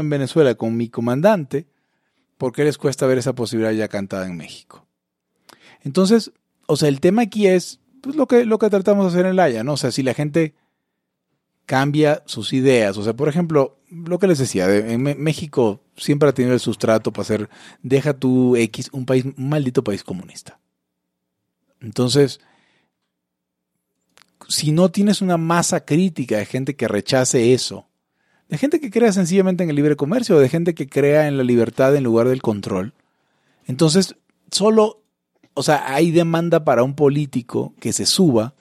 en 0.00 0.10
Venezuela 0.10 0.54
con 0.56 0.76
mi 0.76 0.90
comandante, 0.90 1.64
¿por 2.36 2.52
qué 2.52 2.64
les 2.64 2.76
cuesta 2.76 3.06
ver 3.06 3.16
esa 3.16 3.34
posibilidad 3.34 3.72
ya 3.72 3.88
cantada 3.88 4.26
en 4.26 4.36
México? 4.36 4.86
Entonces, 5.84 6.32
o 6.66 6.76
sea, 6.76 6.90
el 6.90 7.00
tema 7.00 7.22
aquí 7.22 7.46
es 7.46 7.80
pues, 8.02 8.14
lo, 8.14 8.26
que, 8.26 8.44
lo 8.44 8.58
que 8.58 8.68
tratamos 8.68 9.06
de 9.06 9.08
hacer 9.08 9.24
en 9.24 9.32
el 9.32 9.40
Haya, 9.40 9.64
¿no? 9.64 9.72
O 9.72 9.78
sea, 9.78 9.90
si 9.90 10.02
la 10.02 10.12
gente 10.12 10.52
cambia 11.66 12.22
sus 12.26 12.52
ideas. 12.52 12.96
O 12.96 13.02
sea, 13.02 13.14
por 13.14 13.28
ejemplo, 13.28 13.78
lo 13.90 14.18
que 14.18 14.26
les 14.26 14.38
decía, 14.38 14.74
en 14.74 15.02
México 15.02 15.80
siempre 15.96 16.28
ha 16.28 16.34
tenido 16.34 16.54
el 16.54 16.60
sustrato 16.60 17.12
para 17.12 17.24
ser, 17.24 17.50
deja 17.82 18.14
tu 18.14 18.56
X, 18.56 18.90
un 18.92 19.06
país, 19.06 19.24
un 19.24 19.48
maldito 19.48 19.84
país 19.84 20.02
comunista. 20.04 20.58
Entonces, 21.80 22.40
si 24.48 24.72
no 24.72 24.90
tienes 24.90 25.22
una 25.22 25.36
masa 25.36 25.84
crítica 25.84 26.38
de 26.38 26.46
gente 26.46 26.76
que 26.76 26.88
rechace 26.88 27.54
eso, 27.54 27.86
de 28.48 28.58
gente 28.58 28.80
que 28.80 28.90
crea 28.90 29.12
sencillamente 29.12 29.64
en 29.64 29.70
el 29.70 29.76
libre 29.76 29.96
comercio, 29.96 30.38
de 30.38 30.48
gente 30.48 30.74
que 30.74 30.88
crea 30.88 31.28
en 31.28 31.36
la 31.36 31.44
libertad 31.44 31.94
en 31.96 32.04
lugar 32.04 32.28
del 32.28 32.42
control, 32.42 32.92
entonces 33.66 34.16
solo, 34.50 35.02
o 35.54 35.62
sea, 35.62 35.94
hay 35.94 36.10
demanda 36.10 36.64
para 36.64 36.82
un 36.82 36.94
político 36.94 37.74
que 37.80 37.92
se 37.92 38.06
suba 38.06 38.54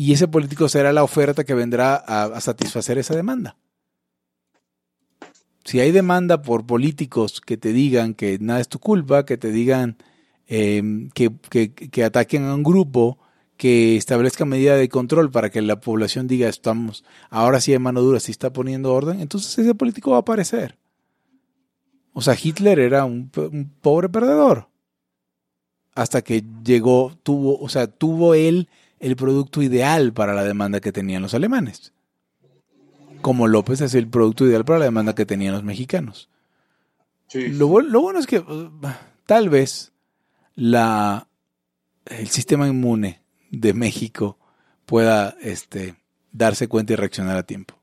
y 0.00 0.14
ese 0.14 0.28
político 0.28 0.66
será 0.66 0.94
la 0.94 1.04
oferta 1.04 1.44
que 1.44 1.52
vendrá 1.52 1.94
a, 1.94 2.40
satisfacer 2.40 2.96
esa 2.96 3.14
demanda. 3.14 3.58
Si 5.62 5.78
hay 5.78 5.92
demanda 5.92 6.40
por 6.40 6.64
políticos 6.64 7.42
que 7.42 7.58
te 7.58 7.74
digan 7.74 8.14
que 8.14 8.38
nada 8.38 8.60
es 8.60 8.68
tu 8.68 8.78
culpa, 8.78 9.26
que 9.26 9.36
te 9.36 9.52
digan 9.52 9.98
em, 10.46 11.10
que, 11.10 11.30
que, 11.50 12.02
ataquen 12.02 12.46
a 12.46 12.54
un 12.54 12.62
grupo, 12.62 13.18
que 13.58 13.98
establezcan 13.98 14.48
medida 14.48 14.74
de 14.74 14.88
control 14.88 15.30
para 15.30 15.50
que 15.50 15.60
la 15.60 15.80
población 15.80 16.26
diga 16.26 16.48
estamos, 16.48 17.04
ahora 17.28 17.60
sí 17.60 17.74
hay 17.74 17.78
mano 17.78 18.00
dura, 18.00 18.20
sí 18.20 18.32
está 18.32 18.54
poniendo 18.54 18.94
orden, 18.94 19.20
entonces 19.20 19.58
ese 19.58 19.74
político 19.74 20.12
va 20.12 20.16
a 20.16 20.20
aparecer. 20.20 20.78
O 22.14 22.22
sea, 22.22 22.34
Hitler 22.42 22.78
era 22.78 23.04
un, 23.04 23.30
un 23.36 23.70
pobre 23.82 24.08
perdedor. 24.08 24.70
Hasta 25.94 26.22
que 26.22 26.42
llegó, 26.64 27.12
tuvo, 27.22 27.58
o 27.60 27.68
sea, 27.68 27.86
tuvo 27.86 28.32
él 28.32 28.66
el 29.00 29.16
producto 29.16 29.62
ideal 29.62 30.12
para 30.12 30.34
la 30.34 30.44
demanda 30.44 30.80
que 30.80 30.92
tenían 30.92 31.22
los 31.22 31.34
alemanes. 31.34 31.92
Como 33.22 33.48
López 33.48 33.80
es 33.80 33.94
el 33.94 34.08
producto 34.08 34.46
ideal 34.46 34.64
para 34.64 34.78
la 34.78 34.84
demanda 34.84 35.14
que 35.14 35.26
tenían 35.26 35.54
los 35.54 35.64
mexicanos. 35.64 36.28
Lo, 37.32 37.68
bueno 37.68 38.18
es 38.18 38.26
que 38.26 38.42
tal 39.26 39.48
vez 39.48 39.92
la, 40.54 41.28
el 42.06 42.28
sistema 42.28 42.68
inmune 42.68 43.22
de 43.50 43.72
México 43.72 44.38
pueda 44.84 45.36
este, 45.40 45.94
darse 46.32 46.68
cuenta 46.68 46.92
y 46.92 46.96
reaccionar 46.96 47.36
a 47.36 47.42
tiempo. 47.42 47.78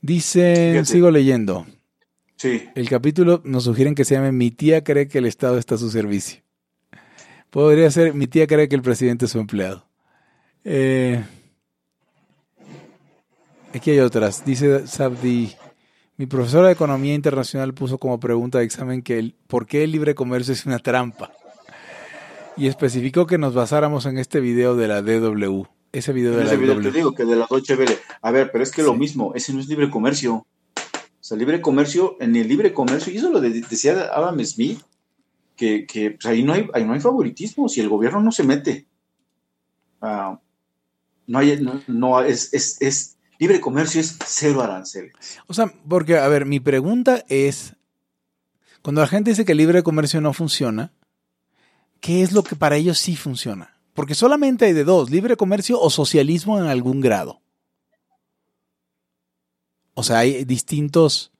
Dicen, 0.00 0.84
sigo 0.86 1.10
leyendo. 1.10 1.66
Sí. 2.36 2.64
El 2.74 2.88
capítulo 2.88 3.40
nos 3.44 3.64
sugieren 3.64 3.94
que 3.94 4.04
se 4.04 4.14
llame 4.14 4.32
Mi 4.32 4.50
tía 4.50 4.84
cree 4.84 5.08
que 5.08 5.18
el 5.18 5.26
Estado 5.26 5.58
está 5.58 5.76
a 5.76 5.78
su 5.78 5.90
servicio. 5.90 6.45
Podría 7.56 7.90
ser, 7.90 8.12
mi 8.12 8.26
tía 8.26 8.46
cree 8.46 8.68
que 8.68 8.76
el 8.76 8.82
presidente 8.82 9.24
es 9.24 9.30
su 9.30 9.38
empleado. 9.38 9.82
Eh, 10.62 11.24
aquí 13.74 13.92
hay 13.92 14.00
otras. 14.00 14.44
Dice 14.44 14.86
Sabdi, 14.86 15.54
mi 16.18 16.26
profesora 16.26 16.66
de 16.66 16.74
Economía 16.74 17.14
Internacional 17.14 17.72
puso 17.72 17.96
como 17.96 18.20
pregunta 18.20 18.58
de 18.58 18.66
examen 18.66 19.00
que 19.00 19.18
el, 19.18 19.34
por 19.46 19.66
qué 19.66 19.84
el 19.84 19.92
libre 19.92 20.14
comercio 20.14 20.52
es 20.52 20.66
una 20.66 20.80
trampa. 20.80 21.32
Y 22.58 22.66
especificó 22.66 23.26
que 23.26 23.38
nos 23.38 23.54
basáramos 23.54 24.04
en 24.04 24.18
este 24.18 24.40
video 24.40 24.76
de 24.76 24.88
la 24.88 25.00
DW. 25.00 25.62
Ese 25.92 26.12
video 26.12 26.36
de 26.36 26.44
ese 26.44 26.56
la 26.56 26.60
video 26.60 26.78
te 26.82 26.90
digo 26.90 27.14
que 27.14 27.24
de 27.24 27.36
la 27.36 27.46
Deutsche 27.48 27.74
Welle. 27.74 27.96
A 28.20 28.32
ver, 28.32 28.50
pero 28.52 28.64
es 28.64 28.70
que 28.70 28.82
lo 28.82 28.92
mismo, 28.92 29.32
ese 29.34 29.54
no 29.54 29.60
es 29.60 29.68
libre 29.68 29.88
comercio. 29.88 30.34
O 30.34 30.46
sea, 31.20 31.38
libre 31.38 31.62
comercio, 31.62 32.18
en 32.20 32.36
el 32.36 32.48
libre 32.48 32.74
comercio, 32.74 33.14
y 33.14 33.16
eso 33.16 33.30
lo 33.30 33.40
decía 33.40 34.10
Adam 34.12 34.44
Smith, 34.44 34.80
que, 35.56 35.86
pues, 36.20 36.26
ahí, 36.26 36.42
no 36.42 36.52
hay, 36.52 36.68
no 36.84 36.92
hay 36.92 37.00
favoritismo, 37.00 37.68
si 37.68 37.80
el 37.80 37.88
gobierno 37.88 38.20
no 38.20 38.30
se 38.30 38.44
mete. 38.44 38.86
Ah, 40.00 40.38
no 41.26 41.38
hay, 41.38 41.66
no, 41.88 42.20
es, 42.20 42.52
es, 42.52 43.16
libre 43.38 43.60
comercio 43.60 44.00
es 44.00 44.18
cero 44.24 44.62
aranceles. 44.62 45.12
O 45.46 45.54
sea, 45.54 45.72
porque, 45.88 46.18
a 46.18 46.28
ver, 46.28 46.46
mi 46.46 46.60
pregunta 46.60 47.24
es, 47.28 47.74
cuando 48.82 49.00
la 49.00 49.08
gente 49.08 49.30
dice 49.30 49.44
que 49.44 49.54
libre 49.54 49.82
comercio 49.82 50.20
no 50.20 50.32
funciona, 50.32 50.92
¿qué 52.00 52.22
es 52.22 52.32
lo 52.32 52.44
que 52.44 52.54
para 52.54 52.76
ellos 52.76 52.98
sí 52.98 53.16
funciona? 53.16 53.76
Porque 53.94 54.14
solamente 54.14 54.66
hay 54.66 54.74
de 54.74 54.84
dos, 54.84 55.10
libre 55.10 55.36
comercio 55.36 55.80
o 55.80 55.90
socialismo 55.90 56.58
en 56.58 56.66
algún 56.66 57.00
grado. 57.00 57.40
O 59.94 60.02
sea, 60.02 60.18
hay 60.18 60.44
distintos 60.44 61.32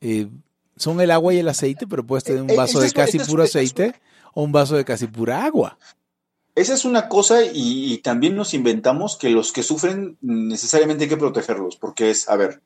eh, 0.00 0.28
son 0.76 1.00
el 1.00 1.10
agua 1.10 1.34
y 1.34 1.38
el 1.38 1.48
aceite, 1.48 1.86
pero 1.86 2.06
puedes 2.06 2.24
tener 2.24 2.42
un 2.42 2.50
eh, 2.50 2.56
vaso 2.56 2.80
de 2.80 2.90
casi 2.90 3.18
puro 3.18 3.42
aceite 3.42 3.94
o 4.34 4.42
un 4.42 4.52
vaso 4.52 4.76
de 4.76 4.84
casi 4.84 5.06
pura 5.06 5.44
agua. 5.44 5.78
Esa 6.54 6.72
es 6.72 6.86
una 6.86 7.08
cosa 7.08 7.40
y, 7.52 7.98
también 7.98 8.34
nos 8.34 8.54
inventamos 8.54 9.16
que 9.16 9.28
los 9.28 9.52
que 9.52 9.62
sufren 9.62 10.16
necesariamente 10.22 11.04
hay 11.04 11.10
que 11.10 11.16
protegerlos, 11.18 11.76
porque 11.76 12.10
es, 12.10 12.30
a 12.30 12.36
ver, 12.36 12.62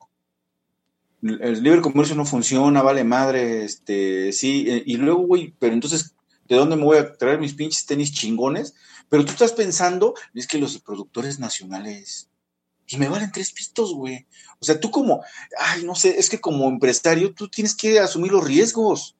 el 1.21 1.61
libre 1.61 1.81
comercio 1.81 2.15
no 2.15 2.25
funciona, 2.25 2.81
vale 2.81 3.03
madre, 3.03 3.65
este, 3.65 4.31
sí, 4.31 4.65
eh, 4.67 4.83
y 4.85 4.95
luego, 4.95 5.27
güey, 5.27 5.53
pero 5.59 5.73
entonces, 5.73 6.15
¿de 6.47 6.55
dónde 6.55 6.77
me 6.77 6.85
voy 6.85 6.97
a 6.97 7.13
traer 7.13 7.39
mis 7.39 7.53
pinches 7.53 7.85
tenis 7.85 8.13
chingones? 8.13 8.75
Pero 9.09 9.25
tú 9.25 9.33
estás 9.33 9.51
pensando, 9.51 10.13
es 10.33 10.47
que 10.47 10.57
los 10.57 10.79
productores 10.79 11.39
nacionales, 11.39 12.29
pues 12.91 12.99
me 12.99 13.07
valen 13.07 13.31
tres 13.31 13.53
pistos, 13.53 13.93
güey. 13.93 14.27
O 14.59 14.65
sea, 14.65 14.77
tú 14.77 14.91
como, 14.91 15.23
ay, 15.57 15.85
no 15.85 15.95
sé, 15.95 16.19
es 16.19 16.29
que 16.29 16.41
como 16.41 16.67
empresario 16.67 17.33
tú 17.33 17.47
tienes 17.47 17.73
que 17.73 17.99
asumir 17.99 18.33
los 18.33 18.43
riesgos. 18.43 19.15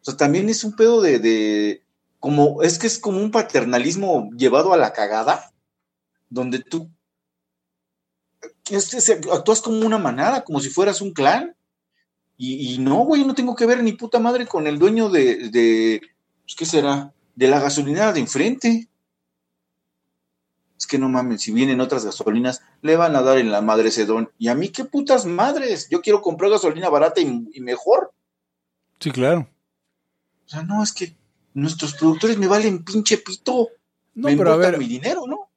O 0.00 0.04
sea, 0.04 0.16
también 0.16 0.48
es 0.48 0.64
un 0.64 0.74
pedo 0.74 1.00
de, 1.00 1.20
de 1.20 1.84
como, 2.18 2.62
es 2.62 2.80
que 2.80 2.88
es 2.88 2.98
como 2.98 3.20
un 3.20 3.30
paternalismo 3.30 4.30
llevado 4.36 4.72
a 4.72 4.76
la 4.76 4.92
cagada, 4.92 5.52
donde 6.28 6.58
tú 6.58 6.90
actúas 9.30 9.60
como 9.60 9.86
una 9.86 9.98
manada, 9.98 10.42
como 10.42 10.58
si 10.58 10.68
fueras 10.68 11.00
un 11.00 11.12
clan. 11.12 11.54
Y, 12.36 12.78
no, 12.78 12.96
güey, 13.04 13.24
no 13.24 13.34
tengo 13.34 13.54
que 13.54 13.64
ver 13.64 13.80
ni 13.82 13.92
puta 13.92 14.18
madre 14.18 14.46
con 14.46 14.66
el 14.66 14.80
dueño 14.80 15.08
de, 15.08 15.50
de 15.50 16.02
pues, 16.42 16.56
¿qué 16.56 16.66
será? 16.66 17.14
De 17.36 17.46
la 17.46 17.60
gasolinera 17.60 18.12
de 18.12 18.20
enfrente 18.20 18.88
es 20.78 20.86
que 20.86 20.98
no 20.98 21.08
mames, 21.08 21.42
si 21.42 21.52
vienen 21.52 21.80
otras 21.80 22.04
gasolinas, 22.04 22.62
le 22.82 22.96
van 22.96 23.16
a 23.16 23.22
dar 23.22 23.38
en 23.38 23.50
la 23.50 23.62
madre 23.62 23.88
ese 23.88 24.04
don. 24.04 24.30
Y 24.38 24.48
a 24.48 24.54
mí, 24.54 24.68
qué 24.68 24.84
putas 24.84 25.24
madres. 25.24 25.88
Yo 25.90 26.02
quiero 26.02 26.20
comprar 26.20 26.50
gasolina 26.50 26.90
barata 26.90 27.20
y, 27.20 27.60
mejor. 27.60 28.12
Sí, 29.00 29.10
claro. 29.10 29.48
O 30.44 30.48
sea, 30.48 30.62
no, 30.62 30.82
es 30.82 30.92
que 30.92 31.16
nuestros 31.54 31.94
productores 31.94 32.36
me 32.38 32.46
valen 32.46 32.84
pinche 32.84 33.18
pito. 33.18 33.68
No, 34.14 34.28
pero 34.28 34.52
a 34.52 34.56
ver, 34.56 34.78
mi 34.78 34.86
dinero, 34.86 35.26
¿no? 35.26 35.50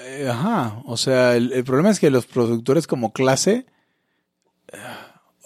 Eh, 0.00 0.28
ajá, 0.28 0.82
o 0.84 0.96
sea, 0.96 1.36
el, 1.36 1.64
problema 1.64 1.90
es 1.90 2.00
que 2.00 2.10
los 2.10 2.26
productores 2.26 2.86
como 2.86 3.12
clase, 3.12 3.66
eh, 4.68 4.78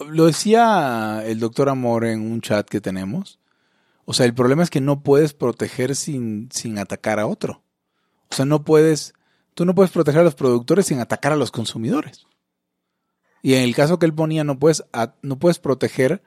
lo 0.09 0.27
decía 0.27 1.23
el 1.25 1.41
doctor 1.41 1.69
Amor 1.69 2.05
en 2.05 2.21
un 2.21 2.41
chat 2.41 2.69
que 2.69 2.81
tenemos, 2.81 3.39
o 4.05 4.13
sea, 4.13 4.27
el 4.27 4.35
problema 4.35 4.63
es 4.63 4.71
que 4.71 4.81
no 4.81 5.03
puedes 5.03 5.35
proteger 5.35 5.97
sin, 5.97 6.49
sin 6.53 6.79
atacar 6.79 7.19
a 7.19 7.27
otro. 7.27 7.63
O 8.31 8.35
sea, 8.35 8.45
no 8.45 8.65
puedes, 8.65 9.15
tú 9.57 9.65
no 9.65 9.75
puedes 9.75 9.91
proteger 9.91 10.21
a 10.21 10.25
los 10.25 10.35
productores 10.35 10.85
sin 10.85 11.01
atacar 11.01 11.33
a 11.33 11.37
los 11.37 11.51
consumidores. 11.51 12.27
Y 13.41 13.55
en 13.55 13.63
el 13.63 13.75
caso 13.75 13.99
que 13.99 14.05
él 14.05 14.13
ponía, 14.13 14.45
no 14.45 14.59
puedes, 14.59 14.85
no 15.23 15.39
puedes 15.39 15.59
proteger 15.59 16.23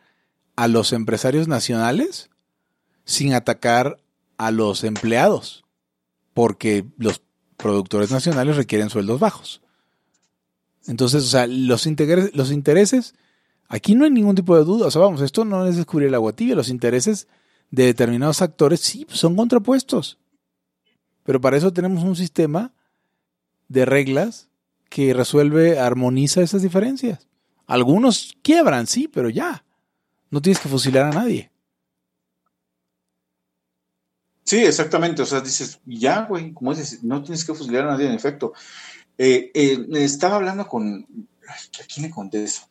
a 0.55 0.67
los 0.67 0.93
empresarios 0.93 1.47
nacionales 1.47 2.31
sin 3.05 3.35
atacar 3.35 4.01
a 4.37 4.49
los 4.49 4.83
empleados, 4.83 5.63
porque 6.33 6.87
los 6.97 7.21
productores 7.55 8.09
nacionales 8.09 8.57
requieren 8.57 8.89
sueldos 8.89 9.19
bajos. 9.19 9.61
Entonces, 10.87 11.23
o 11.23 11.27
sea, 11.27 11.45
los, 11.45 11.85
intereses, 11.85 12.33
los 12.33 12.51
intereses, 12.51 13.13
aquí 13.67 13.93
no 13.93 14.05
hay 14.05 14.11
ningún 14.11 14.35
tipo 14.35 14.57
de 14.57 14.63
duda, 14.63 14.87
o 14.87 14.91
sea, 14.91 15.01
vamos, 15.01 15.21
esto 15.21 15.45
no 15.45 15.67
es 15.67 15.77
descubrir 15.77 16.07
el 16.07 16.15
agua 16.15 16.33
tibia, 16.33 16.55
los 16.55 16.69
intereses 16.69 17.27
de 17.69 17.85
determinados 17.85 18.41
actores 18.41 18.79
sí 18.79 19.05
son 19.07 19.35
contrapuestos. 19.35 20.17
Pero 21.23 21.39
para 21.39 21.57
eso 21.57 21.71
tenemos 21.71 22.03
un 22.03 22.15
sistema 22.15 22.73
de 23.69 23.85
reglas 23.85 24.49
que 24.89 25.13
resuelve, 25.13 25.79
armoniza 25.79 26.41
esas 26.41 26.61
diferencias. 26.61 27.27
Algunos 27.67 28.35
quiebran, 28.41 28.87
sí, 28.87 29.07
pero 29.07 29.29
ya. 29.29 29.63
No 30.31 30.41
tienes 30.41 30.59
que 30.59 30.69
fusilar 30.69 31.05
a 31.05 31.11
nadie. 31.11 31.51
Sí, 34.43 34.57
exactamente. 34.57 35.21
O 35.21 35.25
sea, 35.25 35.41
dices, 35.41 35.79
ya, 35.85 36.25
güey, 36.25 36.51
como 36.53 36.73
dices, 36.73 37.03
no 37.03 37.21
tienes 37.21 37.45
que 37.45 37.53
fusilar 37.53 37.85
a 37.85 37.91
nadie, 37.91 38.07
en 38.07 38.15
efecto. 38.15 38.53
Eh, 39.17 39.51
eh, 39.53 39.85
estaba 39.93 40.37
hablando 40.37 40.67
con. 40.67 41.05
¿A 41.47 41.83
quién 41.87 42.07
le 42.07 42.11
conté 42.11 42.43
eso? 42.43 42.67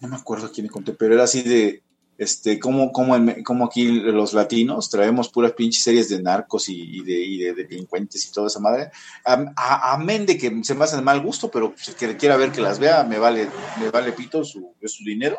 No 0.00 0.08
me 0.08 0.16
acuerdo 0.16 0.46
a 0.46 0.52
quién 0.52 0.66
le 0.66 0.70
conté, 0.70 0.92
pero 0.92 1.14
era 1.14 1.24
así 1.24 1.42
de 1.42 1.82
este, 2.18 2.58
como, 2.58 2.92
como, 2.92 3.64
aquí 3.64 3.90
los 3.90 4.32
latinos 4.32 4.88
traemos 4.88 5.28
puras 5.28 5.52
pinches 5.52 5.82
series 5.82 6.08
de 6.08 6.22
narcos 6.22 6.68
y, 6.68 7.02
de, 7.02 7.52
delincuentes 7.54 8.26
y 8.26 8.32
toda 8.32 8.46
esa 8.46 8.60
madre. 8.60 8.90
Amén 9.24 10.24
de 10.24 10.38
que 10.38 10.64
se 10.64 10.74
me 10.74 10.84
hacen 10.84 11.04
mal 11.04 11.20
gusto, 11.20 11.50
pero 11.50 11.74
si 11.76 11.92
quiera 11.92 12.36
ver 12.36 12.52
que 12.52 12.60
las 12.60 12.78
vea, 12.78 13.04
me 13.04 13.18
vale, 13.18 13.48
me 13.80 13.90
vale 13.90 14.12
pito 14.12 14.44
su, 14.44 14.74
su 14.84 15.04
dinero. 15.04 15.36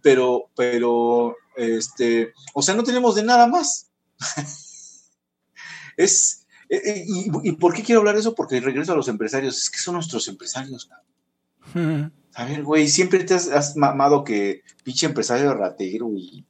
Pero, 0.00 0.50
pero, 0.56 1.36
este, 1.56 2.32
o 2.54 2.62
sea, 2.62 2.74
no 2.74 2.84
tenemos 2.84 3.14
de 3.14 3.24
nada 3.24 3.46
más. 3.46 3.90
es, 5.96 6.46
eh, 6.68 6.80
eh, 6.84 7.04
y, 7.06 7.52
por 7.52 7.74
qué 7.74 7.82
quiero 7.82 8.00
hablar 8.00 8.14
de 8.14 8.20
eso? 8.20 8.34
Porque 8.34 8.60
regreso 8.60 8.92
a 8.92 8.96
los 8.96 9.08
empresarios, 9.08 9.58
es 9.58 9.70
que 9.70 9.78
son 9.78 9.94
nuestros 9.94 10.26
empresarios, 10.28 10.88
A 12.34 12.44
ver, 12.44 12.62
güey, 12.62 12.88
siempre 12.88 13.24
te 13.24 13.34
has, 13.34 13.76
mamado 13.76 14.24
que 14.24 14.62
pinche 14.84 15.06
empresario 15.06 15.52
ratero 15.54 16.10
y, 16.16 16.46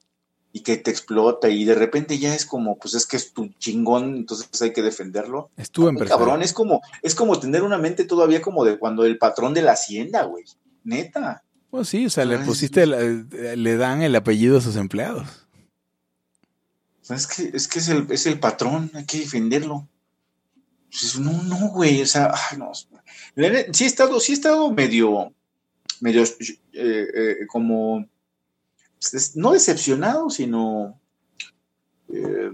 y 0.53 0.61
que 0.61 0.77
te 0.77 0.91
explota 0.91 1.49
y 1.49 1.65
de 1.65 1.75
repente 1.75 2.19
ya 2.19 2.35
es 2.35 2.47
como, 2.47 2.79
pues 2.79 2.95
es 2.95 3.07
que 3.07 3.17
es 3.17 3.33
tu 3.33 3.49
chingón, 3.59 4.17
entonces 4.17 4.49
hay 4.63 4.73
que 4.73 4.83
defenderlo. 4.83 5.51
Es 5.57 5.71
tu 5.71 5.89
empresario. 5.89 6.19
Cabrón, 6.19 6.43
es 6.43 6.53
como, 6.53 6.83
es 7.03 7.15
como 7.15 7.39
tener 7.41 7.63
una 7.63 7.79
mente 7.79 8.05
todavía 8.05 8.41
como 8.43 8.65
de 8.65 8.79
cuando 8.79 9.05
el 9.05 9.19
patrón 9.19 9.55
de 9.55 9.63
la 9.63 9.73
hacienda, 9.73 10.25
güey. 10.25 10.45
Neta. 10.85 11.43
Pues 11.71 11.89
sí, 11.89 12.07
o 12.07 12.11
sea, 12.11 12.27
le 12.27 12.39
pusiste, 12.39 12.87
le 12.87 13.77
dan 13.77 14.03
el 14.03 14.15
apellido 14.15 14.59
a 14.59 14.61
sus 14.61 14.77
empleados. 14.77 15.27
Es 17.09 17.27
que, 17.27 17.51
es 17.55 17.67
que 17.67 17.79
es 17.79 17.89
el, 17.89 18.07
es 18.11 18.27
el 18.27 18.39
patrón, 18.39 18.91
hay 18.95 19.05
que 19.05 19.19
defenderlo. 19.19 19.89
Pues, 20.91 21.19
no, 21.19 21.43
no, 21.45 21.69
güey, 21.71 22.03
o 22.03 22.07
sea, 22.07 22.33
ay, 22.51 22.59
no. 22.59 22.73
Sí 22.75 23.85
he 23.85 23.87
estado, 23.87 24.21
sí 24.21 24.33
he 24.33 24.35
estado 24.35 24.71
medio, 24.71 25.33
medio, 26.03 26.25
eh, 26.25 26.27
eh, 26.73 27.47
como, 27.47 28.05
pues, 28.99 29.37
no 29.37 29.53
decepcionado, 29.53 30.31
sino 30.31 31.01
eh, 32.09 32.53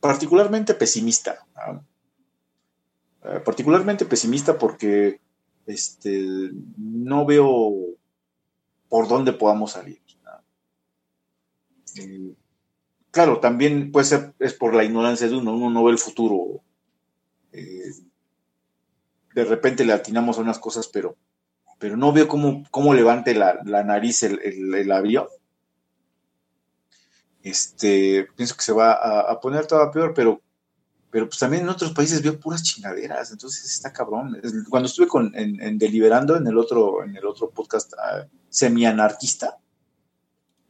particularmente 0.00 0.74
pesimista. 0.74 1.46
particularmente 3.44 4.04
pesimista 4.04 4.58
porque 4.58 5.20
este, 5.66 6.50
no 6.76 7.24
veo 7.24 7.72
por 8.88 9.06
dónde 9.06 9.32
podamos 9.32 9.72
salir. 9.72 10.00
claro, 13.12 13.38
también 13.38 13.92
puede 13.92 14.06
ser 14.06 14.34
es 14.40 14.54
por 14.54 14.74
la 14.74 14.82
ignorancia 14.82 15.28
de 15.28 15.36
uno, 15.36 15.54
uno 15.54 15.70
no 15.70 15.84
ve 15.84 15.92
el 15.92 15.98
futuro 15.98 16.62
de 19.34 19.44
repente 19.44 19.84
le 19.84 19.92
atinamos 19.92 20.38
a 20.38 20.40
unas 20.40 20.58
cosas, 20.58 20.88
pero, 20.88 21.16
pero 21.82 21.96
no 21.96 22.12
veo 22.12 22.28
cómo, 22.28 22.62
cómo 22.70 22.94
levante 22.94 23.34
la, 23.34 23.60
nariz 23.64 24.22
el, 24.22 24.92
avión. 24.92 25.26
Este, 27.42 28.28
pienso 28.36 28.54
que 28.54 28.62
se 28.62 28.72
va 28.72 28.92
a, 28.92 29.40
poner 29.40 29.66
todo 29.66 29.90
peor, 29.90 30.14
pero, 30.14 30.40
pero 31.10 31.26
pues 31.26 31.40
también 31.40 31.64
en 31.64 31.70
otros 31.70 31.90
países 31.90 32.22
veo 32.22 32.38
puras 32.38 32.62
chingaderas, 32.62 33.32
entonces 33.32 33.64
está 33.64 33.92
cabrón. 33.92 34.40
Cuando 34.70 34.86
estuve 34.86 35.08
con, 35.08 35.32
en, 35.34 35.76
Deliberando, 35.76 36.36
en 36.36 36.46
el 36.46 36.56
otro, 36.56 37.02
en 37.02 37.16
el 37.16 37.26
otro 37.26 37.50
podcast 37.50 37.94
uh, 37.94 38.28
semi-anarquista, 38.48 39.58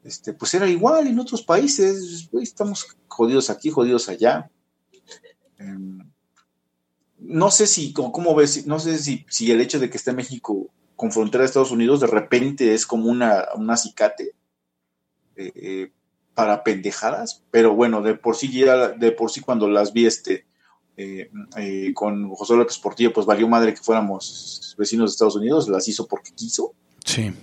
este, 0.04 0.32
pues 0.32 0.54
era 0.54 0.66
igual 0.66 1.08
en 1.08 1.18
otros 1.18 1.42
países, 1.42 2.30
estamos 2.40 2.86
jodidos 3.06 3.50
aquí, 3.50 3.68
jodidos 3.68 4.08
allá. 4.08 4.50
Em, 5.58 6.10
no 7.18 7.50
sé 7.50 7.66
si, 7.66 7.92
¿cómo 7.92 8.34
ves? 8.34 8.66
No 8.66 8.80
sé 8.80 8.96
si, 8.96 9.26
si 9.28 9.50
el 9.50 9.60
hecho 9.60 9.78
de 9.78 9.90
que 9.90 9.98
esté 9.98 10.14
México 10.14 10.70
con 11.02 11.10
frontera 11.10 11.42
de 11.42 11.46
Estados 11.46 11.72
Unidos 11.72 11.98
de 11.98 12.06
repente 12.06 12.74
es 12.74 12.86
como 12.86 13.08
una, 13.08 13.48
un 13.56 13.68
acicate 13.68 14.36
eh, 15.34 15.52
eh, 15.56 15.92
para 16.32 16.62
pendejadas, 16.62 17.42
pero 17.50 17.74
bueno, 17.74 18.02
de 18.02 18.14
por 18.14 18.36
sí 18.36 18.52
ya, 18.52 18.90
de 18.90 19.10
por 19.10 19.32
sí 19.32 19.40
cuando 19.40 19.68
las 19.68 19.92
vi 19.92 20.06
este 20.06 20.46
eh, 20.96 21.28
con 21.92 22.32
José 22.36 22.54
López 22.54 22.78
Portillo, 22.78 23.12
pues 23.12 23.26
valió 23.26 23.48
madre 23.48 23.74
que 23.74 23.82
fuéramos 23.82 24.76
vecinos 24.78 25.10
de 25.10 25.14
Estados 25.14 25.34
Unidos, 25.34 25.68
las 25.68 25.88
hizo 25.88 26.06
porque 26.06 26.30
quiso. 26.36 26.72
Sí. 27.04 27.34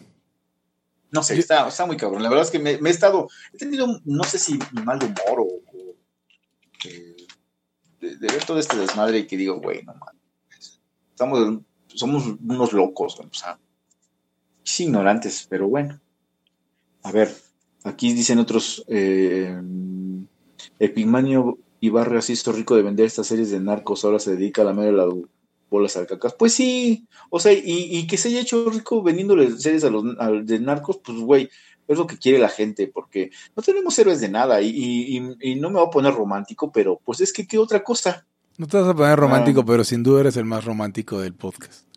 No 1.11 1.21
sé, 1.21 1.37
está, 1.37 1.67
está 1.67 1.85
muy 1.85 1.97
cabrón. 1.97 2.23
La 2.23 2.29
verdad 2.29 2.45
es 2.45 2.51
que 2.51 2.59
me, 2.59 2.71
he 2.71 2.89
estado, 2.89 3.27
he 3.51 3.57
tenido, 3.57 3.87
no 4.05 4.23
sé 4.23 4.39
si 4.39 4.57
mal 4.85 5.03
humor 5.03 5.45
o, 5.45 5.47
de, 7.99 8.15
ver 8.19 8.45
todo 8.45 8.57
este 8.57 8.77
desmadre 8.77 9.17
y 9.19 9.27
que 9.27 9.35
digo, 9.35 9.59
güey, 9.59 9.83
no 9.83 9.95
mames. 9.95 10.79
Estamos, 11.11 11.59
somos 11.99 12.25
unos 12.25 12.73
locos, 12.73 13.19
o 13.19 13.33
sea, 13.33 13.59
ignorantes, 14.77 15.47
pero 15.49 15.67
bueno. 15.67 15.99
A 17.03 17.11
ver, 17.11 17.33
aquí 17.83 18.13
dicen 18.13 18.39
otros, 18.39 18.83
eh, 18.87 19.59
Epimanio 20.79 21.57
Ibarra 21.81 22.21
se 22.21 22.33
hizo 22.33 22.51
rico 22.51 22.75
de 22.75 22.83
vender 22.83 23.05
estas 23.05 23.27
series 23.27 23.51
de 23.51 23.59
narcos, 23.59 24.03
ahora 24.03 24.19
se 24.19 24.35
dedica 24.35 24.61
a 24.61 24.65
la 24.65 24.73
media 24.73 24.91
de 24.91 24.97
las 24.97 25.13
bolas 25.69 25.97
alcacas. 25.97 26.33
Pues 26.33 26.53
sí, 26.53 27.07
o 27.29 27.39
sea, 27.39 27.53
y, 27.53 28.05
que 28.07 28.17
se 28.17 28.29
haya 28.29 28.41
hecho 28.41 28.69
rico 28.69 29.01
vendiéndole 29.01 29.57
series 29.57 29.83
a 29.83 29.89
los 29.89 30.03
de 30.45 30.59
narcos, 30.59 30.99
pues 31.03 31.17
güey, 31.19 31.49
es 31.87 31.97
lo 31.97 32.05
que 32.05 32.17
quiere 32.17 32.37
la 32.37 32.49
gente, 32.49 32.87
porque 32.87 33.31
no 33.55 33.63
tenemos 33.63 33.97
héroes 33.97 34.21
de 34.21 34.29
nada 34.29 34.61
y, 34.61 35.19
no 35.59 35.69
me 35.69 35.79
voy 35.79 35.87
a 35.87 35.91
poner 35.91 36.13
romántico, 36.13 36.71
pero 36.71 36.99
pues 37.03 37.21
es 37.21 37.33
que 37.33 37.47
qué 37.47 37.57
otra 37.57 37.83
cosa. 37.83 38.25
No 38.57 38.67
te 38.67 38.77
vas 38.77 38.89
a 38.89 38.93
poner 38.93 39.17
romántico, 39.17 39.61
ah. 39.61 39.65
pero 39.65 39.83
sin 39.85 40.03
duda 40.03 40.21
eres 40.21 40.35
el 40.35 40.45
más 40.45 40.65
romántico 40.65 41.21
del 41.21 41.33
podcast. 41.33 41.88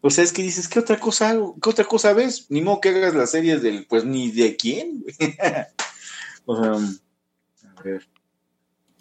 O 0.00 0.10
sea, 0.10 0.24
es 0.24 0.32
que 0.32 0.42
dices, 0.42 0.68
¿qué 0.68 0.78
otra 0.78 0.98
cosa 0.98 1.36
¿Qué 1.62 1.70
otra 1.70 1.84
cosa 1.84 2.12
ves? 2.12 2.46
Ni 2.48 2.60
modo 2.60 2.80
que 2.80 2.90
hagas 2.90 3.14
las 3.14 3.30
series 3.30 3.62
del, 3.62 3.86
pues 3.86 4.04
ni 4.04 4.30
de 4.30 4.56
quién. 4.56 5.04
o 6.44 6.62
sea, 6.62 6.72
a 7.76 7.82
ver. 7.82 8.06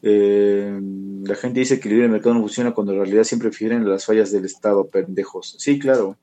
Eh, 0.01 0.79
la 1.23 1.35
gente 1.35 1.61
dice 1.61 1.79
que 1.79 1.89
el 1.89 1.95
libre 1.95 2.09
mercado 2.09 2.35
no 2.35 2.41
funciona 2.41 2.73
cuando 2.73 2.93
en 2.93 2.99
realidad 2.99 3.23
siempre 3.23 3.49
prefieren 3.49 3.89
las 3.89 4.05
fallas 4.05 4.31
del 4.31 4.45
Estado, 4.45 4.87
pendejos. 4.87 5.55
Sí, 5.57 5.79
claro. 5.79 6.17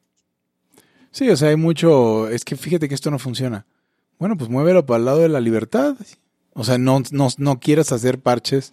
Sí, 1.10 1.28
o 1.28 1.36
sea, 1.36 1.48
hay 1.48 1.56
mucho. 1.56 2.28
Es 2.28 2.44
que 2.44 2.56
fíjate 2.56 2.88
que 2.88 2.94
esto 2.94 3.10
no 3.10 3.18
funciona. 3.18 3.66
Bueno, 4.18 4.36
pues 4.36 4.48
muévelo 4.50 4.86
para 4.86 4.98
el 4.98 5.04
lado 5.04 5.18
de 5.18 5.28
la 5.28 5.40
libertad. 5.40 5.96
O 6.54 6.64
sea, 6.64 6.78
no, 6.78 7.02
no, 7.10 7.28
no 7.38 7.60
quieras 7.60 7.92
hacer 7.92 8.20
parches 8.20 8.72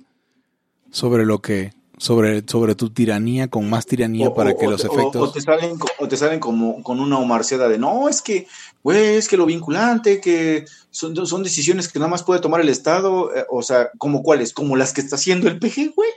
sobre 0.91 1.25
lo 1.25 1.39
que, 1.41 1.73
sobre, 1.99 2.43
sobre 2.47 2.75
tu 2.75 2.89
tiranía 2.89 3.49
con 3.49 3.69
más 3.69 3.85
tiranía 3.85 4.33
para 4.33 4.55
que 4.55 4.65
los 4.65 4.85
efectos. 4.85 5.29
O, 5.29 5.31
te 5.33 5.41
salen, 5.41 5.77
o 5.99 6.07
te 6.07 6.15
salen 6.15 6.39
como 6.39 6.81
con 6.81 7.01
una 7.01 7.17
humarciada 7.17 7.67
de 7.67 7.77
no, 7.77 8.07
es 8.07 8.21
que, 8.21 8.47
güey, 8.81 9.17
es 9.17 9.27
que 9.27 9.35
lo 9.35 9.45
vinculante, 9.45 10.21
que 10.21 10.63
son, 10.91 11.13
son 11.27 11.43
decisiones 11.43 11.89
que 11.89 11.99
nada 11.99 12.09
más 12.09 12.23
puede 12.23 12.39
tomar 12.39 12.61
el 12.61 12.69
Estado. 12.69 13.35
Eh, 13.35 13.45
o 13.49 13.61
sea, 13.61 13.89
¿como 13.97 14.23
cuáles? 14.23 14.53
Como 14.53 14.77
las 14.77 14.93
que 14.93 15.01
está 15.01 15.17
haciendo 15.17 15.49
el 15.49 15.59
PG, 15.59 15.93
güey. 15.93 16.09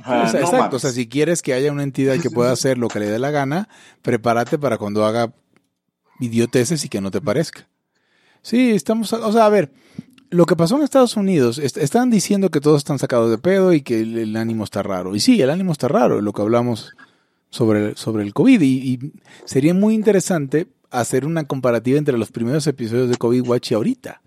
o 0.00 0.28
sea, 0.28 0.40
exacto. 0.40 0.76
O 0.76 0.78
sea, 0.78 0.92
si 0.92 1.08
quieres 1.08 1.40
que 1.40 1.54
haya 1.54 1.72
una 1.72 1.82
entidad 1.82 2.18
que 2.20 2.28
pueda 2.28 2.52
hacer 2.52 2.76
lo 2.76 2.88
que 2.88 3.00
le 3.00 3.06
dé 3.06 3.18
la 3.18 3.30
gana, 3.30 3.70
prepárate 4.02 4.58
para 4.58 4.76
cuando 4.76 5.06
haga 5.06 5.32
idioteces 6.20 6.84
y 6.84 6.90
que 6.90 7.00
no 7.00 7.10
te 7.10 7.22
parezca. 7.22 7.66
Sí, 8.42 8.72
estamos, 8.72 9.10
o 9.10 9.32
sea, 9.32 9.46
a 9.46 9.48
ver, 9.48 9.72
lo 10.30 10.46
que 10.46 10.56
pasó 10.56 10.76
en 10.76 10.82
Estados 10.82 11.16
Unidos, 11.16 11.58
están 11.58 12.10
diciendo 12.10 12.50
que 12.50 12.60
todos 12.60 12.78
están 12.78 12.98
sacados 12.98 13.30
de 13.30 13.38
pedo 13.38 13.72
y 13.72 13.82
que 13.82 14.00
el, 14.00 14.36
ánimo 14.36 14.64
está 14.64 14.82
raro. 14.82 15.14
Y 15.14 15.20
sí, 15.20 15.40
el 15.40 15.50
ánimo 15.50 15.72
está 15.72 15.88
raro, 15.88 16.20
lo 16.20 16.32
que 16.32 16.42
hablamos 16.42 16.94
sobre, 17.50 17.96
sobre 17.96 18.24
el 18.24 18.34
COVID. 18.34 18.60
Y, 18.60 19.12
sería 19.44 19.74
muy 19.74 19.94
interesante 19.94 20.68
hacer 20.90 21.26
una 21.26 21.44
comparativa 21.44 21.98
entre 21.98 22.18
los 22.18 22.30
primeros 22.30 22.66
episodios 22.66 23.08
de 23.08 23.16
COVID 23.16 23.46
Watch 23.46 23.72
y 23.72 23.74
ahorita. 23.74 24.22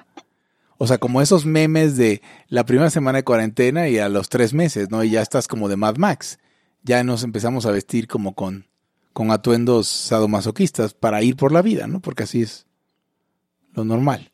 O 0.78 0.88
sea, 0.88 0.98
como 0.98 1.22
esos 1.22 1.46
memes 1.46 1.96
de 1.96 2.22
la 2.48 2.66
primera 2.66 2.90
semana 2.90 3.20
de 3.20 3.24
cuarentena 3.24 3.88
y 3.88 4.00
a 4.00 4.10
los 4.10 4.30
tres 4.30 4.54
meses, 4.54 4.90
¿no? 4.90 5.04
Y 5.04 5.12
ya 5.12 5.22
estás 5.22 5.48
como 5.48 5.70
de 5.70 5.78
Mad 5.78 5.98
Max. 5.98 6.40
Ya 6.84 7.04
nos 7.04 7.24
empezamos 7.24 7.68
a 7.68 7.72
vestir 7.72 8.08
como 8.08 8.34
con 8.34 8.66
con 9.14 9.32
atuendos 9.32 9.88
sadomasoquistas 9.88 10.94
para 10.94 11.22
ir 11.22 11.36
por 11.36 11.52
la 11.52 11.62
vida, 11.62 11.88
¿no? 11.88 12.00
Porque 12.00 12.24
así 12.24 12.42
es 12.42 12.66
lo 13.74 13.84
normal. 13.84 14.31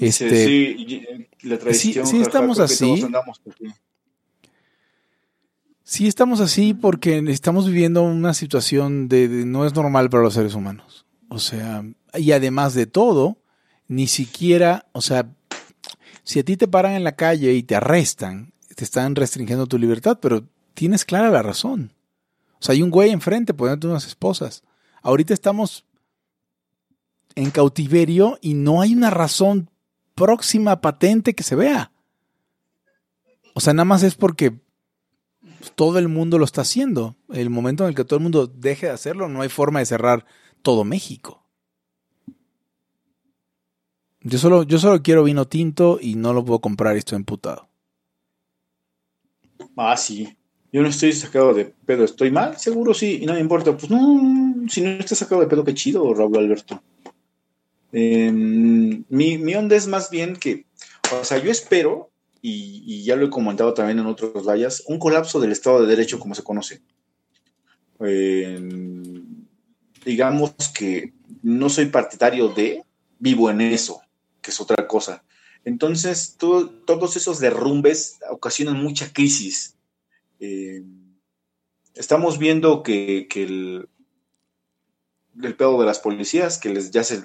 Este, 0.00 0.46
sí, 0.46 1.06
la 1.42 1.58
tradición. 1.58 2.06
Sí, 2.06 2.20
estamos 2.20 2.58
así. 2.60 3.04
Sí 5.82 6.06
estamos 6.06 6.40
así 6.40 6.74
porque 6.74 7.24
estamos 7.28 7.66
viviendo 7.66 8.02
una 8.02 8.34
situación 8.34 9.08
de, 9.08 9.28
no 9.46 9.66
es 9.66 9.74
normal 9.74 10.10
para 10.10 10.22
los 10.22 10.34
seres 10.34 10.54
humanos. 10.54 11.06
O 11.28 11.38
sea, 11.38 11.82
y 12.14 12.32
además 12.32 12.74
de 12.74 12.86
todo, 12.86 13.38
ni 13.88 14.06
siquiera, 14.06 14.86
o 14.92 15.00
sea, 15.00 15.30
si 16.24 16.40
a 16.40 16.44
ti 16.44 16.56
te 16.56 16.68
paran 16.68 16.92
en 16.92 17.04
la 17.04 17.16
calle 17.16 17.54
y 17.54 17.62
te 17.62 17.74
arrestan, 17.74 18.52
te 18.76 18.84
están 18.84 19.16
restringiendo 19.16 19.66
tu 19.66 19.78
libertad, 19.78 20.18
pero 20.20 20.46
tienes 20.74 21.04
clara 21.04 21.30
la 21.30 21.42
razón. 21.42 21.94
O 22.60 22.62
sea, 22.62 22.74
hay 22.74 22.82
un 22.82 22.90
güey 22.90 23.10
enfrente 23.10 23.54
poniéndote 23.54 23.88
unas 23.88 24.06
esposas. 24.06 24.62
Ahorita 25.02 25.32
estamos 25.32 25.86
en 27.34 27.50
cautiverio 27.50 28.38
y 28.42 28.54
no 28.54 28.82
hay 28.82 28.94
una 28.94 29.10
razón 29.10 29.70
próxima 30.18 30.80
patente 30.80 31.34
que 31.34 31.42
se 31.42 31.54
vea. 31.54 31.92
O 33.54 33.60
sea, 33.60 33.72
nada 33.72 33.84
más 33.84 34.02
es 34.02 34.14
porque 34.14 34.60
todo 35.74 35.98
el 35.98 36.08
mundo 36.08 36.38
lo 36.38 36.44
está 36.44 36.62
haciendo. 36.62 37.16
El 37.30 37.50
momento 37.50 37.84
en 37.84 37.90
el 37.90 37.94
que 37.94 38.04
todo 38.04 38.18
el 38.18 38.22
mundo 38.22 38.46
deje 38.46 38.86
de 38.86 38.92
hacerlo, 38.92 39.28
no 39.28 39.42
hay 39.42 39.48
forma 39.48 39.78
de 39.78 39.86
cerrar 39.86 40.26
todo 40.62 40.84
México. 40.84 41.44
Yo 44.20 44.38
solo, 44.38 44.64
yo 44.64 44.78
solo 44.78 45.02
quiero 45.02 45.24
vino 45.24 45.46
tinto 45.46 45.98
y 46.00 46.16
no 46.16 46.32
lo 46.32 46.44
puedo 46.44 46.60
comprar 46.60 46.96
y 46.96 46.98
estoy 46.98 47.16
emputado. 47.16 47.68
Ah, 49.76 49.96
sí. 49.96 50.36
Yo 50.72 50.82
no 50.82 50.88
estoy 50.88 51.12
sacado 51.12 51.54
de 51.54 51.64
pedo, 51.64 52.04
¿estoy 52.04 52.30
mal? 52.30 52.58
Seguro 52.58 52.92
sí, 52.92 53.20
y 53.22 53.26
no 53.26 53.34
me 53.34 53.40
importa. 53.40 53.74
Pues 53.76 53.90
no, 53.90 54.68
si 54.68 54.82
no 54.82 54.90
estás 54.90 55.18
sacado 55.18 55.40
de 55.40 55.46
pedo, 55.46 55.64
qué 55.64 55.72
chido, 55.72 56.12
Raúl 56.12 56.36
Alberto. 56.36 56.82
Em, 57.92 59.04
mi, 59.08 59.54
onda 59.54 59.76
es 59.76 59.86
más 59.86 60.10
bien 60.10 60.36
que, 60.36 60.66
o 61.12 61.24
sea, 61.24 61.38
yo 61.38 61.50
espero, 61.50 62.10
y, 62.40 63.02
ya 63.04 63.16
lo 63.16 63.26
he 63.26 63.30
comentado 63.30 63.74
también 63.74 63.98
en 63.98 64.06
otros 64.06 64.46
vallas, 64.46 64.84
un 64.86 64.98
colapso 64.98 65.40
del 65.40 65.52
Estado 65.52 65.80
de 65.80 65.88
Derecho 65.88 66.18
como 66.18 66.34
se 66.34 66.42
conoce. 66.42 66.82
Em, 68.00 69.46
digamos 70.04 70.52
que 70.76 71.12
no 71.42 71.68
soy 71.68 71.86
partidario 71.86 72.48
de, 72.48 72.84
vivo 73.18 73.50
en 73.50 73.60
eso, 73.60 74.00
que 74.40 74.50
es 74.50 74.60
otra 74.60 74.86
cosa. 74.86 75.24
Entonces, 75.64 76.36
todos 76.38 77.16
esos 77.16 77.40
derrumbes 77.40 78.18
ocasionan 78.30 78.82
mucha 78.82 79.12
crisis. 79.12 79.76
Eh, 80.40 80.82
estamos 81.94 82.38
viendo 82.38 82.82
que, 82.82 83.28
el, 83.34 83.88
el, 85.42 85.54
pedo 85.54 85.78
de 85.80 85.86
las 85.86 85.98
policías, 85.98 86.58
que 86.58 86.68
les 86.68 86.90
ya 86.90 87.04
se, 87.04 87.22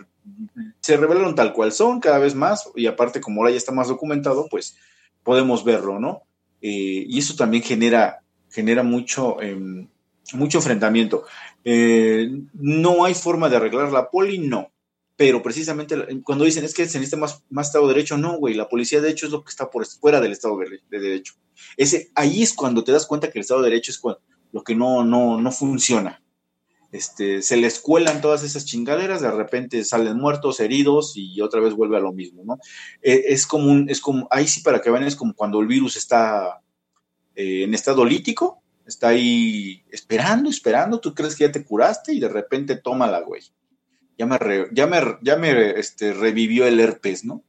se 0.81 0.97
revelaron 0.97 1.35
tal 1.35 1.53
cual 1.53 1.71
son 1.71 1.99
cada 1.99 2.19
vez 2.19 2.35
más, 2.35 2.69
y 2.75 2.87
aparte 2.87 3.21
como 3.21 3.41
ahora 3.41 3.51
ya 3.51 3.57
está 3.57 3.71
más 3.71 3.87
documentado, 3.87 4.47
pues 4.49 4.77
podemos 5.23 5.63
verlo, 5.63 5.99
¿no? 5.99 6.23
Eh, 6.61 7.05
y 7.07 7.19
eso 7.19 7.35
también 7.35 7.61
genera, 7.61 8.21
genera 8.49 8.83
mucho, 8.83 9.41
em, 9.41 9.87
mucho 10.33 10.59
enfrentamiento. 10.59 11.25
Eh, 11.65 12.29
no 12.53 13.03
hay 13.03 13.13
forma 13.13 13.49
de 13.49 13.57
arreglar 13.57 13.91
la 13.91 14.09
poli, 14.09 14.37
no. 14.37 14.71
Pero 15.15 15.43
precisamente 15.43 15.95
cuando 16.23 16.45
dicen 16.45 16.63
es 16.63 16.73
que 16.73 16.87
se 16.87 16.97
necesita 16.97 17.17
más, 17.17 17.43
más 17.49 17.67
Estado 17.67 17.87
de 17.87 17.93
Derecho, 17.93 18.17
no, 18.17 18.37
güey, 18.37 18.55
la 18.55 18.67
policía 18.67 18.99
de 18.99 19.11
hecho 19.11 19.27
es 19.27 19.31
lo 19.31 19.43
que 19.43 19.49
está 19.49 19.69
por 19.69 19.85
fuera 19.85 20.19
del 20.19 20.31
Estado 20.31 20.57
de, 20.57 20.99
Derecho. 20.99 21.35
Ese, 21.77 22.09
ahí 22.15 22.41
es 22.41 22.53
cuando 22.53 22.83
te 22.83 22.91
das 22.91 23.05
cuenta 23.05 23.29
que 23.29 23.37
el 23.37 23.41
Estado 23.41 23.61
de 23.61 23.69
Derecho 23.69 23.91
es 23.91 24.01
lo 24.51 24.63
que 24.63 24.75
no, 24.75 25.03
no, 25.03 25.39
no 25.39 25.51
funciona. 25.51 26.22
Este, 26.93 27.41
se 27.41 27.57
les 27.57 27.79
cuelan 27.79 28.21
todas 28.21 28.43
esas 28.43 28.65
chingaderas, 28.65 29.19
de 29.19 29.31
repente 29.31 29.83
salen 29.83 30.15
muertos, 30.19 30.59
heridos 30.59 31.13
y 31.15 31.41
otra 31.41 31.59
vez 31.59 31.73
vuelve 31.73 31.97
a 31.97 31.99
lo 31.99 32.13
mismo, 32.13 32.43
¿no? 32.45 32.59
Eh, 33.01 33.25
es 33.29 33.47
como 33.47 33.71
un, 33.71 33.89
es 33.89 33.99
como, 33.99 34.27
ahí 34.29 34.47
sí 34.47 34.61
para 34.61 34.79
que 34.79 34.91
vean, 34.91 35.03
es 35.03 35.15
como 35.15 35.33
cuando 35.33 35.59
el 35.59 35.65
virus 35.65 35.95
está 35.95 36.61
eh, 37.33 37.63
en 37.63 37.73
estado 37.73 38.05
lítico, 38.05 38.61
está 38.85 39.07
ahí 39.07 39.83
esperando, 39.89 40.51
esperando, 40.51 40.99
tú 40.99 41.15
crees 41.15 41.35
que 41.35 41.45
ya 41.45 41.51
te 41.51 41.65
curaste 41.65 42.13
y 42.13 42.19
de 42.19 42.29
repente 42.29 42.75
tómala, 42.75 43.21
güey. 43.21 43.41
Ya 44.15 44.27
me, 44.27 44.37
ya 44.71 44.85
me, 44.85 45.01
ya 45.23 45.35
me 45.35 45.71
este, 45.79 46.13
revivió 46.13 46.67
el 46.67 46.79
herpes, 46.79 47.25
¿no? 47.25 47.43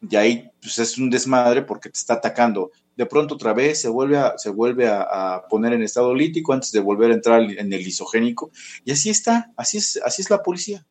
Y 0.00 0.16
ahí 0.16 0.50
pues, 0.60 0.80
es 0.80 0.98
un 0.98 1.10
desmadre 1.10 1.62
porque 1.62 1.90
te 1.90 1.98
está 1.98 2.14
atacando. 2.14 2.72
De 2.98 3.06
pronto 3.06 3.36
otra 3.36 3.54
vez 3.54 3.80
se 3.80 3.88
vuelve, 3.88 4.18
a, 4.18 4.36
se 4.36 4.50
vuelve 4.50 4.86
a, 4.86 5.44
poner 5.48 5.72
en 5.72 5.82
estado 5.82 6.14
lítico 6.14 6.52
antes 6.52 6.70
de 6.70 6.80
volver 6.80 7.10
a 7.10 7.14
entrar 7.14 7.40
en 7.40 7.72
el 7.72 7.86
isogénico. 7.86 8.50
Y 8.84 8.92
así 8.92 9.08
está, 9.08 9.50
así 9.56 9.78
es, 9.78 9.98
así 10.04 10.20
es 10.20 10.28
la 10.28 10.42
policía. 10.42 10.84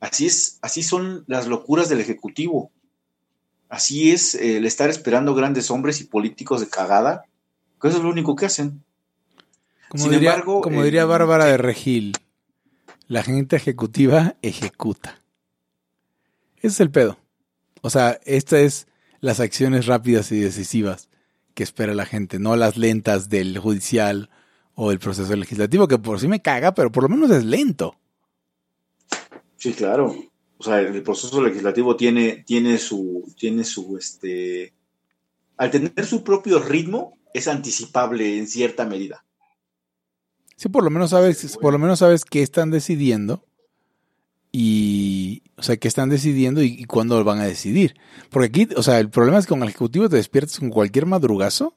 Así 0.00 0.26
es, 0.26 0.58
así 0.60 0.82
son 0.82 1.22
las 1.28 1.46
locuras 1.46 1.88
del 1.88 2.00
Ejecutivo. 2.00 2.72
Así 3.68 4.10
es 4.10 4.34
el 4.34 4.66
estar 4.66 4.90
esperando 4.90 5.36
grandes 5.36 5.70
hombres 5.70 6.00
y 6.00 6.04
políticos 6.04 6.60
de 6.60 6.68
cagada 6.68 7.24
eso 7.88 7.98
es 7.98 8.02
lo 8.02 8.10
único 8.10 8.34
que 8.34 8.46
hacen. 8.46 8.82
Como 9.88 10.08
diría, 10.08 10.42
como 10.42 10.82
diría 10.82 11.02
eh, 11.02 11.06
Bárbara 11.06 11.44
de 11.44 11.56
Regil, 11.56 12.12
la 13.06 13.22
gente 13.22 13.56
ejecutiva 13.56 14.36
ejecuta. 14.42 15.20
Ese 16.56 16.68
es 16.68 16.80
el 16.80 16.90
pedo. 16.90 17.18
O 17.82 17.90
sea, 17.90 18.18
estas 18.24 18.60
es 18.60 18.86
las 19.20 19.40
acciones 19.40 19.86
rápidas 19.86 20.32
y 20.32 20.40
decisivas 20.40 21.08
que 21.54 21.62
espera 21.62 21.94
la 21.94 22.06
gente, 22.06 22.38
no 22.38 22.56
las 22.56 22.76
lentas 22.76 23.28
del 23.28 23.58
judicial 23.58 24.30
o 24.74 24.90
el 24.90 24.98
proceso 24.98 25.34
legislativo, 25.36 25.88
que 25.88 25.98
por 25.98 26.20
sí 26.20 26.28
me 26.28 26.42
caga, 26.42 26.74
pero 26.74 26.90
por 26.90 27.04
lo 27.04 27.08
menos 27.08 27.30
es 27.30 27.44
lento. 27.44 27.96
Sí, 29.56 29.72
claro. 29.72 30.14
O 30.58 30.62
sea, 30.62 30.80
el 30.80 31.02
proceso 31.02 31.42
legislativo 31.42 31.96
tiene, 31.96 32.44
tiene 32.46 32.78
su, 32.78 33.32
tiene 33.38 33.64
su, 33.64 33.96
este, 33.96 34.72
al 35.56 35.70
tener 35.70 36.04
su 36.04 36.24
propio 36.24 36.58
ritmo, 36.58 37.16
es 37.32 37.48
anticipable 37.48 38.38
en 38.38 38.46
cierta 38.46 38.84
medida. 38.84 39.24
Sí, 40.56 40.68
por 40.68 40.84
lo 40.84 40.90
menos 40.90 41.10
sabes, 41.10 41.56
por 41.60 41.72
lo 41.72 41.78
menos 41.78 41.98
sabes 41.98 42.24
qué 42.24 42.42
están 42.42 42.70
decidiendo 42.70 43.44
y, 44.52 44.93
o 45.56 45.62
sea, 45.62 45.76
qué 45.76 45.88
están 45.88 46.08
decidiendo 46.08 46.62
y, 46.62 46.84
cuándo 46.84 47.22
van 47.24 47.40
a 47.40 47.46
decidir. 47.46 47.94
Porque 48.30 48.46
aquí, 48.46 48.68
o 48.76 48.82
sea, 48.82 48.98
el 48.98 49.10
problema 49.10 49.38
es 49.38 49.46
que 49.46 49.50
con 49.50 49.62
el 49.62 49.68
ejecutivo 49.68 50.08
te 50.08 50.16
despiertas 50.16 50.58
con 50.58 50.70
cualquier 50.70 51.06
madrugazo 51.06 51.76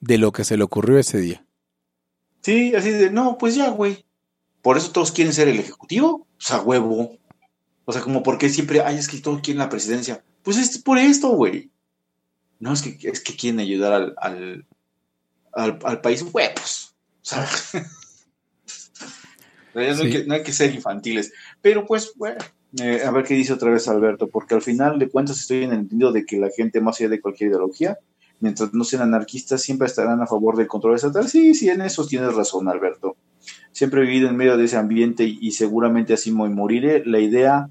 de 0.00 0.18
lo 0.18 0.32
que 0.32 0.44
se 0.44 0.56
le 0.56 0.64
ocurrió 0.64 0.98
ese 0.98 1.18
día. 1.18 1.44
Sí, 2.40 2.74
así 2.74 2.90
de, 2.90 3.10
no, 3.10 3.38
pues 3.38 3.54
ya, 3.54 3.70
güey. 3.70 4.04
Por 4.62 4.76
eso 4.76 4.92
todos 4.92 5.12
quieren 5.12 5.32
ser 5.32 5.48
el 5.48 5.58
ejecutivo, 5.58 6.26
o 6.38 6.40
sea, 6.40 6.60
huevo. 6.60 7.18
O 7.84 7.92
sea, 7.92 8.02
como 8.02 8.22
porque 8.22 8.48
siempre, 8.48 8.80
ay, 8.80 8.96
es 8.96 9.08
que 9.08 9.18
todos 9.18 9.40
quieren 9.42 9.58
la 9.58 9.68
presidencia. 9.68 10.24
Pues 10.42 10.56
es 10.56 10.78
por 10.78 10.98
esto, 10.98 11.28
güey. 11.28 11.70
No, 12.58 12.72
es 12.72 12.82
que, 12.82 12.98
es 13.08 13.20
que 13.20 13.36
quieren 13.36 13.60
ayudar 13.60 14.14
al, 14.16 14.66
al, 15.52 16.00
país 16.00 16.22
huevos. 16.22 16.94
O 17.22 17.24
sea, 17.24 17.48
no, 19.74 20.34
hay 20.34 20.42
que, 20.42 20.52
ser 20.52 20.74
infantiles. 20.74 21.32
Pero 21.60 21.86
pues, 21.86 22.12
bueno, 22.16 22.42
eh, 22.80 23.02
a 23.04 23.10
ver 23.10 23.24
qué 23.24 23.34
dice 23.34 23.52
otra 23.52 23.70
vez 23.70 23.88
Alberto, 23.88 24.28
porque 24.28 24.54
al 24.54 24.62
final 24.62 24.98
de 24.98 25.08
cuentas 25.08 25.40
estoy 25.40 25.64
entendido 25.64 26.12
de 26.12 26.24
que 26.24 26.38
la 26.38 26.50
gente, 26.50 26.80
más 26.80 27.00
allá 27.00 27.10
de 27.10 27.20
cualquier 27.20 27.50
ideología, 27.50 27.98
mientras 28.40 28.74
no 28.74 28.84
sean 28.84 29.02
anarquistas, 29.02 29.62
siempre 29.62 29.86
estarán 29.86 30.20
a 30.20 30.26
favor 30.26 30.56
del 30.56 30.66
control 30.66 30.96
estatal. 30.96 31.28
Sí, 31.28 31.54
sí, 31.54 31.68
en 31.68 31.80
eso 31.82 32.06
tienes 32.06 32.34
razón, 32.34 32.68
Alberto. 32.68 33.16
Siempre 33.72 34.02
he 34.02 34.06
vivido 34.06 34.28
en 34.28 34.36
medio 34.36 34.56
de 34.56 34.64
ese 34.64 34.76
ambiente 34.76 35.24
y, 35.24 35.50
seguramente 35.52 36.14
así 36.14 36.32
moriré. 36.32 37.04
La 37.04 37.20
idea 37.20 37.68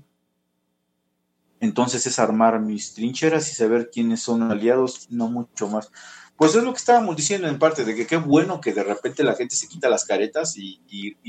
entonces 1.60 2.06
es 2.06 2.20
armar 2.20 2.60
mis 2.60 2.94
trincheras 2.94 3.50
y 3.50 3.56
saber 3.56 3.90
quiénes 3.90 4.22
son 4.22 4.44
aliados, 4.44 5.08
no 5.10 5.30
mucho 5.30 5.70
más. 5.70 5.92
Pues 6.36 6.56
es 6.56 6.64
lo 6.64 6.74
que 6.74 6.80
estábamos 6.80 7.16
diciendo 7.16 7.48
en 7.48 7.58
parte, 7.58 7.86
de 7.86 7.96
que 7.96 8.06
qué 8.06 8.18
bueno 8.18 8.60
que 8.60 8.74
de 8.74 8.84
repente 8.84 9.24
la 9.24 9.36
gente 9.36 9.56
se 9.56 9.68
quita 9.68 9.90
las 9.90 10.04
caretas 10.04 10.58
y, 10.58 10.82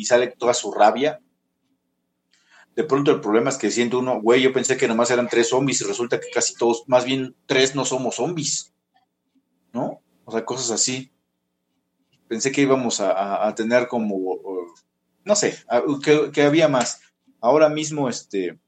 sale 0.05 0.35
toda 0.37 0.55
su 0.55 0.72
rabia. 0.72 1.20
De 2.77 2.85
pronto 2.85 3.12
el 3.12 3.20
problema 3.20 3.51
es 3.51 3.57
que 3.57 3.70
siento 3.70 4.01
uno, 4.01 4.20
güey, 4.20 4.43
yo 4.43 4.53
pensé 4.53 4.77
que 4.77 4.89
nomás 4.89 5.11
eran 5.11 5.29
tres 5.29 5.51
zombies 5.51 5.81
y 5.81 5.85
resulta 5.85 6.20
que 6.20 6.29
casi 6.31 6.55
todos, 6.55 6.85
más 6.89 7.05
bien 7.05 7.37
tres 7.47 7.75
no 7.77 7.85
somos 7.85 8.16
zombies, 8.16 8.75
¿no? 9.72 10.01
O 10.25 10.33
sea, 10.33 10.45
cosas 10.45 10.70
así. 10.72 11.12
Pensé 12.27 12.51
que 12.51 12.62
íbamos 12.62 13.01
a, 13.01 13.53
tener 13.55 13.87
como, 13.87 14.41
no 15.25 15.37
sé, 15.37 15.57
que, 16.33 16.43
había 16.43 16.68
más. 16.68 17.01
Ahora 17.41 17.68
mismo, 17.68 18.09
este, 18.09 18.59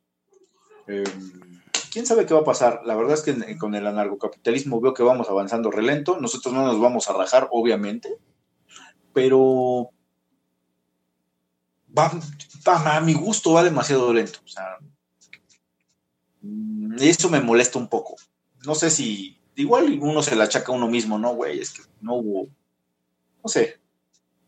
em, 0.87 1.51
quién 1.91 2.07
sabe 2.07 2.27
qué 2.27 2.35
va 2.35 2.41
a 2.41 2.45
pasar. 2.45 2.83
La 2.85 2.95
verdad 2.95 3.15
es 3.15 3.23
que 3.23 3.57
con 3.57 3.75
el 3.75 3.87
anarcocapitalismo 3.87 4.81
veo 4.81 4.95
que 4.95 5.03
vamos 5.03 5.29
avanzando 5.31 5.71
relento. 5.71 6.21
Nosotros 6.21 6.55
no 6.55 6.65
nos 6.65 6.79
vamos 6.79 7.09
a 7.09 7.15
rajar, 7.15 7.49
obviamente, 7.51 8.19
pero 9.15 9.91
va, 11.97 12.97
a 12.97 13.01
mi 13.01 13.15
gusto 13.15 13.53
va 13.53 13.65
demasiado 13.65 14.13
lento. 14.13 14.41
O 14.45 14.49
sea, 14.49 14.79
mm, 16.43 16.97
eso 17.01 17.29
me 17.29 17.41
molesta 17.41 17.79
un 17.79 17.89
poco. 17.89 18.17
No 18.65 18.75
sé 18.75 18.91
si 18.91 19.39
igual 19.57 19.99
uno 20.01 20.23
se 20.23 20.37
la 20.37 20.45
achaca 20.45 20.73
a 20.73 20.75
uno 20.75 20.89
mismo, 20.89 21.19
¿no, 21.19 21.35
güey? 21.35 21.61
Es 21.61 21.71
que 21.71 21.83
no 22.01 22.15
hubo, 22.17 22.49
no 23.43 23.49
sé. 23.49 23.81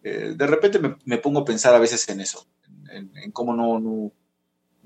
Eh, 0.02 0.34
de 0.36 0.46
repente 0.46 0.80
me, 1.04 1.18
pongo 1.18 1.40
a 1.40 1.44
pensar 1.44 1.74
a 1.74 1.78
veces 1.78 2.08
en 2.08 2.20
eso, 2.20 2.46
en, 2.90 3.32
cómo 3.32 3.54
no, 3.54 3.80
no 3.80 4.12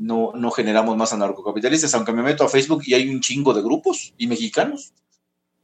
no, 0.02 0.32
no 0.34 0.50
generamos 0.50 0.96
más 0.96 1.12
anarcocapitalistas, 1.12 1.94
aunque 1.94 2.12
me 2.12 2.22
meto 2.22 2.44
a 2.44 2.48
Facebook 2.48 2.82
y 2.86 2.94
hay 2.94 3.08
un 3.08 3.20
chingo 3.20 3.54
de 3.54 3.62
grupos 3.62 4.14
y 4.18 4.26
mexicanos. 4.26 4.92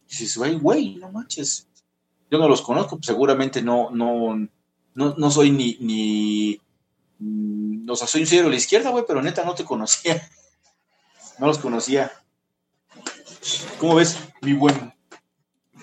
Y 0.07 0.11
dices, 0.11 0.37
güey, 0.37 0.55
güey, 0.59 0.97
no 0.97 1.11
manches. 1.11 1.67
Yo 2.31 2.39
no 2.39 2.49
los 2.49 2.63
conozco, 2.63 2.97
pues 2.97 3.07
seguramente 3.07 3.63
no, 3.63 3.91
no, 3.91 4.49
no, 4.95 5.31
soy 5.31 5.51
ni, 5.51 5.77
ni, 5.81 6.61
mm, 7.19 7.89
o 7.89 7.97
sea, 7.97 8.07
soy 8.07 8.23
un 8.23 8.27
cero 8.27 8.45
de 8.45 8.51
la 8.51 8.57
izquierda, 8.57 8.91
güey, 8.91 9.05
pero 9.07 9.23
neta 9.23 9.45
no 9.45 9.55
te 9.55 9.65
conocía. 9.65 10.29
No 11.39 11.47
los 11.47 11.59
conocía. 11.59 12.13
¿Cómo 13.79 13.95
ves, 13.95 14.19
mi 14.43 14.53
buen? 14.53 14.93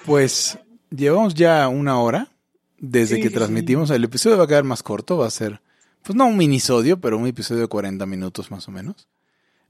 Pues 0.05 0.57
llevamos 0.89 1.33
ya 1.33 1.67
una 1.67 1.99
hora 1.99 2.29
desde 2.77 3.19
que 3.19 3.29
transmitimos. 3.29 3.89
El 3.89 4.03
episodio 4.03 4.38
va 4.38 4.43
a 4.43 4.47
quedar 4.47 4.63
más 4.63 4.83
corto, 4.83 5.17
va 5.17 5.27
a 5.27 5.31
ser 5.31 5.61
pues 6.03 6.15
no 6.15 6.27
un 6.27 6.38
minisodio, 6.38 6.99
pero 6.99 7.17
un 7.17 7.25
episodio 7.25 7.61
de 7.61 7.67
40 7.67 8.05
minutos 8.05 8.51
más 8.51 8.67
o 8.67 8.71
menos. 8.71 9.07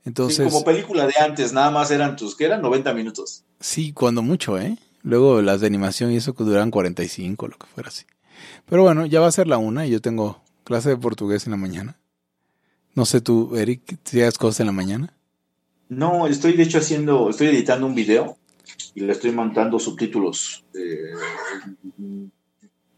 Entonces, 0.04 0.52
como 0.52 0.66
película 0.66 1.08
de 1.08 1.14
antes, 1.20 1.54
nada 1.54 1.72
más 1.72 1.90
eran 1.92 2.16
tus, 2.16 2.36
que 2.36 2.46
eran 2.46 2.62
90 2.62 2.94
minutos. 2.94 3.44
Sí, 3.60 3.94
cuando 3.94 4.22
mucho, 4.22 4.60
¿eh? 4.60 4.78
Luego 5.02 5.42
las 5.42 5.62
de 5.62 5.68
animación 5.68 6.12
y 6.12 6.18
eso 6.18 6.36
que 6.36 6.44
duran 6.44 6.72
45, 6.72 7.48
lo 7.48 7.58
que 7.58 7.68
fuera 7.68 7.90
así. 7.90 8.06
Pero 8.66 8.84
bueno, 8.84 9.06
ya 9.06 9.22
va 9.22 9.28
a 9.28 9.32
ser 9.32 9.48
la 9.48 9.58
una 9.58 9.88
y 9.88 9.92
yo 9.92 10.02
tengo 10.02 10.44
clase 10.66 10.90
de 10.90 10.98
portugués 10.98 11.46
en 11.46 11.52
la 11.52 11.58
mañana. 11.58 11.98
No 12.94 13.06
sé 13.06 13.22
tú, 13.22 13.56
Eric, 13.56 13.98
si 14.04 14.22
haces 14.22 14.38
cosas 14.38 14.62
en 14.62 14.66
la 14.66 14.72
mañana. 14.74 15.14
No, 15.88 16.28
estoy 16.28 16.54
de 16.54 16.64
hecho 16.64 16.80
haciendo, 16.80 17.30
estoy 17.30 17.48
editando 17.48 17.86
un 17.86 17.96
video 17.96 18.38
y 18.94 19.02
le 19.02 19.14
estoy 19.14 19.32
montando 19.32 19.80
subtítulos. 19.80 20.66
Eh, 20.74 21.14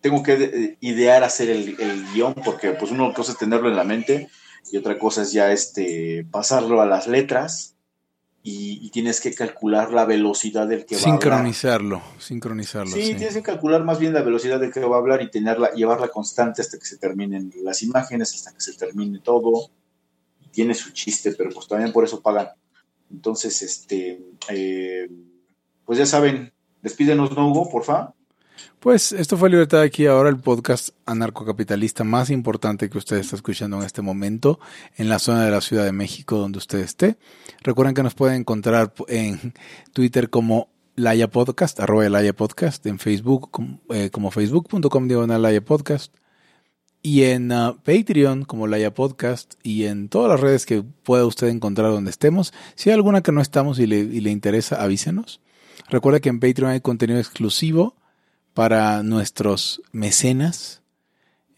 tengo 0.02 0.24
que 0.24 0.34
eh, 0.34 0.78
idear 0.82 1.24
hacer 1.24 1.50
el, 1.50 1.76
guion, 2.14 2.34
porque 2.46 2.72
pues 2.72 2.92
una 2.92 3.14
cosa 3.14 3.34
es 3.34 3.38
tenerlo 3.38 3.70
en 3.70 3.76
la 3.76 3.84
mente 3.84 4.30
y 4.72 4.78
otra 4.78 4.98
cosa 4.98 5.22
es 5.22 5.32
ya 5.32 5.52
este, 5.52 6.26
pasarlo 6.32 6.82
a 6.82 6.86
las 6.86 7.08
letras 7.08 7.77
y, 8.50 8.90
tienes 8.92 9.20
que 9.20 9.34
calcular 9.34 9.92
la 9.92 10.06
velocidad 10.06 10.68
del 10.68 10.86
que 10.86 10.96
va 10.96 11.02
a 11.02 11.04
hablar. 11.04 11.22
Sincronizarlo, 11.22 12.02
sincronizarlo. 12.18 12.94
Sí, 12.94 13.14
tienes 13.16 13.34
que 13.34 13.42
calcular 13.42 13.84
más 13.84 14.00
bien 14.00 14.14
la 14.14 14.22
velocidad 14.22 14.58
del 14.58 14.72
que 14.72 14.80
va 14.80 14.96
a 14.96 15.00
hablar 15.00 15.22
y 15.22 15.30
tenerla, 15.30 15.72
llevarla 15.72 16.08
constante 16.08 16.62
hasta 16.62 16.80
que 16.80 16.86
se 16.86 16.98
terminen 16.98 17.52
las 17.62 17.84
imágenes, 17.84 18.34
hasta 18.34 18.54
que 18.54 18.62
se 18.62 18.74
termine 18.76 19.20
todo. 19.20 19.70
Tiene 20.52 20.74
su 20.76 20.92
chiste, 20.92 21.34
pero 21.34 21.50
pues 21.50 21.68
también 21.68 21.92
por 21.92 22.06
eso 22.06 22.22
pagan. 22.22 22.48
Entonces, 23.12 23.62
este, 23.62 24.22
eh, 24.50 25.10
pues 25.84 26.00
ya 26.00 26.06
saben, 26.06 26.54
despídenos, 26.82 27.36
¿no, 27.36 27.52
Hugo, 27.52 27.70
porfa? 27.70 28.14
Pues 28.80 29.12
esto 29.12 29.38
fue 29.38 29.50
Libertad 29.50 29.82
aquí 29.82 30.06
ahora, 30.06 30.30
el 30.30 30.38
podcast 30.38 30.90
anarcocapitalista 31.08 32.04
más 32.04 32.30
importante 32.30 32.92
que 32.92 33.00
usted 33.00 33.18
está 33.18 33.36
escuchando 33.36 33.78
en 33.78 33.84
este 33.84 34.04
momento 34.04 34.60
en 34.98 35.10
la 35.10 35.18
zona 35.18 35.46
de 35.46 35.50
la 35.50 35.62
Ciudad 35.62 35.84
de 35.84 35.92
México 35.92 36.38
donde 36.38 36.60
usted 36.60 36.80
esté. 36.80 37.18
Recuerden 37.64 37.96
que 37.96 38.04
nos 38.04 38.14
pueden 38.14 38.42
encontrar 38.42 38.94
en 39.08 39.56
Twitter 39.94 40.30
como 40.30 40.70
Laya 40.96 41.28
Podcast, 41.28 41.80
arroba 41.80 42.08
Laya 42.08 42.36
Podcast, 42.36 42.86
en 42.86 43.00
Facebook 43.00 43.50
eh, 43.90 44.12
como 44.12 44.30
facebook.com 44.30 45.08
diagonal 45.08 45.42
Laya 45.42 45.66
Podcast 45.66 46.14
y 47.02 47.24
en 47.24 47.52
uh, 47.52 47.78
Patreon 47.84 48.46
como 48.46 48.68
Laya 48.68 48.94
Podcast 48.94 49.56
y 49.64 49.86
en 49.86 50.08
todas 50.08 50.30
las 50.30 50.40
redes 50.40 50.68
que 50.68 50.84
pueda 50.84 51.26
usted 51.26 51.48
encontrar 51.48 51.90
donde 51.90 52.12
estemos. 52.12 52.54
Si 52.76 52.92
hay 52.92 52.94
alguna 52.94 53.24
que 53.24 53.32
no 53.32 53.42
estamos 53.42 53.80
y 53.80 53.88
le, 53.88 53.98
y 53.98 54.22
le 54.22 54.30
interesa, 54.30 54.84
avísenos. 54.84 55.42
Recuerda 55.90 56.20
que 56.20 56.30
en 56.30 56.40
Patreon 56.40 56.70
hay 56.70 56.82
contenido 56.82 57.20
exclusivo 57.20 57.96
para 58.58 59.04
nuestros 59.04 59.84
mecenas 59.92 60.82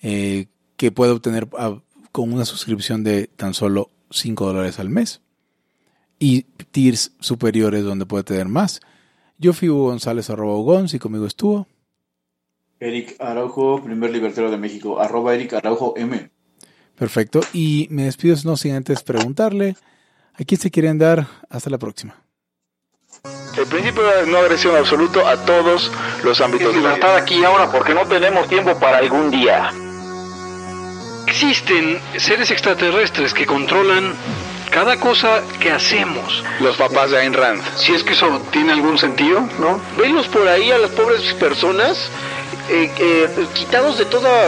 eh, 0.02 0.47
que 0.76 0.91
puede 0.91 1.14
obtener 1.14 1.47
ah, 1.58 1.80
con 2.12 2.34
una 2.34 2.43
suscripción 2.43 3.06
de 3.06 3.28
tan 3.28 3.54
solo 3.54 3.89
5 4.12 4.45
dólares 4.45 4.80
al 4.80 4.89
mes 4.89 5.22
y 6.20 6.41
tiers 6.72 7.14
superiores 7.22 7.86
donde 7.86 8.06
puede 8.06 8.26
tener 8.26 8.50
más. 8.50 8.82
Yo 9.38 9.54
fui 9.54 9.70
Hugo 9.70 9.86
González 9.86 10.30
arroba 10.30 10.58
Ugons 10.58 10.93
y 10.93 11.00
conmigo 11.00 11.26
estuvo 11.26 11.68
Eric 12.82 13.16
Araujo, 13.20 13.82
primer 13.82 14.12
libertario 14.12 14.52
de 14.52 14.58
México, 14.58 15.00
arroba 15.00 15.34
Eric 15.34 15.54
Araujo 15.54 15.93
M. 15.95 16.30
Perfecto. 16.95 17.39
Y 17.54 17.88
me 17.91 18.04
despido 18.04 18.36
no 18.43 18.58
sin 18.58 18.74
antes 18.74 19.04
preguntarle 19.04 19.78
a 20.34 20.43
quién 20.43 20.60
se 20.60 20.70
quieren 20.70 20.97
dar. 20.97 21.30
Hasta 21.50 21.70
la 21.70 21.78
próxima. 21.78 22.28
El 23.58 23.66
principio 23.66 24.04
de 24.04 24.28
no 24.28 24.38
agresión 24.38 24.76
absoluto 24.76 25.28
a 25.28 25.38
todos 25.38 25.91
los 26.24 26.39
ámbitos. 26.41 26.74
Libertad 26.74 27.16
aquí 27.16 27.43
ahora 27.43 27.72
porque 27.72 27.93
no 27.93 28.06
tenemos 28.06 28.47
tiempo 28.47 28.78
para 28.80 28.97
algún 28.97 29.32
día. 29.32 29.72
Existen 31.28 32.00
seres 32.18 32.52
extraterrestres 32.52 33.34
que 33.34 33.45
controlan 33.45 34.16
cada 34.72 34.97
cosa 34.97 35.41
que 35.60 35.72
hacemos. 35.72 36.43
Los 36.60 36.78
papás 36.78 37.12
de 37.12 37.20
Ayn 37.20 37.34
Rand. 37.34 37.62
Si 37.76 37.93
es 37.93 38.04
que 38.04 38.14
eso 38.14 38.41
tiene 38.52 38.72
algún 38.72 38.97
sentido, 38.97 39.41
¿no? 39.60 39.80
Venlos 39.97 40.28
por 40.28 40.47
ahí 40.47 40.72
a 40.72 40.78
las 40.78 40.91
pobres 40.91 41.34
personas 41.34 42.10
eh, 42.70 42.91
eh, 43.00 43.47
quitados 43.54 43.97
de 43.97 44.06
toda 44.06 44.47